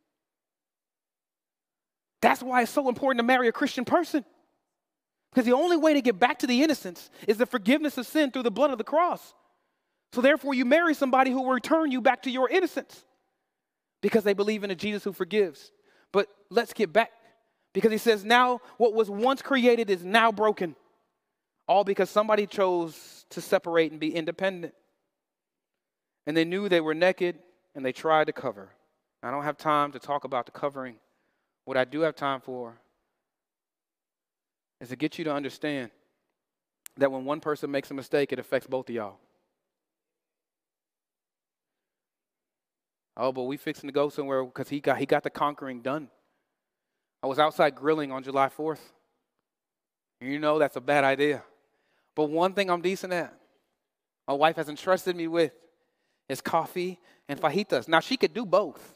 That's 2.23 2.43
why 2.43 2.63
it's 2.63 2.71
so 2.71 2.89
important 2.89 3.19
to 3.19 3.25
marry 3.25 3.49
a 3.49 3.53
Christian 3.53 3.85
person. 3.85 4.25
Because 5.31 5.45
the 5.45 5.53
only 5.53 5.77
way 5.77 5.95
to 5.95 6.01
get 6.01 6.19
back 6.19 6.39
to 6.39 6.47
the 6.47 6.63
innocence 6.63 7.11
is 7.27 7.37
the 7.37 7.47
forgiveness 7.47 7.99
of 7.99 8.07
sin 8.07 8.31
through 8.31 8.45
the 8.45 8.51
blood 8.51 8.71
of 8.71 8.79
the 8.79 8.85
cross. 8.85 9.35
So 10.13 10.21
therefore, 10.21 10.55
you 10.55 10.65
marry 10.65 10.95
somebody 10.95 11.33
who 11.33 11.43
will 11.43 11.53
return 11.53 11.91
you 11.91 12.01
back 12.01 12.23
to 12.23 12.31
your 12.31 12.49
innocence 12.49 13.05
because 14.01 14.23
they 14.23 14.33
believe 14.33 14.63
in 14.63 14.71
a 14.71 14.75
Jesus 14.77 15.03
who 15.03 15.13
forgives. 15.13 15.73
But 16.13 16.29
let's 16.51 16.73
get 16.73 16.93
back 16.93 17.11
because 17.73 17.91
he 17.91 17.99
says, 17.99 18.25
now 18.25 18.61
what 18.79 18.95
was 18.95 19.11
once 19.11 19.43
created 19.43 19.91
is 19.91 20.05
now 20.05 20.31
broken. 20.31 20.77
All 21.67 21.85
because 21.85 22.11
somebody 22.11 22.47
chose 22.47 23.25
to 23.31 23.41
separate 23.41 23.91
and 23.91 24.01
be 24.01 24.15
independent. 24.15 24.75
And 26.27 26.37
they 26.37 26.45
knew 26.45 26.69
they 26.69 26.81
were 26.81 26.95
naked 26.95 27.39
and 27.75 27.85
they 27.85 27.93
tried 27.93 28.27
to 28.27 28.33
cover. 28.33 28.71
I 29.23 29.31
don't 29.31 29.45
have 29.45 29.57
time 29.57 29.93
to 29.93 29.99
talk 29.99 30.25
about 30.25 30.47
the 30.47 30.53
covering. 30.53 30.97
What 31.65 31.77
I 31.77 31.85
do 31.85 32.01
have 32.01 32.15
time 32.15 32.41
for 32.41 32.79
is 34.81 34.91
to 34.91 34.97
get 34.97 35.19
you 35.19 35.25
to 35.25 35.33
understand 35.33 35.91
that 36.99 37.11
when 37.11 37.25
one 37.25 37.41
person 37.41 37.71
makes 37.71 37.91
a 37.91 37.95
mistake, 37.95 38.33
it 38.33 38.39
affects 38.39 38.67
both 38.67 38.89
of 38.89 38.95
y'all. 38.95 39.17
Oh, 43.17 43.33
but 43.33 43.45
we 43.45 43.57
fixing 43.57 43.89
to 43.89 43.93
go 43.93 44.09
somewhere 44.09 44.45
because 44.45 44.69
he 44.69 44.81
got 44.81 44.99
he 44.99 45.07
got 45.07 45.23
the 45.23 45.31
conquering 45.31 45.81
done. 45.81 46.09
I 47.23 47.27
was 47.27 47.39
outside 47.39 47.75
grilling 47.75 48.13
on 48.13 48.23
July 48.23 48.49
4th. 48.49 48.81
You 50.21 50.39
know 50.39 50.59
that's 50.59 50.77
a 50.77 50.81
bad 50.81 51.05
idea. 51.05 51.43
But 52.15 52.31
one 52.31 52.53
thing 52.53 52.71
I'm 52.71 52.81
decent 52.81 53.13
at, 53.13 53.35
my 54.27 54.35
wife 54.35 54.57
has 54.57 54.69
entrusted 54.69 55.17
me 55.17 55.27
with, 55.27 55.53
is 56.29 56.41
coffee 56.41 56.99
and 57.29 57.41
fajitas. 57.41 57.89
Now 57.89 58.01
she 58.01 58.17
could 58.17 58.33
do 58.33 58.47
both. 58.47 58.95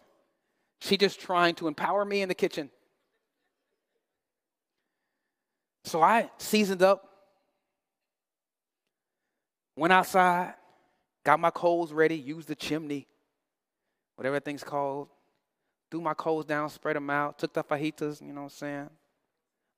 She 0.81 0.97
just 0.97 1.21
trying 1.21 1.55
to 1.57 1.69
empower 1.69 2.05
me 2.05 2.23
in 2.23 2.29
the 2.29 2.35
kitchen. 2.35 2.71
So 5.85 6.03
I 6.03 6.31
seasoned 6.39 6.83
up, 6.83 7.09
went 9.75 9.93
outside, 9.93 10.55
got 11.25 11.41
my 11.41 11.51
coals 11.51 11.93
ready, 11.93 12.17
used 12.17 12.49
the 12.49 12.55
chimney, 12.55 13.07
whatever 14.17 14.39
thing's 14.39 14.63
called, 14.63 15.09
threw 15.91 16.01
my 16.01 16.15
coals 16.15 16.45
down, 16.45 16.69
spread 16.69 16.97
them 16.97 17.09
out, 17.11 17.39
took 17.39 17.53
the 17.55 17.65
fajitas, 17.65 18.21
you 18.21 18.33
know 18.33 18.43
what 18.43 18.45
I'm 18.45 18.51
saying? 18.51 18.91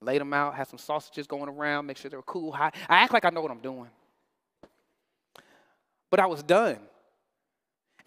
Laid 0.03 0.21
them 0.21 0.33
out, 0.33 0.55
had 0.55 0.67
some 0.67 0.79
sausages 0.79 1.27
going 1.27 1.49
around, 1.49 1.87
make 1.87 1.99
sure 1.99 2.11
they 2.11 2.17
were 2.17 2.23
cool, 2.23 2.53
hot. 2.53 2.75
I 2.89 2.97
act 2.97 3.13
like 3.13 3.25
I 3.25 3.31
know 3.31 3.43
what 3.43 3.51
I'm 3.51 3.61
doing. 3.61 3.91
But 6.09 6.21
I 6.21 6.27
was 6.27 6.43
done. 6.43 6.79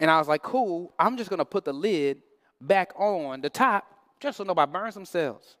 And 0.00 0.10
I 0.10 0.18
was 0.18 0.26
like, 0.26 0.42
cool, 0.42 0.92
I'm 0.98 1.16
just 1.16 1.30
gonna 1.30 1.44
put 1.44 1.64
the 1.64 1.72
lid 1.72 2.20
back 2.60 2.92
on 2.98 3.40
the 3.40 3.50
top 3.50 3.86
just 4.20 4.38
so 4.38 4.44
nobody 4.44 4.70
burns 4.70 4.94
themselves. 4.94 5.56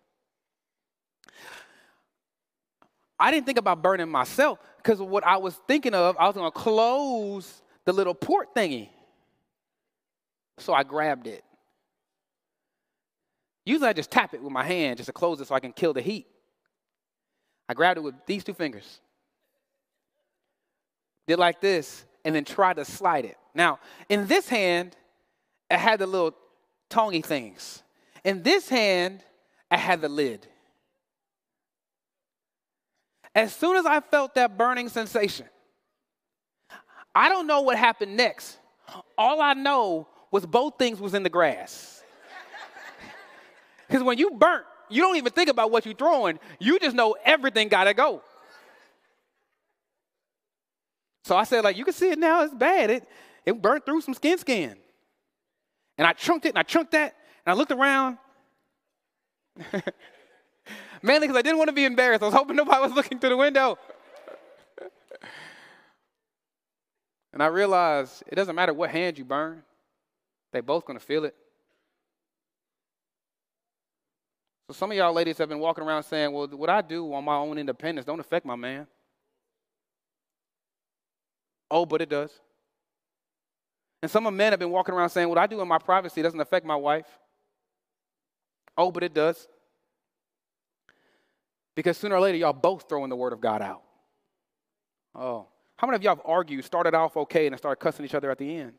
I 3.18 3.30
didn't 3.30 3.46
think 3.46 3.58
about 3.58 3.80
burning 3.82 4.08
myself 4.08 4.58
because 4.78 5.00
what 5.00 5.24
I 5.24 5.36
was 5.36 5.54
thinking 5.68 5.94
of, 5.94 6.16
I 6.18 6.26
was 6.26 6.34
gonna 6.34 6.50
close 6.50 7.62
the 7.84 7.92
little 7.92 8.14
port 8.14 8.54
thingy. 8.54 8.88
So 10.58 10.72
I 10.72 10.82
grabbed 10.82 11.26
it. 11.26 11.44
Usually 13.64 13.88
I 13.88 13.92
just 13.92 14.10
tap 14.10 14.34
it 14.34 14.42
with 14.42 14.52
my 14.52 14.64
hand 14.64 14.98
just 14.98 15.06
to 15.06 15.12
close 15.12 15.40
it 15.40 15.48
so 15.48 15.54
I 15.54 15.60
can 15.60 15.72
kill 15.72 15.92
the 15.92 16.02
heat. 16.02 16.26
I 17.68 17.74
grabbed 17.74 17.98
it 17.98 18.02
with 18.02 18.14
these 18.26 18.44
two 18.44 18.54
fingers. 18.54 19.00
Did 21.26 21.38
like 21.38 21.60
this 21.60 22.04
and 22.24 22.34
then 22.34 22.44
tried 22.44 22.76
to 22.76 22.84
slide 22.84 23.24
it. 23.24 23.38
Now, 23.54 23.78
in 24.08 24.26
this 24.26 24.48
hand, 24.48 24.96
it 25.70 25.78
had 25.78 26.00
the 26.00 26.06
little 26.06 26.34
tongy 26.90 27.24
things. 27.24 27.82
In 28.22 28.42
this 28.42 28.68
hand, 28.68 29.24
I 29.70 29.76
had 29.76 30.00
the 30.00 30.08
lid. 30.08 30.46
As 33.34 33.54
soon 33.54 33.76
as 33.76 33.86
I 33.86 34.00
felt 34.00 34.34
that 34.34 34.56
burning 34.56 34.88
sensation, 34.88 35.46
I 37.14 37.28
don't 37.28 37.46
know 37.46 37.62
what 37.62 37.78
happened 37.78 38.16
next. 38.16 38.58
All 39.16 39.40
I 39.40 39.54
know 39.54 40.08
was 40.30 40.44
both 40.46 40.78
things 40.78 41.00
was 41.00 41.14
in 41.14 41.22
the 41.22 41.30
grass. 41.30 41.93
Because 43.94 44.04
when 44.04 44.18
you 44.18 44.32
burnt, 44.32 44.64
you 44.88 45.00
don't 45.02 45.14
even 45.18 45.30
think 45.30 45.48
about 45.48 45.70
what 45.70 45.86
you're 45.86 45.94
throwing. 45.94 46.40
You 46.58 46.80
just 46.80 46.96
know 46.96 47.14
everything 47.24 47.68
gotta 47.68 47.94
go. 47.94 48.22
So 51.22 51.36
I 51.36 51.44
said, 51.44 51.62
like, 51.62 51.76
you 51.76 51.84
can 51.84 51.94
see 51.94 52.10
it 52.10 52.18
now, 52.18 52.42
it's 52.42 52.52
bad. 52.52 52.90
It, 52.90 53.08
it 53.46 53.62
burnt 53.62 53.86
through 53.86 54.00
some 54.00 54.12
skin 54.14 54.36
skin. 54.36 54.74
And 55.96 56.08
I 56.08 56.12
chunked 56.12 56.44
it 56.44 56.48
and 56.48 56.58
I 56.58 56.64
chunked 56.64 56.90
that, 56.90 57.14
and 57.46 57.54
I 57.54 57.56
looked 57.56 57.70
around. 57.70 58.18
Mainly 61.00 61.28
because 61.28 61.36
I 61.36 61.42
didn't 61.42 61.58
want 61.58 61.68
to 61.68 61.74
be 61.74 61.84
embarrassed. 61.84 62.24
I 62.24 62.26
was 62.26 62.34
hoping 62.34 62.56
nobody 62.56 62.80
was 62.80 62.90
looking 62.94 63.20
through 63.20 63.30
the 63.30 63.36
window. 63.36 63.78
and 67.32 67.40
I 67.40 67.46
realized 67.46 68.24
it 68.26 68.34
doesn't 68.34 68.56
matter 68.56 68.74
what 68.74 68.90
hand 68.90 69.18
you 69.18 69.24
burn, 69.24 69.62
they 70.52 70.62
both 70.62 70.84
gonna 70.84 70.98
feel 70.98 71.24
it. 71.24 71.36
So 74.63 74.63
some 74.74 74.90
of 74.90 74.96
y'all 74.96 75.12
ladies 75.12 75.38
have 75.38 75.48
been 75.48 75.58
walking 75.58 75.84
around 75.84 76.02
saying, 76.02 76.32
well, 76.32 76.46
what 76.48 76.70
I 76.70 76.82
do 76.82 77.12
on 77.14 77.24
my 77.24 77.36
own 77.36 77.58
independence 77.58 78.04
don't 78.04 78.20
affect 78.20 78.44
my 78.44 78.56
man. 78.56 78.86
Oh, 81.70 81.86
but 81.86 82.02
it 82.02 82.08
does. 82.08 82.30
And 84.04 84.10
some 84.10 84.26
of 84.26 84.34
men 84.34 84.52
have 84.52 84.60
been 84.60 84.70
walking 84.70 84.94
around 84.94 85.08
saying, 85.08 85.30
What 85.30 85.38
I 85.38 85.46
do 85.46 85.62
in 85.62 85.66
my 85.66 85.78
privacy 85.78 86.20
doesn't 86.20 86.38
affect 86.38 86.66
my 86.66 86.76
wife. 86.76 87.06
Oh, 88.76 88.90
but 88.90 89.02
it 89.02 89.14
does. 89.14 89.48
Because 91.74 91.96
sooner 91.96 92.14
or 92.14 92.20
later, 92.20 92.36
y'all 92.36 92.52
both 92.52 92.86
throwing 92.86 93.08
the 93.08 93.16
word 93.16 93.32
of 93.32 93.40
God 93.40 93.62
out. 93.62 93.82
Oh. 95.14 95.46
How 95.76 95.86
many 95.86 95.96
of 95.96 96.02
y'all 96.02 96.16
have 96.16 96.24
argued, 96.26 96.64
started 96.66 96.94
off 96.94 97.16
okay, 97.16 97.46
and 97.46 97.54
then 97.54 97.58
started 97.58 97.80
cussing 97.80 98.04
each 98.04 98.14
other 98.14 98.30
at 98.30 98.36
the 98.36 98.56
end? 98.56 98.74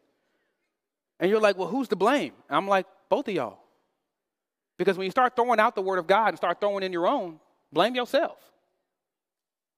And 1.19 1.29
you're 1.31 1.41
like, 1.41 1.57
well, 1.57 1.69
who's 1.69 1.87
to 1.87 1.95
blame? 1.95 2.33
And 2.47 2.55
I'm 2.55 2.67
like, 2.67 2.85
both 3.09 3.27
of 3.27 3.33
y'all. 3.33 3.64
Because 4.78 4.97
when 4.97 5.05
you 5.05 5.11
start 5.11 5.36
throwing 5.36 5.59
out 5.59 5.76
the 5.76 5.82
word 5.82 5.99
of 5.99 6.07
God 6.07 6.30
and 6.30 6.38
start 6.38 6.59
throwing 6.59 6.84
in 6.84 6.91
your 6.91 7.07
own, 7.07 7.39
blame 7.71 7.95
yourself. 7.95 8.38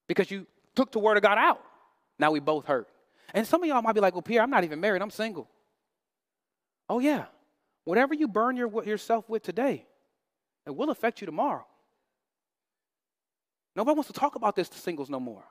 Because 0.08 0.32
you 0.32 0.48
took 0.76 0.91
the 0.91 1.00
word 1.00 1.18
of 1.18 1.24
God 1.24 1.38
out. 1.38 1.62
Now 2.18 2.32
we 2.32 2.39
both 2.39 2.66
hurt. 2.66 2.88
And 3.34 3.45
some 3.45 3.62
of 3.62 3.70
y'all 3.70 3.82
might 3.82 3.93
be 3.93 4.02
like, 4.02 4.14
well, 4.14 4.22
Pierre, 4.22 4.41
I'm 4.41 4.50
not 4.50 4.64
even 4.64 4.80
married, 4.80 5.02
I'm 5.02 5.12
single. 5.12 5.50
Oh, 6.89 7.00
yeah. 7.00 7.26
Whatever 7.84 8.14
you 8.14 8.28
burn 8.28 8.58
your, 8.58 8.84
yourself 8.84 9.30
with 9.30 9.43
today, 9.43 9.86
it 10.66 10.76
will 10.76 10.89
affect 10.89 11.22
you 11.22 11.26
tomorrow. 11.26 11.66
Nobody 13.76 13.95
wants 13.95 14.08
to 14.08 14.14
talk 14.14 14.36
about 14.36 14.56
this 14.56 14.70
to 14.70 14.78
singles 14.78 15.10
no 15.10 15.20
more. 15.20 15.43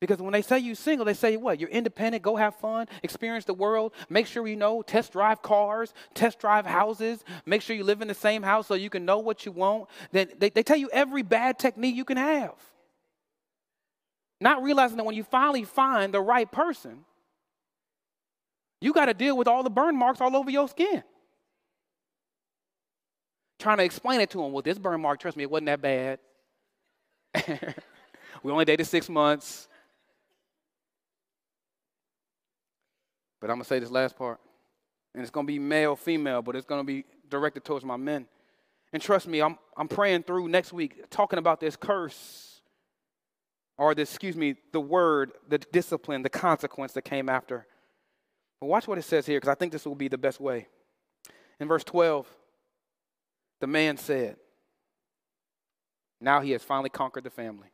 Because 0.00 0.18
when 0.18 0.32
they 0.32 0.42
say 0.42 0.58
you're 0.58 0.74
single, 0.74 1.06
they 1.06 1.14
say 1.14 1.36
what? 1.36 1.58
You're 1.58 1.70
independent, 1.70 2.22
go 2.22 2.36
have 2.36 2.54
fun, 2.56 2.86
experience 3.02 3.46
the 3.46 3.54
world, 3.54 3.92
make 4.10 4.26
sure 4.26 4.46
you 4.46 4.56
know, 4.56 4.82
test 4.82 5.12
drive 5.12 5.40
cars, 5.40 5.94
test 6.12 6.38
drive 6.38 6.66
houses, 6.66 7.24
make 7.46 7.62
sure 7.62 7.74
you 7.74 7.84
live 7.84 8.02
in 8.02 8.08
the 8.08 8.14
same 8.14 8.42
house 8.42 8.66
so 8.66 8.74
you 8.74 8.90
can 8.90 9.06
know 9.06 9.18
what 9.18 9.46
you 9.46 9.52
want. 9.52 9.88
Then 10.12 10.28
they, 10.38 10.50
they 10.50 10.62
tell 10.62 10.76
you 10.76 10.90
every 10.92 11.22
bad 11.22 11.58
technique 11.58 11.96
you 11.96 12.04
can 12.04 12.18
have. 12.18 12.52
Not 14.38 14.62
realizing 14.62 14.98
that 14.98 15.04
when 15.04 15.14
you 15.14 15.24
finally 15.24 15.64
find 15.64 16.12
the 16.12 16.20
right 16.20 16.50
person, 16.50 17.06
you 18.82 18.92
got 18.92 19.06
to 19.06 19.14
deal 19.14 19.34
with 19.34 19.48
all 19.48 19.62
the 19.62 19.70
burn 19.70 19.96
marks 19.96 20.20
all 20.20 20.36
over 20.36 20.50
your 20.50 20.68
skin. 20.68 21.02
Trying 23.58 23.78
to 23.78 23.84
explain 23.84 24.20
it 24.20 24.28
to 24.30 24.38
them. 24.38 24.52
Well, 24.52 24.60
this 24.60 24.78
burn 24.78 25.00
mark, 25.00 25.20
trust 25.20 25.38
me, 25.38 25.44
it 25.44 25.50
wasn't 25.50 25.66
that 25.66 25.80
bad. 25.80 26.18
we 28.42 28.52
only 28.52 28.66
dated 28.66 28.86
six 28.86 29.08
months. 29.08 29.68
But 33.46 33.52
I'm 33.52 33.58
going 33.58 33.62
to 33.64 33.68
say 33.68 33.78
this 33.78 33.92
last 33.92 34.16
part. 34.16 34.40
And 35.14 35.22
it's 35.22 35.30
going 35.30 35.46
to 35.46 35.52
be 35.52 35.60
male, 35.60 35.94
female, 35.94 36.42
but 36.42 36.56
it's 36.56 36.66
going 36.66 36.80
to 36.80 36.84
be 36.84 37.04
directed 37.30 37.64
towards 37.64 37.84
my 37.84 37.96
men. 37.96 38.26
And 38.92 39.00
trust 39.00 39.28
me, 39.28 39.40
I'm, 39.40 39.56
I'm 39.76 39.86
praying 39.86 40.24
through 40.24 40.48
next 40.48 40.72
week, 40.72 41.08
talking 41.10 41.38
about 41.38 41.60
this 41.60 41.76
curse 41.76 42.60
or 43.78 43.94
the, 43.94 44.02
excuse 44.02 44.34
me, 44.34 44.56
the 44.72 44.80
word, 44.80 45.30
the 45.48 45.58
discipline, 45.58 46.22
the 46.22 46.28
consequence 46.28 46.92
that 46.94 47.02
came 47.02 47.28
after. 47.28 47.68
But 48.60 48.66
watch 48.66 48.88
what 48.88 48.98
it 48.98 49.02
says 49.02 49.26
here, 49.26 49.36
because 49.36 49.52
I 49.52 49.54
think 49.54 49.70
this 49.70 49.86
will 49.86 49.94
be 49.94 50.08
the 50.08 50.18
best 50.18 50.40
way. 50.40 50.66
In 51.60 51.68
verse 51.68 51.84
12, 51.84 52.26
the 53.60 53.68
man 53.68 53.96
said, 53.96 54.38
Now 56.20 56.40
he 56.40 56.50
has 56.50 56.64
finally 56.64 56.90
conquered 56.90 57.22
the 57.22 57.30
family. 57.30 57.68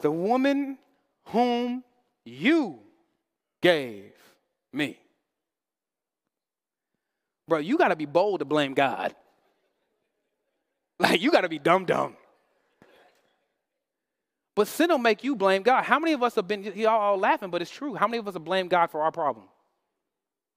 The 0.00 0.10
woman 0.10 0.78
whom 1.26 1.84
you 2.24 2.80
gave 3.62 4.12
me. 4.72 4.98
Bro, 7.48 7.58
you 7.58 7.78
got 7.78 7.88
to 7.88 7.96
be 7.96 8.06
bold 8.06 8.40
to 8.40 8.44
blame 8.44 8.74
God. 8.74 9.14
Like, 10.98 11.20
you 11.20 11.30
got 11.30 11.42
to 11.42 11.48
be 11.48 11.58
dumb 11.58 11.84
dumb. 11.84 12.16
But 14.54 14.66
sin 14.66 14.88
will 14.88 14.98
make 14.98 15.22
you 15.22 15.36
blame 15.36 15.62
God. 15.62 15.84
How 15.84 15.98
many 15.98 16.14
of 16.14 16.22
us 16.22 16.34
have 16.34 16.48
been, 16.48 16.62
y'all 16.62 16.98
all 16.98 17.18
laughing, 17.18 17.50
but 17.50 17.60
it's 17.60 17.70
true. 17.70 17.94
How 17.94 18.06
many 18.06 18.18
of 18.18 18.26
us 18.26 18.34
have 18.34 18.44
blamed 18.44 18.70
God 18.70 18.90
for 18.90 19.02
our 19.02 19.12
problem? 19.12 19.46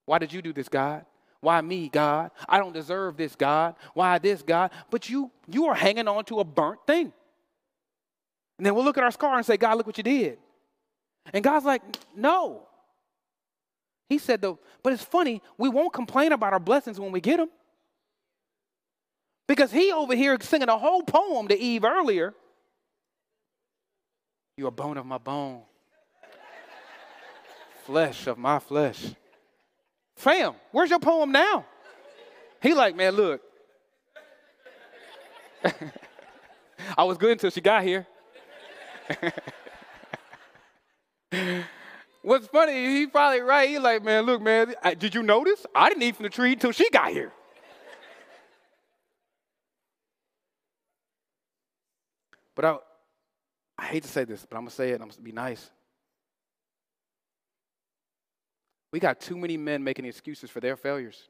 Why 0.06 0.18
did 0.18 0.32
you 0.32 0.42
do 0.42 0.54
this, 0.54 0.70
God? 0.70 1.06
Why 1.42 1.60
me, 1.62 1.90
God? 1.90 2.32
I 2.48 2.60
don't 2.60 2.74
deserve 2.74 3.18
this, 3.18 3.36
God. 3.36 3.76
Why 3.94 4.18
this, 4.18 4.42
God? 4.42 4.72
But 4.90 5.10
you, 5.10 5.32
you 5.48 5.68
are 5.68 5.76
hanging 5.76 6.08
on 6.08 6.24
to 6.26 6.40
a 6.40 6.46
burnt 6.46 6.80
thing. 6.88 7.12
And 8.58 8.66
then 8.66 8.74
we'll 8.74 8.86
look 8.86 8.98
at 8.98 9.04
our 9.04 9.12
scar 9.12 9.36
and 9.36 9.46
say, 9.46 9.58
God, 9.58 9.78
look 9.78 9.88
what 9.88 9.98
you 9.98 10.04
did. 10.04 10.38
And 11.34 11.44
God's 11.44 11.66
like, 11.66 11.82
no. 12.16 12.69
He 14.10 14.18
said, 14.18 14.42
though, 14.42 14.60
but 14.84 14.92
it's 14.92 15.04
funny, 15.04 15.42
we 15.58 15.70
won't 15.70 15.94
complain 15.94 16.32
about 16.32 16.52
our 16.52 16.60
blessings 16.60 17.00
when 17.00 17.12
we 17.12 17.22
get 17.22 17.38
them. 17.38 17.50
Because 19.48 19.72
he 19.72 19.92
over 19.92 20.16
here 20.16 20.38
singing 20.42 20.70
a 20.70 20.78
whole 20.78 21.04
poem 21.04 21.48
to 21.48 21.58
Eve 21.58 21.86
earlier 21.86 22.34
you 24.60 24.68
a 24.68 24.72
bone 24.72 24.98
of 24.98 25.06
my 25.06 25.18
bone, 25.18 25.62
flesh 27.86 28.28
of 28.28 28.38
my 28.38 28.60
flesh. 28.60 29.06
Fam, 30.18 30.54
where's 30.74 30.90
your 30.90 31.00
poem 31.00 31.32
now? 31.32 31.66
He 32.62 32.74
like, 32.74 32.94
man, 32.94 33.14
look. 33.14 33.42
I 36.98 37.06
was 37.06 37.18
good 37.18 37.32
until 37.32 37.50
she 37.52 37.62
got 37.62 37.84
here. 37.84 38.06
What's 42.22 42.48
funny, 42.48 42.98
he 42.98 43.08
probably 43.08 43.42
right. 43.42 43.70
He 43.70 43.80
like, 43.80 44.04
man, 44.04 44.26
look, 44.26 44.42
man, 44.42 44.76
did 44.98 45.16
you 45.16 45.24
notice? 45.24 45.66
I 45.74 45.90
didn't 45.90 46.04
eat 46.04 46.16
from 46.16 46.24
the 46.24 46.30
tree 46.30 46.54
until 46.54 46.72
she 46.72 46.90
got 46.90 47.12
here. 47.12 47.32
but 52.56 52.66
I, 52.66 52.78
I 53.78 53.86
hate 53.86 54.04
to 54.04 54.10
say 54.10 54.26
this, 54.26 54.46
but 54.46 54.58
I'm 54.58 54.64
gonna 54.64 54.72
say 54.72 54.90
it. 54.90 55.02
I'm 55.02 55.08
gonna 55.08 55.22
be 55.22 55.32
nice. 55.32 55.70
We 58.92 59.00
got 59.00 59.22
too 59.22 59.38
many 59.38 59.56
men 59.56 59.84
making 59.84 60.06
excuses 60.06 60.50
for 60.50 60.60
their 60.60 60.76
failures. 60.76 61.30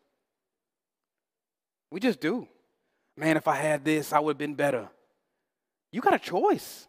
We 1.92 2.00
just 2.00 2.20
do. 2.20 2.48
Man, 3.18 3.38
if 3.38 3.48
I 3.48 3.56
had 3.56 3.84
this, 3.84 4.14
I 4.14 4.20
would 4.20 4.32
have 4.32 4.38
been 4.38 4.56
better. 4.56 4.90
You 5.92 6.02
got 6.02 6.14
a 6.14 6.20
choice. 6.20 6.88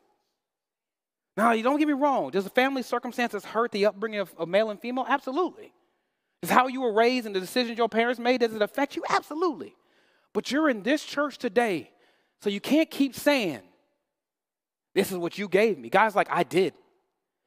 Now, 1.41 1.53
you 1.53 1.63
don't 1.63 1.79
get 1.79 1.89
me 1.89 1.95
wrong. 1.95 2.31
Does 2.31 2.45
the 2.45 2.51
family 2.51 2.83
circumstances 2.83 3.47
hurt 3.47 3.73
the 3.73 3.87
upbringing 3.87 4.21
of, 4.21 4.35
of 4.37 4.47
male 4.47 4.69
and 4.69 4.79
female? 4.79 5.07
Absolutely. 5.09 5.73
Is 6.43 6.51
how 6.51 6.67
you 6.67 6.83
were 6.83 6.93
raised 6.93 7.25
and 7.25 7.35
the 7.35 7.41
decisions 7.41 7.79
your 7.79 7.89
parents 7.89 8.21
made, 8.21 8.41
does 8.41 8.55
it 8.55 8.61
affect 8.61 8.95
you? 8.95 9.03
Absolutely. 9.09 9.75
But 10.35 10.51
you're 10.51 10.69
in 10.69 10.83
this 10.83 11.03
church 11.03 11.39
today, 11.39 11.93
so 12.43 12.51
you 12.51 12.61
can't 12.61 12.91
keep 12.91 13.15
saying, 13.15 13.61
This 14.95 15.11
is 15.11 15.17
what 15.17 15.39
you 15.39 15.49
gave 15.49 15.79
me. 15.79 15.89
Guys, 15.89 16.15
like, 16.15 16.29
I 16.31 16.43
did. 16.43 16.75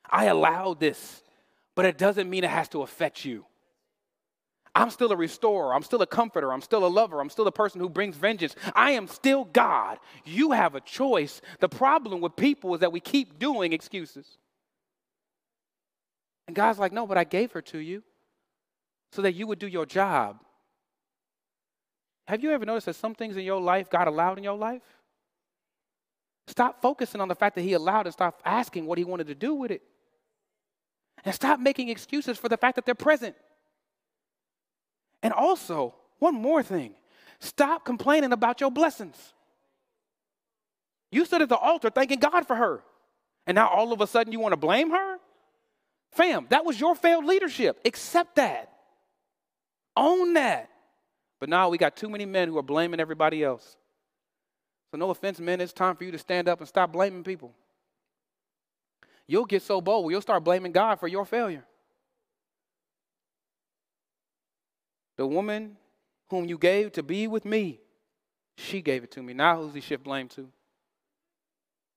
I 0.09 0.25
allowed 0.25 0.79
this, 0.79 1.21
but 1.75 1.85
it 1.85 1.99
doesn't 1.99 2.27
mean 2.27 2.43
it 2.43 2.49
has 2.49 2.69
to 2.69 2.81
affect 2.81 3.23
you. 3.23 3.45
I'm 4.75 4.89
still 4.89 5.11
a 5.11 5.15
restorer. 5.15 5.73
I'm 5.73 5.83
still 5.83 6.01
a 6.01 6.07
comforter. 6.07 6.51
I'm 6.51 6.61
still 6.61 6.85
a 6.85 6.87
lover. 6.87 7.21
I'm 7.21 7.29
still 7.29 7.47
a 7.47 7.51
person 7.51 7.79
who 7.79 7.89
brings 7.89 8.15
vengeance. 8.15 8.55
I 8.73 8.91
am 8.91 9.07
still 9.07 9.45
God. 9.45 9.99
You 10.25 10.51
have 10.51 10.73
a 10.73 10.81
choice. 10.81 11.41
The 11.59 11.69
problem 11.69 12.21
with 12.21 12.35
people 12.35 12.73
is 12.73 12.79
that 12.79 12.91
we 12.91 12.99
keep 12.99 13.37
doing 13.37 13.71
excuses. 13.71 14.37
And 16.47 16.55
God's 16.55 16.79
like, 16.79 16.91
no, 16.91 17.05
but 17.05 17.17
I 17.17 17.23
gave 17.23 17.51
her 17.51 17.61
to 17.61 17.77
you 17.77 18.03
so 19.11 19.21
that 19.21 19.33
you 19.33 19.45
would 19.45 19.59
do 19.59 19.67
your 19.67 19.85
job. 19.85 20.39
Have 22.27 22.41
you 22.43 22.51
ever 22.51 22.65
noticed 22.65 22.87
that 22.87 22.95
some 22.95 23.13
things 23.13 23.37
in 23.37 23.43
your 23.43 23.61
life 23.61 23.89
God 23.89 24.07
allowed 24.07 24.37
in 24.37 24.43
your 24.43 24.57
life? 24.57 24.81
Stop 26.47 26.81
focusing 26.81 27.21
on 27.21 27.27
the 27.27 27.35
fact 27.35 27.55
that 27.55 27.61
He 27.61 27.73
allowed 27.73 28.07
and 28.07 28.13
stop 28.13 28.41
asking 28.43 28.85
what 28.85 28.97
He 28.97 29.03
wanted 29.03 29.27
to 29.27 29.35
do 29.35 29.53
with 29.53 29.71
it. 29.71 29.83
And 31.23 31.33
stop 31.33 31.59
making 31.59 31.89
excuses 31.89 32.37
for 32.37 32.49
the 32.49 32.57
fact 32.57 32.75
that 32.75 32.85
they're 32.85 32.95
present. 32.95 33.35
And 35.23 35.33
also, 35.33 35.95
one 36.19 36.35
more 36.35 36.61
thing 36.61 36.93
stop 37.39 37.83
complaining 37.83 38.31
about 38.31 38.61
your 38.61 38.69
blessings. 38.69 39.33
You 41.11 41.25
stood 41.25 41.41
at 41.41 41.49
the 41.49 41.57
altar 41.57 41.89
thanking 41.89 42.19
God 42.19 42.45
for 42.45 42.55
her. 42.55 42.83
And 43.47 43.55
now 43.55 43.67
all 43.67 43.91
of 43.91 44.01
a 44.01 44.07
sudden 44.07 44.31
you 44.31 44.39
want 44.39 44.53
to 44.53 44.57
blame 44.57 44.91
her? 44.91 45.17
Fam, 46.11 46.47
that 46.49 46.63
was 46.63 46.79
your 46.79 46.95
failed 46.95 47.25
leadership. 47.25 47.79
Accept 47.85 48.35
that. 48.35 48.71
Own 49.95 50.33
that. 50.33 50.69
But 51.39 51.49
now 51.49 51.69
we 51.69 51.77
got 51.77 51.95
too 51.95 52.09
many 52.09 52.25
men 52.25 52.47
who 52.47 52.57
are 52.57 52.63
blaming 52.63 52.99
everybody 52.99 53.43
else. 53.43 53.75
So, 54.91 54.97
no 54.97 55.09
offense, 55.09 55.39
men, 55.39 55.59
it's 55.59 55.73
time 55.73 55.95
for 55.95 56.03
you 56.03 56.11
to 56.11 56.19
stand 56.19 56.47
up 56.47 56.59
and 56.59 56.67
stop 56.67 56.93
blaming 56.93 57.23
people. 57.23 57.51
You'll 59.27 59.45
get 59.45 59.61
so 59.61 59.81
bold, 59.81 60.11
you'll 60.11 60.21
start 60.21 60.43
blaming 60.43 60.71
God 60.71 60.99
for 60.99 61.07
your 61.07 61.25
failure. 61.25 61.65
The 65.17 65.27
woman 65.27 65.77
whom 66.29 66.45
you 66.45 66.57
gave 66.57 66.91
to 66.93 67.03
be 67.03 67.27
with 67.27 67.45
me, 67.45 67.79
she 68.57 68.81
gave 68.81 69.03
it 69.03 69.11
to 69.11 69.23
me. 69.23 69.33
Now 69.33 69.57
who's 69.57 69.73
he 69.73 69.81
shift 69.81 70.03
blame 70.03 70.27
to? 70.29 70.49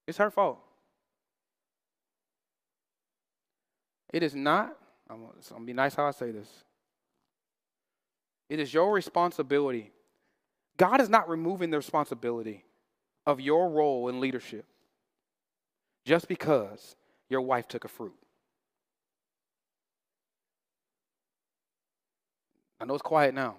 It's 0.07 0.17
her 0.17 0.31
fault. 0.31 0.59
It 4.13 4.23
is 4.23 4.35
not, 4.35 4.75
I'm 5.09 5.19
going 5.19 5.33
to 5.41 5.59
be 5.65 5.73
nice 5.73 5.95
how 5.95 6.05
I 6.05 6.11
say 6.11 6.31
this. 6.31 6.47
It 8.49 8.59
is 8.59 8.73
your 8.73 8.93
responsibility. 8.93 9.91
God 10.77 11.01
is 11.01 11.09
not 11.09 11.27
removing 11.27 11.69
the 11.69 11.77
responsibility 11.77 12.63
of 13.25 13.41
your 13.41 13.69
role 13.69 14.07
in 14.07 14.21
leadership 14.21 14.65
just 16.05 16.27
because 16.29 16.95
your 17.29 17.41
wife 17.41 17.67
took 17.67 17.83
a 17.83 17.89
fruit. 17.89 18.15
I 22.79 22.85
know 22.85 22.93
it's 22.93 23.01
quiet 23.01 23.33
now. 23.33 23.57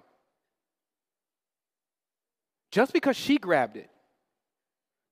Just 2.71 2.93
because 2.93 3.17
she 3.17 3.37
grabbed 3.37 3.77
it 3.77 3.89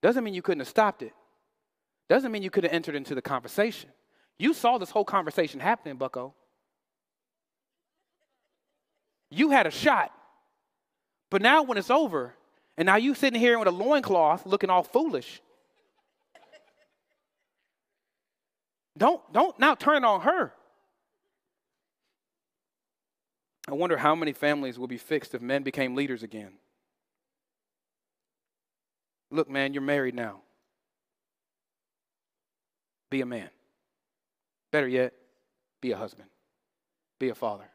doesn't 0.01 0.23
mean 0.23 0.33
you 0.33 0.41
couldn't 0.41 0.59
have 0.59 0.67
stopped 0.67 1.01
it. 1.01 1.13
Doesn't 2.07 2.31
mean 2.31 2.43
you 2.43 2.49
could 2.49 2.63
have 2.63 2.73
entered 2.73 2.95
into 2.95 3.15
the 3.15 3.21
conversation. 3.21 3.89
You 4.37 4.53
saw 4.53 4.77
this 4.77 4.91
whole 4.91 5.03
conversation 5.03 5.59
happening, 5.59 5.97
Bucko. 5.97 6.33
You 9.29 9.49
had 9.49 9.67
a 9.67 9.71
shot. 9.71 10.11
But 11.29 11.41
now 11.41 11.63
when 11.63 11.77
it's 11.77 11.89
over, 11.89 12.33
and 12.77 12.85
now 12.85 12.95
you 12.95 13.15
sitting 13.15 13.39
here 13.39 13.57
with 13.59 13.67
a 13.67 13.71
loincloth 13.71 14.45
looking 14.45 14.69
all 14.69 14.83
foolish. 14.83 15.41
Don't 18.97 19.21
don't 19.33 19.57
now 19.59 19.75
turn 19.75 20.03
on 20.03 20.21
her. 20.21 20.53
I 23.67 23.73
wonder 23.73 23.97
how 23.97 24.15
many 24.15 24.31
families 24.31 24.79
will 24.79 24.87
be 24.87 24.97
fixed 24.97 25.35
if 25.35 25.41
men 25.41 25.63
became 25.63 25.95
leaders 25.95 26.23
again. 26.23 26.53
Look, 29.29 29.49
man, 29.49 29.73
you're 29.73 29.81
married 29.81 30.15
now. 30.15 30.41
Be 33.09 33.21
a 33.21 33.25
man. 33.25 33.49
Better 34.71 34.87
yet, 34.87 35.13
be 35.81 35.91
a 35.91 35.97
husband. 35.97 36.29
Be 37.19 37.29
a 37.29 37.35
father. 37.35 37.69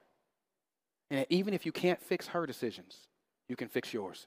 And 1.10 1.26
even 1.28 1.52
if 1.52 1.66
you 1.66 1.72
can't 1.72 2.00
fix 2.00 2.28
her 2.28 2.46
decisions, 2.46 2.96
you 3.48 3.56
can 3.56 3.68
fix 3.68 3.92
yours. 3.92 4.26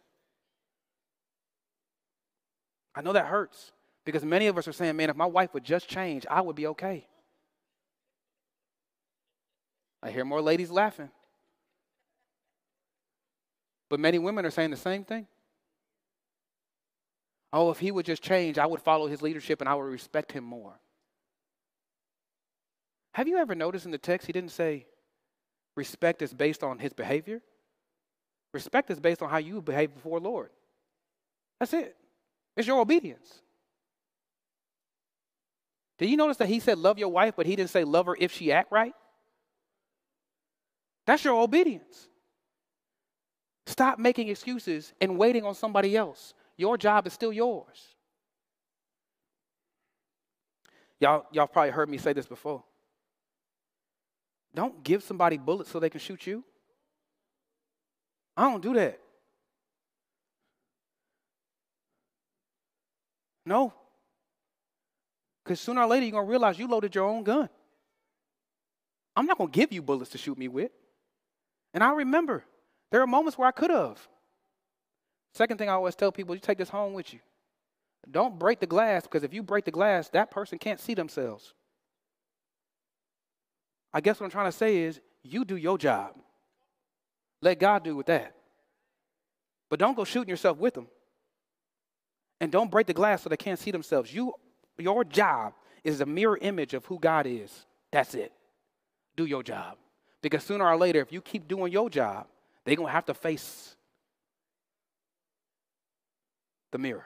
I 2.93 3.01
know 3.01 3.13
that 3.13 3.25
hurts 3.25 3.71
because 4.05 4.23
many 4.23 4.47
of 4.47 4.57
us 4.57 4.67
are 4.67 4.73
saying, 4.73 4.95
man, 4.95 5.09
if 5.09 5.15
my 5.15 5.25
wife 5.25 5.53
would 5.53 5.63
just 5.63 5.89
change, 5.89 6.25
I 6.29 6.41
would 6.41 6.55
be 6.55 6.67
okay. 6.67 7.07
I 10.03 10.11
hear 10.11 10.23
more 10.23 10.41
ladies 10.41 10.69
laughing. 10.69 11.09
But 13.89 13.99
many 13.99 14.19
women 14.19 14.45
are 14.45 14.51
saying 14.51 14.71
the 14.71 14.77
same 14.77 15.03
thing. 15.03 15.27
Oh, 17.53 17.71
if 17.71 17.79
he 17.79 17.91
would 17.91 18.05
just 18.05 18.21
change, 18.21 18.57
I 18.57 18.65
would 18.65 18.81
follow 18.81 19.07
his 19.07 19.21
leadership 19.21 19.61
and 19.61 19.69
I 19.69 19.75
would 19.75 19.83
respect 19.83 20.31
him 20.31 20.43
more. 20.43 20.79
Have 23.13 23.27
you 23.27 23.37
ever 23.37 23.55
noticed 23.55 23.85
in 23.85 23.91
the 23.91 23.97
text 23.97 24.27
he 24.27 24.33
didn't 24.33 24.51
say 24.51 24.87
respect 25.75 26.21
is 26.21 26.33
based 26.33 26.63
on 26.63 26.79
his 26.79 26.91
behavior? 26.91 27.41
Respect 28.53 28.89
is 28.89 28.99
based 28.99 29.21
on 29.21 29.29
how 29.29 29.37
you 29.37 29.61
behave 29.61 29.93
before 29.93 30.19
Lord. 30.19 30.49
That's 31.59 31.73
it. 31.73 31.95
It's 32.57 32.67
your 32.67 32.81
obedience. 32.81 33.41
Did 35.97 36.09
you 36.09 36.17
notice 36.17 36.37
that 36.37 36.49
he 36.49 36.59
said 36.59 36.77
love 36.77 36.99
your 36.99 37.09
wife, 37.09 37.35
but 37.37 37.45
he 37.45 37.55
didn't 37.55 37.69
say 37.69 37.83
love 37.83 38.07
her 38.07 38.17
if 38.19 38.33
she 38.33 38.51
act 38.51 38.71
right? 38.71 38.93
That's 41.05 41.23
your 41.23 41.41
obedience. 41.41 42.09
Stop 43.67 43.97
making 43.99 44.29
excuses 44.29 44.93
and 45.01 45.17
waiting 45.17 45.43
on 45.43 45.55
somebody 45.55 45.97
else. 45.97 46.33
Your 46.57 46.77
job 46.77 47.07
is 47.07 47.13
still 47.13 47.33
yours. 47.33 47.95
Y'all, 50.99 51.25
y'all 51.31 51.47
probably 51.47 51.71
heard 51.71 51.89
me 51.89 51.97
say 51.97 52.13
this 52.13 52.27
before. 52.27 52.63
Don't 54.53 54.83
give 54.83 55.03
somebody 55.03 55.37
bullets 55.37 55.69
so 55.69 55.79
they 55.79 55.89
can 55.89 55.99
shoot 55.99 56.25
you. 56.25 56.43
I 58.37 58.49
don't 58.49 58.61
do 58.61 58.73
that. 58.75 58.99
No. 63.45 63.73
Because 65.43 65.59
sooner 65.59 65.81
or 65.81 65.87
later, 65.87 66.05
you're 66.05 66.13
going 66.13 66.25
to 66.25 66.29
realize 66.29 66.57
you 66.57 66.67
loaded 66.67 66.95
your 66.95 67.07
own 67.07 67.23
gun. 67.23 67.49
I'm 69.15 69.25
not 69.25 69.37
going 69.37 69.51
to 69.51 69.55
give 69.55 69.71
you 69.71 69.81
bullets 69.81 70.11
to 70.11 70.17
shoot 70.17 70.37
me 70.37 70.47
with. 70.47 70.71
And 71.73 71.83
I 71.83 71.93
remember 71.93 72.43
there 72.91 73.01
are 73.01 73.07
moments 73.07 73.37
where 73.37 73.47
I 73.47 73.51
could 73.51 73.69
have. 73.69 73.99
Second 75.33 75.57
thing 75.57 75.69
I 75.69 75.73
always 75.73 75.95
tell 75.95 76.11
people 76.11 76.33
you 76.35 76.41
take 76.41 76.57
this 76.57 76.69
home 76.69 76.93
with 76.93 77.13
you. 77.13 77.19
Don't 78.09 78.37
break 78.37 78.59
the 78.59 78.67
glass 78.67 79.03
because 79.03 79.23
if 79.23 79.33
you 79.33 79.43
break 79.43 79.65
the 79.65 79.71
glass, 79.71 80.09
that 80.09 80.31
person 80.31 80.57
can't 80.57 80.79
see 80.79 80.93
themselves. 80.93 81.53
I 83.93 84.01
guess 84.01 84.19
what 84.19 84.25
I'm 84.25 84.31
trying 84.31 84.51
to 84.51 84.57
say 84.57 84.77
is 84.77 84.99
you 85.23 85.45
do 85.45 85.55
your 85.55 85.77
job. 85.77 86.15
Let 87.41 87.59
God 87.59 87.83
do 87.83 87.95
with 87.95 88.05
that. 88.07 88.35
But 89.69 89.79
don't 89.79 89.95
go 89.95 90.03
shooting 90.03 90.29
yourself 90.29 90.57
with 90.57 90.73
them. 90.73 90.87
And 92.39 92.51
don't 92.51 92.69
break 92.69 92.87
the 92.87 92.93
glass 92.93 93.23
so 93.23 93.29
they 93.29 93.37
can't 93.37 93.59
see 93.59 93.71
themselves. 93.71 94.13
You, 94.13 94.33
your 94.77 95.03
job 95.03 95.53
is 95.83 96.01
a 96.01 96.05
mirror 96.05 96.37
image 96.41 96.73
of 96.73 96.85
who 96.85 96.99
God 96.99 97.25
is. 97.25 97.65
That's 97.91 98.13
it. 98.13 98.31
Do 99.15 99.25
your 99.25 99.43
job. 99.43 99.77
Because 100.21 100.43
sooner 100.43 100.65
or 100.65 100.77
later, 100.77 100.99
if 101.01 101.11
you 101.11 101.21
keep 101.21 101.47
doing 101.47 101.71
your 101.71 101.89
job, 101.89 102.27
they're 102.65 102.75
going 102.75 102.87
to 102.87 102.93
have 102.93 103.05
to 103.05 103.13
face 103.13 103.75
the 106.71 106.77
mirror. 106.77 107.05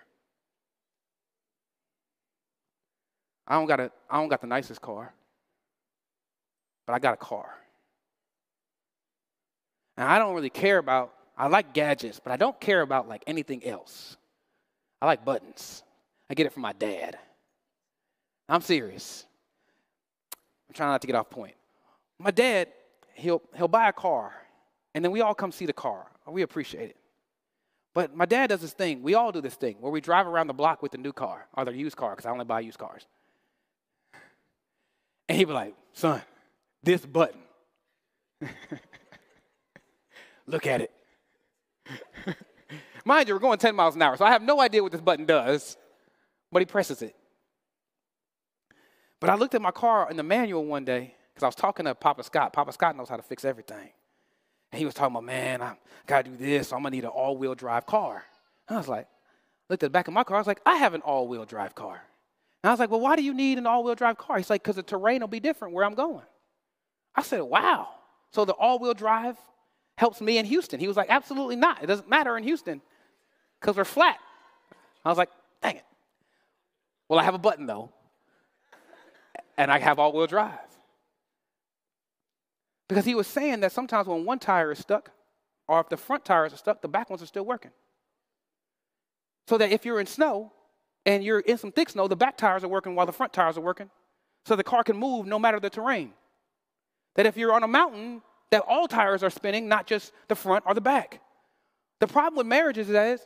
I 3.47 3.55
don't 3.55 3.65
got 3.65 3.79
a, 3.79 3.91
I 4.09 4.19
don't 4.19 4.29
got 4.29 4.41
the 4.41 4.47
nicest 4.47 4.81
car, 4.81 5.13
but 6.85 6.93
I 6.93 6.99
got 6.99 7.15
a 7.15 7.17
car. 7.17 7.49
And 9.97 10.07
I 10.07 10.17
don't 10.17 10.33
really 10.33 10.49
care 10.49 10.77
about, 10.77 11.13
I 11.37 11.47
like 11.47 11.73
gadgets, 11.73 12.19
but 12.23 12.31
I 12.31 12.37
don't 12.37 12.59
care 12.59 12.81
about 12.81 13.09
like 13.09 13.23
anything 13.27 13.65
else. 13.65 14.17
I 15.01 15.07
like 15.07 15.25
buttons. 15.25 15.83
I 16.29 16.35
get 16.35 16.45
it 16.45 16.53
from 16.53 16.61
my 16.61 16.73
dad. 16.73 17.17
I'm 18.47 18.61
serious. 18.61 19.25
I'm 20.67 20.73
trying 20.73 20.89
not 20.91 21.01
to 21.01 21.07
get 21.07 21.15
off 21.15 21.29
point. 21.29 21.55
My 22.19 22.31
dad, 22.31 22.69
he'll, 23.15 23.41
he'll 23.55 23.67
buy 23.67 23.89
a 23.89 23.93
car, 23.93 24.31
and 24.93 25.03
then 25.03 25.11
we 25.11 25.21
all 25.21 25.33
come 25.33 25.51
see 25.51 25.65
the 25.65 25.73
car. 25.73 26.07
We 26.27 26.41
appreciate 26.41 26.89
it. 26.91 26.97
But 27.93 28.15
my 28.15 28.25
dad 28.25 28.47
does 28.47 28.61
this 28.61 28.73
thing. 28.73 29.01
We 29.01 29.15
all 29.15 29.31
do 29.31 29.41
this 29.41 29.55
thing 29.55 29.77
where 29.79 29.91
we 29.91 30.01
drive 30.01 30.27
around 30.27 30.47
the 30.47 30.53
block 30.53 30.81
with 30.81 30.91
the 30.91 30.97
new 30.97 31.11
car 31.11 31.47
or 31.53 31.65
the 31.65 31.73
used 31.73 31.97
car 31.97 32.11
because 32.11 32.25
I 32.25 32.31
only 32.31 32.45
buy 32.45 32.61
used 32.61 32.77
cars. 32.77 33.05
And 35.27 35.37
he'd 35.37 35.45
be 35.45 35.53
like, 35.53 35.75
son, 35.93 36.23
this 36.81 37.05
button. 37.05 37.41
Look 40.47 40.65
at 40.65 40.81
it. 40.81 40.91
Mind 43.05 43.27
you, 43.27 43.35
we're 43.35 43.39
going 43.39 43.59
10 43.59 43.75
miles 43.75 43.95
an 43.95 44.01
hour, 44.01 44.17
so 44.17 44.25
I 44.25 44.31
have 44.31 44.41
no 44.41 44.59
idea 44.59 44.81
what 44.81 44.91
this 44.91 45.01
button 45.01 45.27
does, 45.27 45.77
but 46.51 46.63
he 46.63 46.65
presses 46.65 47.03
it. 47.03 47.15
But 49.19 49.29
I 49.29 49.35
looked 49.35 49.53
at 49.53 49.61
my 49.61 49.71
car 49.71 50.09
in 50.09 50.17
the 50.17 50.23
manual 50.23 50.65
one 50.65 50.85
day 50.85 51.13
because 51.33 51.43
I 51.43 51.47
was 51.47 51.55
talking 51.55 51.85
to 51.85 51.93
Papa 51.93 52.23
Scott. 52.23 52.53
Papa 52.53 52.71
Scott 52.73 52.95
knows 52.95 53.09
how 53.09 53.17
to 53.17 53.23
fix 53.23 53.45
everything. 53.45 53.89
And 54.71 54.79
he 54.79 54.85
was 54.85 54.93
talking 54.93 55.15
about, 55.15 55.25
man, 55.25 55.61
I 55.61 55.75
got 56.05 56.25
to 56.25 56.31
do 56.31 56.37
this. 56.37 56.69
So 56.69 56.75
I'm 56.75 56.83
to 56.83 56.89
need 56.89 57.03
an 57.03 57.09
all 57.09 57.37
wheel 57.37 57.55
drive 57.55 57.85
car. 57.85 58.23
And 58.67 58.75
I 58.75 58.79
was 58.79 58.87
like, 58.87 59.07
looked 59.69 59.83
at 59.83 59.87
the 59.87 59.91
back 59.91 60.07
of 60.07 60.13
my 60.13 60.23
car. 60.23 60.37
I 60.37 60.39
was 60.39 60.47
like, 60.47 60.61
I 60.65 60.75
have 60.77 60.93
an 60.93 61.01
all 61.01 61.27
wheel 61.27 61.45
drive 61.45 61.75
car. 61.75 62.01
And 62.63 62.69
I 62.69 62.73
was 62.73 62.79
like, 62.79 62.91
well, 62.91 62.99
why 62.99 63.15
do 63.15 63.23
you 63.23 63.33
need 63.33 63.57
an 63.57 63.65
all 63.65 63.83
wheel 63.83 63.95
drive 63.95 64.17
car? 64.17 64.37
He's 64.37 64.49
like, 64.49 64.61
because 64.61 64.75
the 64.75 64.83
terrain 64.83 65.21
will 65.21 65.27
be 65.27 65.39
different 65.39 65.73
where 65.73 65.85
I'm 65.85 65.95
going. 65.95 66.25
I 67.15 67.23
said, 67.23 67.41
wow. 67.41 67.89
So 68.31 68.45
the 68.45 68.53
all 68.53 68.79
wheel 68.79 68.93
drive 68.93 69.37
helps 69.97 70.21
me 70.21 70.37
in 70.37 70.45
Houston. 70.45 70.79
He 70.79 70.87
was 70.87 70.97
like, 70.97 71.09
absolutely 71.09 71.55
not. 71.55 71.83
It 71.83 71.87
doesn't 71.87 72.09
matter 72.09 72.37
in 72.37 72.43
Houston 72.43 72.81
because 73.59 73.75
we're 73.75 73.85
flat. 73.85 74.17
I 75.03 75.09
was 75.09 75.17
like, 75.17 75.29
dang 75.61 75.77
it. 75.77 75.85
Well, 77.07 77.19
I 77.19 77.23
have 77.23 77.33
a 77.33 77.39
button 77.39 77.65
though, 77.65 77.89
and 79.57 79.71
I 79.71 79.79
have 79.79 79.97
all 79.97 80.13
wheel 80.13 80.27
drive. 80.27 80.59
Because 82.89 83.05
he 83.05 83.15
was 83.15 83.27
saying 83.27 83.61
that 83.61 83.71
sometimes 83.71 84.07
when 84.07 84.25
one 84.25 84.39
tire 84.39 84.71
is 84.71 84.79
stuck, 84.79 85.11
or 85.67 85.79
if 85.79 85.87
the 85.87 85.95
front 85.95 86.25
tires 86.25 86.51
are 86.51 86.57
stuck, 86.57 86.81
the 86.81 86.87
back 86.87 87.09
ones 87.09 87.21
are 87.21 87.27
still 87.27 87.45
working. 87.45 87.71
So 89.47 89.57
that 89.59 89.71
if 89.71 89.85
you're 89.85 89.99
in 89.99 90.07
snow 90.07 90.51
and 91.05 91.23
you're 91.23 91.39
in 91.39 91.57
some 91.57 91.71
thick 91.71 91.89
snow, 91.89 92.07
the 92.07 92.15
back 92.15 92.35
tires 92.35 92.63
are 92.63 92.67
working 92.67 92.95
while 92.95 93.05
the 93.05 93.13
front 93.13 93.31
tires 93.31 93.57
are 93.57 93.61
working. 93.61 93.91
So 94.45 94.55
the 94.55 94.63
car 94.63 94.83
can 94.83 94.97
move 94.97 95.27
no 95.27 95.37
matter 95.37 95.59
the 95.59 95.69
terrain. 95.69 96.13
That 97.15 97.27
if 97.27 97.37
you're 97.37 97.53
on 97.53 97.61
a 97.61 97.67
mountain, 97.67 98.23
that 98.49 98.63
all 98.67 98.87
tires 98.87 99.21
are 99.21 99.29
spinning, 99.29 99.67
not 99.67 99.85
just 99.85 100.11
the 100.27 100.35
front 100.35 100.63
or 100.65 100.73
the 100.73 100.81
back. 100.81 101.21
The 101.99 102.07
problem 102.07 102.37
with 102.37 102.47
marriages 102.47 102.89
is, 102.89 103.21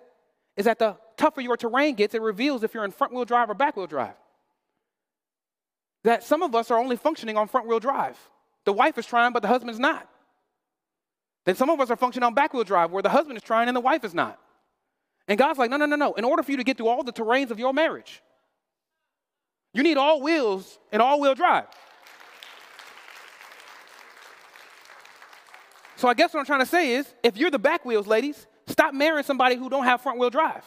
is 0.57 0.65
that 0.65 0.79
the 0.79 0.97
tougher 1.15 1.39
your 1.39 1.55
terrain 1.55 1.95
gets, 1.95 2.13
it 2.13 2.21
reveals 2.21 2.63
if 2.63 2.73
you're 2.73 2.83
in 2.83 2.91
front 2.91 3.13
wheel 3.13 3.23
drive 3.23 3.49
or 3.49 3.53
back 3.53 3.77
wheel 3.77 3.87
drive. 3.87 4.15
That 6.03 6.23
some 6.23 6.43
of 6.43 6.53
us 6.53 6.69
are 6.69 6.77
only 6.77 6.97
functioning 6.97 7.37
on 7.37 7.47
front 7.47 7.67
wheel 7.67 7.79
drive. 7.79 8.17
The 8.65 8.73
wife 8.73 8.97
is 8.97 9.05
trying, 9.05 9.33
but 9.33 9.41
the 9.41 9.47
husband's 9.47 9.79
not. 9.79 10.07
Then 11.45 11.55
some 11.55 11.69
of 11.69 11.79
us 11.81 11.89
are 11.89 11.95
functioning 11.95 12.25
on 12.25 12.33
back 12.33 12.53
wheel 12.53 12.63
drive 12.63 12.91
where 12.91 13.03
the 13.03 13.09
husband 13.09 13.37
is 13.37 13.43
trying 13.43 13.67
and 13.67 13.75
the 13.75 13.81
wife 13.81 14.03
is 14.03 14.13
not. 14.13 14.39
And 15.27 15.37
God's 15.37 15.59
like, 15.59 15.69
no, 15.69 15.77
no, 15.77 15.85
no, 15.85 15.95
no. 15.95 16.13
In 16.13 16.23
order 16.23 16.43
for 16.43 16.51
you 16.51 16.57
to 16.57 16.63
get 16.63 16.77
through 16.77 16.87
all 16.87 17.03
the 17.03 17.13
terrains 17.13 17.51
of 17.51 17.59
your 17.59 17.73
marriage, 17.73 18.21
you 19.73 19.83
need 19.83 19.97
all 19.97 20.21
wheels 20.21 20.79
and 20.91 21.01
all 21.01 21.19
wheel 21.19 21.35
drive. 21.35 21.65
So 25.95 26.07
I 26.07 26.13
guess 26.13 26.33
what 26.33 26.41
I'm 26.41 26.45
trying 26.45 26.59
to 26.59 26.65
say 26.65 26.95
is 26.95 27.13
if 27.23 27.37
you're 27.37 27.51
the 27.51 27.59
back 27.59 27.85
wheels, 27.85 28.07
ladies, 28.07 28.45
stop 28.67 28.93
marrying 28.93 29.23
somebody 29.23 29.55
who 29.55 29.69
don't 29.69 29.85
have 29.85 30.01
front 30.01 30.19
wheel 30.19 30.29
drive. 30.29 30.63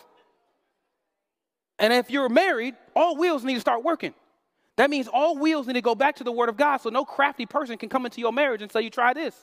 And 1.78 1.92
if 1.92 2.11
you're 2.11 2.30
married, 2.30 2.74
all 2.94 3.16
wheels 3.16 3.44
need 3.44 3.55
to 3.55 3.61
start 3.61 3.84
working. 3.84 4.14
That 4.77 4.91
means 4.91 5.09
all 5.09 5.39
wheels 5.39 5.66
need 5.66 5.74
to 5.74 5.81
go 5.81 5.95
back 5.95 6.16
to 6.16 6.24
the 6.24 6.33
Word 6.33 6.49
of 6.49 6.57
God 6.57 6.79
so 6.79 6.91
no 6.91 7.05
crafty 7.05 7.47
person 7.47 7.79
can 7.79 7.89
come 7.89 8.05
into 8.05 8.20
your 8.20 8.33
marriage 8.33 8.62
and 8.62 8.70
say, 8.70 8.83
You 8.83 8.91
try 8.91 9.14
this. 9.14 9.35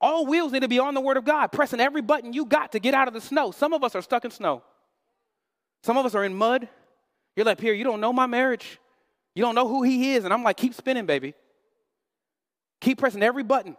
All 0.00 0.26
wheels 0.26 0.52
need 0.52 0.60
to 0.60 0.68
be 0.68 0.78
on 0.78 0.94
the 0.94 1.00
Word 1.00 1.16
of 1.16 1.24
God, 1.24 1.48
pressing 1.48 1.80
every 1.80 2.02
button 2.02 2.32
you 2.32 2.46
got 2.46 2.72
to 2.72 2.78
get 2.78 2.94
out 2.94 3.08
of 3.08 3.14
the 3.14 3.20
snow. 3.20 3.50
Some 3.50 3.72
of 3.72 3.82
us 3.82 3.94
are 3.94 4.02
stuck 4.02 4.24
in 4.24 4.30
snow. 4.30 4.62
Some 5.82 5.96
of 5.96 6.06
us 6.06 6.14
are 6.14 6.24
in 6.24 6.34
mud. 6.34 6.68
You're 7.36 7.46
like, 7.46 7.58
Pierre, 7.58 7.74
you 7.74 7.84
don't 7.84 8.00
know 8.00 8.12
my 8.12 8.26
marriage. 8.26 8.78
You 9.34 9.42
don't 9.42 9.56
know 9.56 9.66
who 9.66 9.82
he 9.82 10.14
is. 10.14 10.24
And 10.24 10.32
I'm 10.32 10.44
like, 10.44 10.56
Keep 10.56 10.74
spinning, 10.74 11.06
baby. 11.06 11.34
Keep 12.80 12.98
pressing 12.98 13.22
every 13.22 13.42
button. 13.42 13.76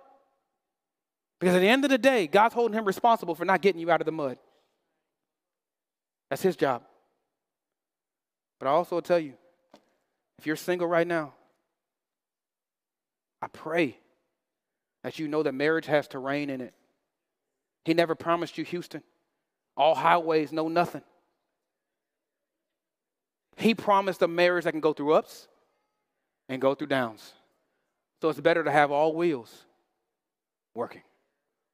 Because 1.40 1.56
at 1.56 1.60
the 1.60 1.70
end 1.70 1.86
of 1.86 1.92
the 1.92 1.98
day, 1.98 2.28
God's 2.28 2.56
holding 2.56 2.78
him 2.78 2.86
responsible 2.86 3.36
for 3.36 3.46
not 3.46 3.62
getting 3.62 3.80
you 3.80 3.92
out 3.92 4.02
of 4.02 4.06
the 4.06 4.12
mud. 4.12 4.38
That's 6.30 6.42
his 6.42 6.56
job. 6.56 6.82
But 8.60 8.68
I 8.68 8.72
also 8.72 9.00
tell 9.00 9.20
you, 9.20 9.34
if 10.40 10.46
you're 10.46 10.56
single 10.56 10.88
right 10.88 11.08
now, 11.08 11.34
I 13.42 13.48
pray 13.48 13.98
that 15.04 15.20
you 15.20 15.28
know 15.28 15.44
that 15.44 15.54
marriage 15.54 15.86
has 15.86 16.08
terrain 16.08 16.50
in 16.50 16.62
it. 16.62 16.74
He 17.84 17.94
never 17.94 18.16
promised 18.16 18.58
you 18.58 18.64
Houston. 18.66 19.04
All 19.78 19.96
highways, 19.96 20.52
no 20.52 20.68
nothing. 20.68 21.04
He 23.58 23.76
promised 23.76 24.22
a 24.22 24.28
marriage 24.28 24.66
that 24.66 24.72
can 24.72 24.82
go 24.82 24.94
through 24.94 25.14
ups 25.14 25.48
and 26.50 26.62
go 26.62 26.76
through 26.76 26.88
downs. 26.88 27.34
So 28.22 28.30
it's 28.30 28.40
better 28.40 28.64
to 28.64 28.72
have 28.72 28.92
all 28.92 29.14
wheels 29.14 29.66
working. 30.74 31.04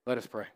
Let 0.05 0.18
us 0.18 0.28
pray. 0.28 0.47